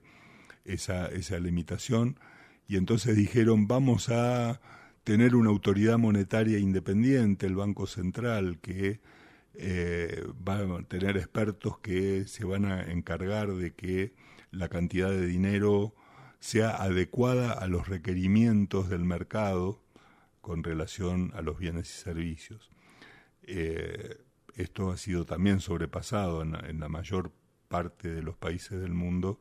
[0.65, 2.19] esa, limitación
[2.69, 4.61] y entonces dijeron vamos a
[5.05, 9.01] tener una autoridad monetaria independiente, el Banco Central, que
[9.55, 14.15] eh, va a tener expertos que se van a encargar de que
[14.51, 15.95] la cantidad de dinero
[16.39, 19.83] sea adecuada a los requerimientos del mercado
[20.41, 22.71] con relación a los bienes y servicios.
[23.43, 24.19] Eh,
[24.55, 27.33] esto ha sido también sobrepasado en la mayor
[27.71, 29.41] parte de los países del mundo.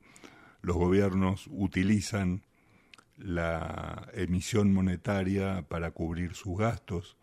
[0.62, 2.44] Los gobiernos utilizan
[3.18, 7.18] la emisión monetaria para cubrir sus gastos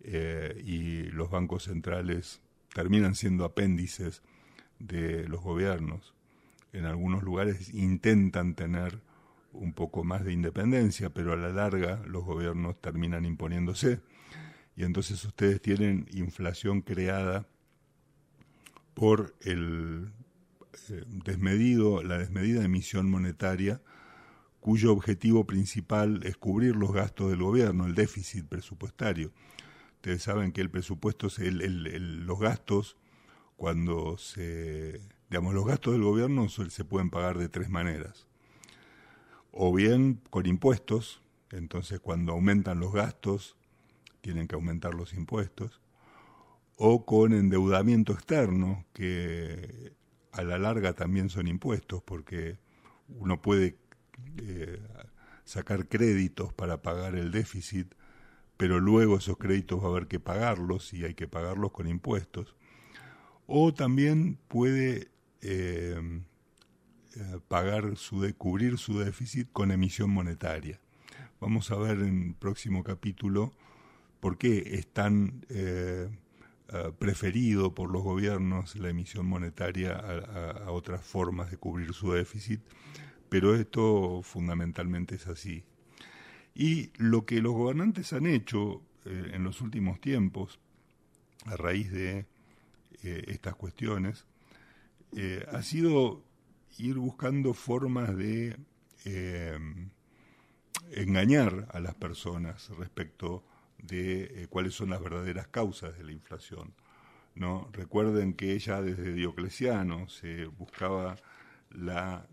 [0.00, 2.40] eh, y los bancos centrales
[2.74, 4.22] terminan siendo apéndices
[4.78, 6.14] de los gobiernos.
[6.72, 9.00] En algunos lugares intentan tener
[9.52, 14.00] un poco más de independencia, pero a la larga los gobiernos terminan imponiéndose.
[14.76, 17.46] Y entonces ustedes tienen inflación creada
[18.94, 20.10] por el
[21.24, 23.80] desmedido, la desmedida emisión monetaria,
[24.60, 29.32] cuyo objetivo principal es cubrir los gastos del gobierno, el déficit presupuestario.
[29.96, 32.96] Ustedes saben que el presupuesto, los gastos,
[33.56, 35.00] cuando se,
[35.30, 38.26] digamos, los gastos del gobierno se pueden pagar de tres maneras.
[39.50, 43.56] O bien con impuestos, entonces cuando aumentan los gastos,
[44.20, 45.80] tienen que aumentar los impuestos,
[46.76, 49.92] o con endeudamiento externo, que
[50.32, 52.58] a la larga también son impuestos, porque
[53.08, 53.76] uno puede
[54.38, 54.80] eh,
[55.44, 57.94] sacar créditos para pagar el déficit
[58.62, 62.54] pero luego esos créditos va a haber que pagarlos y hay que pagarlos con impuestos.
[63.48, 65.08] O también puede
[65.40, 66.22] eh,
[67.48, 70.80] pagar su cubrir su déficit con emisión monetaria.
[71.40, 73.52] Vamos a ver en el próximo capítulo
[74.20, 76.08] por qué es tan eh,
[76.98, 82.60] preferido por los gobiernos la emisión monetaria a otras formas de cubrir su déficit,
[83.28, 85.64] pero esto fundamentalmente es así.
[86.54, 90.60] Y lo que los gobernantes han hecho eh, en los últimos tiempos,
[91.46, 92.26] a raíz de
[93.02, 94.26] eh, estas cuestiones,
[95.16, 96.22] eh, ha sido
[96.78, 98.56] ir buscando formas de
[100.92, 103.42] engañar a las personas respecto
[103.82, 106.74] de cuáles son las verdaderas causas de la inflación.
[107.34, 107.68] ¿no?
[107.72, 111.16] Recuerden que ya desde Diocleciano se buscaba
[111.70, 112.26] la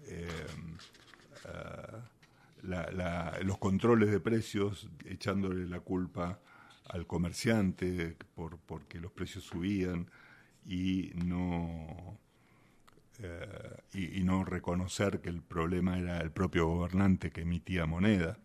[3.44, 6.40] los controles de precios echándole la culpa
[6.90, 10.10] al comerciante por porque los precios subían
[10.66, 12.18] y no
[13.22, 18.38] eh, y, no reconocer que el problema era el propio gobernante que emitía moneda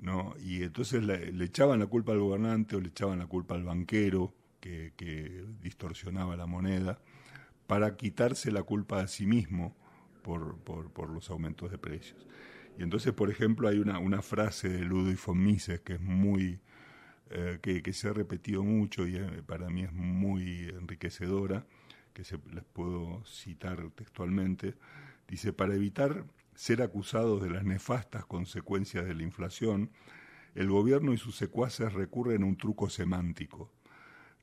[0.00, 3.64] no y entonces le, echaban la culpa al gobernante o le echaban la culpa al
[3.64, 7.00] banquero que, que distorsionaba la moneda
[7.66, 9.76] para quitarse la culpa a sí mismo
[10.22, 12.26] por, por, los aumentos de precios
[12.78, 16.60] y entonces, por ejemplo, hay una, una frase de Ludwig von Mises que es muy,
[17.30, 21.66] eh, que, se ha repetido mucho y eh, para mí es muy enriquecedora,
[22.14, 24.74] que se, puedo citar textualmente.
[25.28, 26.24] Dice, para evitar
[26.60, 29.92] ser acusados de las nefastas consecuencias de la inflación,
[30.54, 33.72] el gobierno y sus secuaces recurren a un truco semántico.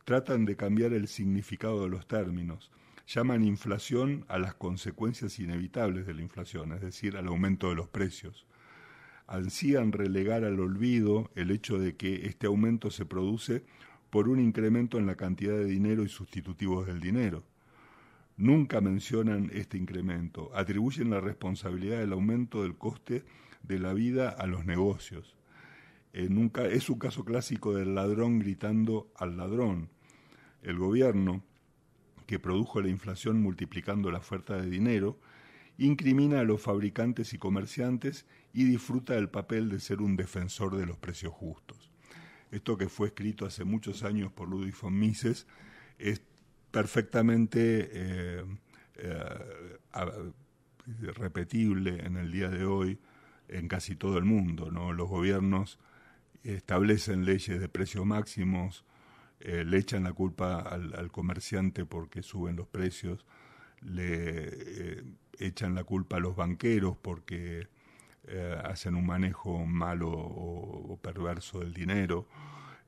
[0.03, 2.71] Tratan de cambiar el significado de los términos,
[3.05, 7.87] llaman inflación a las consecuencias inevitables de la inflación, es decir, al aumento de los
[7.87, 8.47] precios.
[9.27, 13.63] Ansían relegar al olvido el hecho de que este aumento se produce
[14.09, 17.43] por un incremento en la cantidad de dinero y sustitutivos del dinero.
[18.37, 23.25] Nunca mencionan este incremento, atribuyen la responsabilidad del aumento del coste
[23.63, 25.35] de la vida a los negocios.
[26.13, 26.29] es
[26.89, 29.89] un caso clásico del ladrón gritando al ladrón.
[30.61, 31.43] El gobierno,
[32.27, 35.19] que produjo la inflación multiplicando la oferta de dinero,
[35.79, 40.85] incrimina a los fabricantes y comerciantes y disfruta del papel de ser un defensor de
[40.85, 41.89] los precios justos.
[42.51, 45.47] Esto que fue escrito hace muchos años por Ludwig von Mises
[45.97, 46.21] es
[46.77, 48.45] perfectamente eh,
[48.97, 50.31] eh,
[51.15, 52.99] repetible en el día de hoy
[53.47, 54.69] en casi todo el mundo.
[54.69, 54.93] ¿no?
[54.93, 55.79] Los gobiernos
[56.43, 58.85] establecen leyes de precios máximos,
[59.39, 63.25] eh, le echan la culpa al, comerciante porque suben los precios,
[63.81, 65.03] le
[65.39, 67.69] echan la culpa a los banqueros porque
[68.65, 72.27] hacen un manejo malo o, perverso del dinero,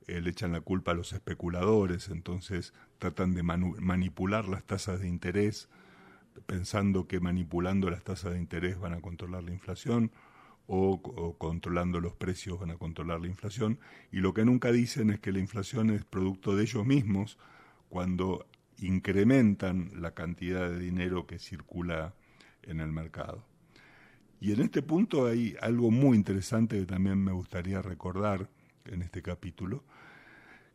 [0.10, 5.69] le echan la culpa a los especuladores, entonces tratan de manipular las tasas de interés
[6.45, 10.11] pensando que manipulando las tasas de interés van a controlar la inflación
[10.68, 11.02] o,
[11.38, 13.80] controlando los precios van a controlar la inflación.
[14.11, 17.38] Y lo que nunca dicen es que la inflación es producto de ellos mismos
[17.90, 18.45] cuando
[18.77, 22.14] incrementan la cantidad de dinero que circula
[22.61, 23.44] en el mercado.
[24.40, 28.48] Y en este punto hay algo muy interesante que también me gustaría recordar
[28.86, 29.84] en este capítulo,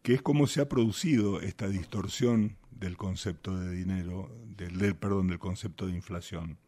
[0.04, 5.38] que es cómo se ha producido esta distorsión del concepto de dinero, del, perdón, del
[5.38, 6.58] concepto de inflación,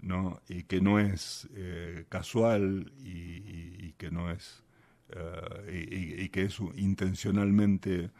[0.00, 0.40] ¿no?
[0.48, 4.64] y que no es eh, casual y, que no es
[5.10, 8.10] eh, y, que es intencionalmente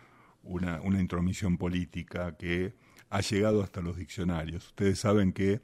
[0.42, 2.74] una, una intromisión política que
[3.08, 4.66] ha llegado hasta los diccionarios.
[4.66, 5.62] Ustedes saben que,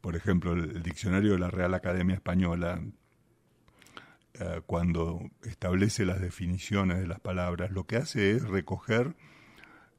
[0.00, 2.82] por ejemplo, el diccionario de la Real Academia Española
[4.38, 9.16] eh, cuando establece las definiciones de las palabras, lo que hace es recoger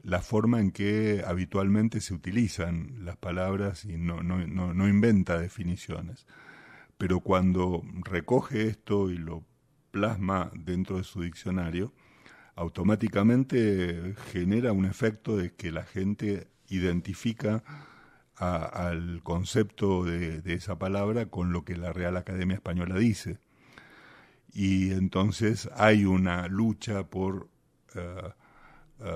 [0.03, 6.25] la forma en que habitualmente se utilizan las palabras y no, no, no, inventa definiciones.
[6.97, 9.43] Pero cuando recoge esto y lo
[9.91, 11.93] plasma dentro de su diccionario,
[12.55, 17.63] automáticamente genera un efecto de que la gente identifica
[18.35, 23.39] al concepto de, esa palabra con lo que la Real Academia Española dice
[24.57, 27.47] y entonces hay una lucha por
[27.93, 28.31] eh,
[29.01, 29.13] eh,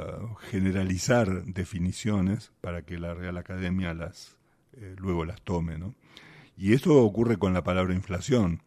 [0.52, 4.38] generalizar definiciones para que la Real Academia las
[4.74, 5.96] eh, luego las tome, ¿no?
[6.56, 8.62] Y eso ocurre con la palabra inflación.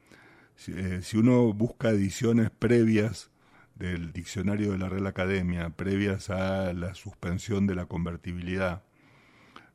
[0.57, 3.31] Si, uno busca ediciones previas
[3.77, 8.83] del diccionario de la Real Academia, previas a la suspensión de la convertibilidad,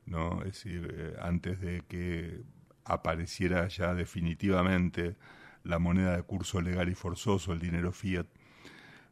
[0.06, 0.42] ¿no?
[0.42, 2.42] Es decir, antes de que
[2.84, 5.16] apareciera ya definitivamente
[5.70, 8.26] la moneda de curso legal y forzoso, el dinero fiat.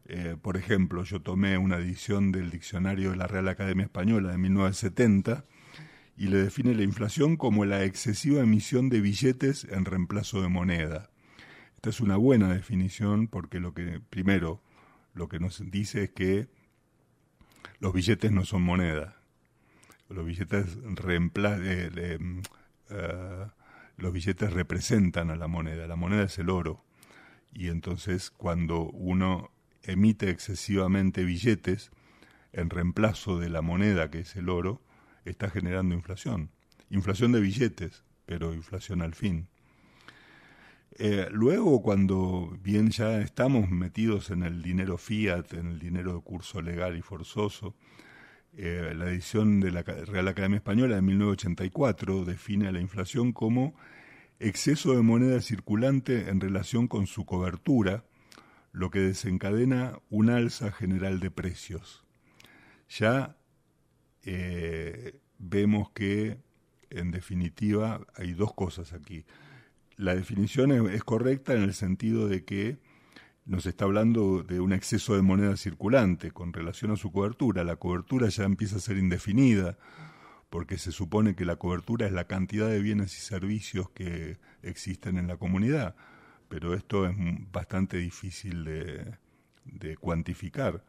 [0.06, 4.38] Eh, por ejemplo, yo tomé una edición del diccionario de la Real Academia Española de
[4.38, 5.46] 1970
[6.18, 11.10] y le define la inflación como la excesiva emisión de billetes en reemplazo de moneda.
[11.76, 14.62] Esta es una buena definición porque lo que, primero,
[15.14, 16.48] lo que nos dice es que
[17.80, 19.22] los billetes no son moneda.
[20.10, 21.62] Los billetes reemplazan...
[22.90, 23.48] Eh,
[23.98, 26.86] los billetes representan a la moneda, la moneda es el oro.
[27.52, 29.52] Y entonces cuando uno
[29.84, 31.92] emite excesivamente billetes
[32.54, 34.82] en reemplazo de la moneda que es el oro,
[35.26, 36.52] está generando inflación.
[36.90, 39.48] Inflación de billetes, pero inflación al fin.
[41.00, 46.22] Eh, luego, cuando bien ya estamos metidos en el dinero fiat, en el dinero de
[46.22, 47.76] curso legal y forzoso,
[48.60, 53.76] eh, la edición de la Real Academia Española de 1984 define a la inflación como
[54.40, 58.04] exceso de moneda circulante en relación con su cobertura,
[58.72, 62.04] lo que desencadena un alza general de precios.
[62.90, 63.38] Ya
[64.24, 66.40] eh, vemos que,
[66.90, 69.24] en definitiva, hay dos cosas aquí.
[69.98, 72.80] La definición es correcta en el sentido de que
[73.48, 77.64] nos está hablando de un exceso de moneda circulante con relación a su cobertura.
[77.64, 79.78] La cobertura ya empieza a ser indefinida
[80.50, 85.18] porque se supone que la cobertura es la cantidad de bienes y servicios que existen
[85.18, 85.96] en la comunidad,
[86.50, 87.16] pero esto es
[87.52, 90.84] bastante difícil de, cuantificar.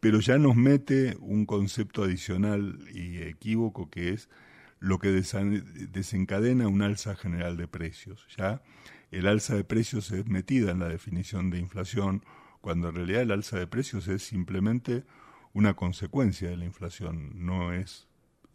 [0.00, 4.30] Pero ya nos mete un concepto adicional y equívoco que es
[4.78, 8.26] lo que desencadena un alza general de precios.
[8.36, 8.62] Ya
[9.10, 12.24] el alza de precios es metida en la definición de inflación,
[12.60, 15.04] cuando en realidad el alza de precios es simplemente
[15.52, 18.06] una consecuencia de la inflación, no es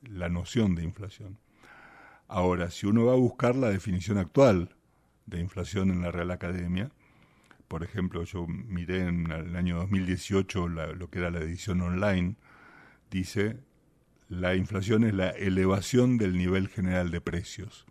[0.01, 1.39] la noción de inflación.
[2.27, 4.75] Ahora, si uno va a buscar la definición actual
[5.25, 6.91] de inflación en la Real Academia,
[7.67, 12.35] por ejemplo, yo miré en el año 2018 lo que era la edición online,
[13.11, 13.57] dice,
[14.29, 17.85] la inflación es la elevación del nivel general de precios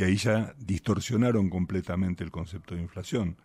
[0.00, 3.36] y ahí ya distorsionaron completamente el concepto de inflación.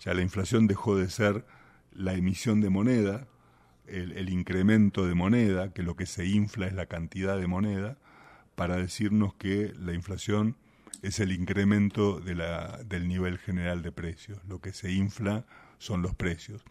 [0.00, 1.44] Ya la inflación dejó de ser
[1.92, 3.28] la emisión de moneda,
[3.86, 7.98] el, incremento de moneda, que lo que se infla es la cantidad de moneda,
[8.54, 10.56] para decirnos que la inflación
[11.02, 14.40] es el incremento del nivel general de precios.
[14.48, 15.44] Lo que se infla
[15.76, 16.64] son los precios.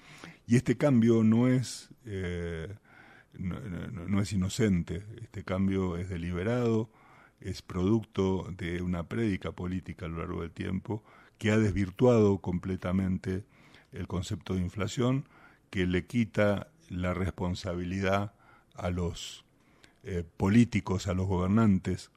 [0.47, 2.73] Y este cambio no es, eh,
[3.37, 6.89] no, es inocente, este cambio es deliberado,
[7.39, 11.03] es producto de una prédica política a lo largo del tiempo
[11.37, 13.45] que ha desvirtuado completamente
[13.91, 15.27] el concepto de inflación,
[15.69, 18.33] que le quita la responsabilidad
[18.73, 19.45] a los
[20.03, 22.11] eh, políticos, a los gobernantes,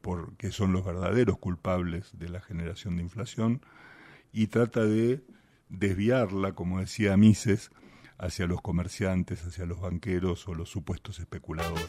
[0.00, 3.60] porque son los verdaderos culpables de la generación de inflación,
[4.32, 5.22] y trata de
[5.68, 7.70] desviarla, como decía Mises,
[8.18, 11.88] hacia los comerciantes, hacia los banqueros o los supuestos especuladores.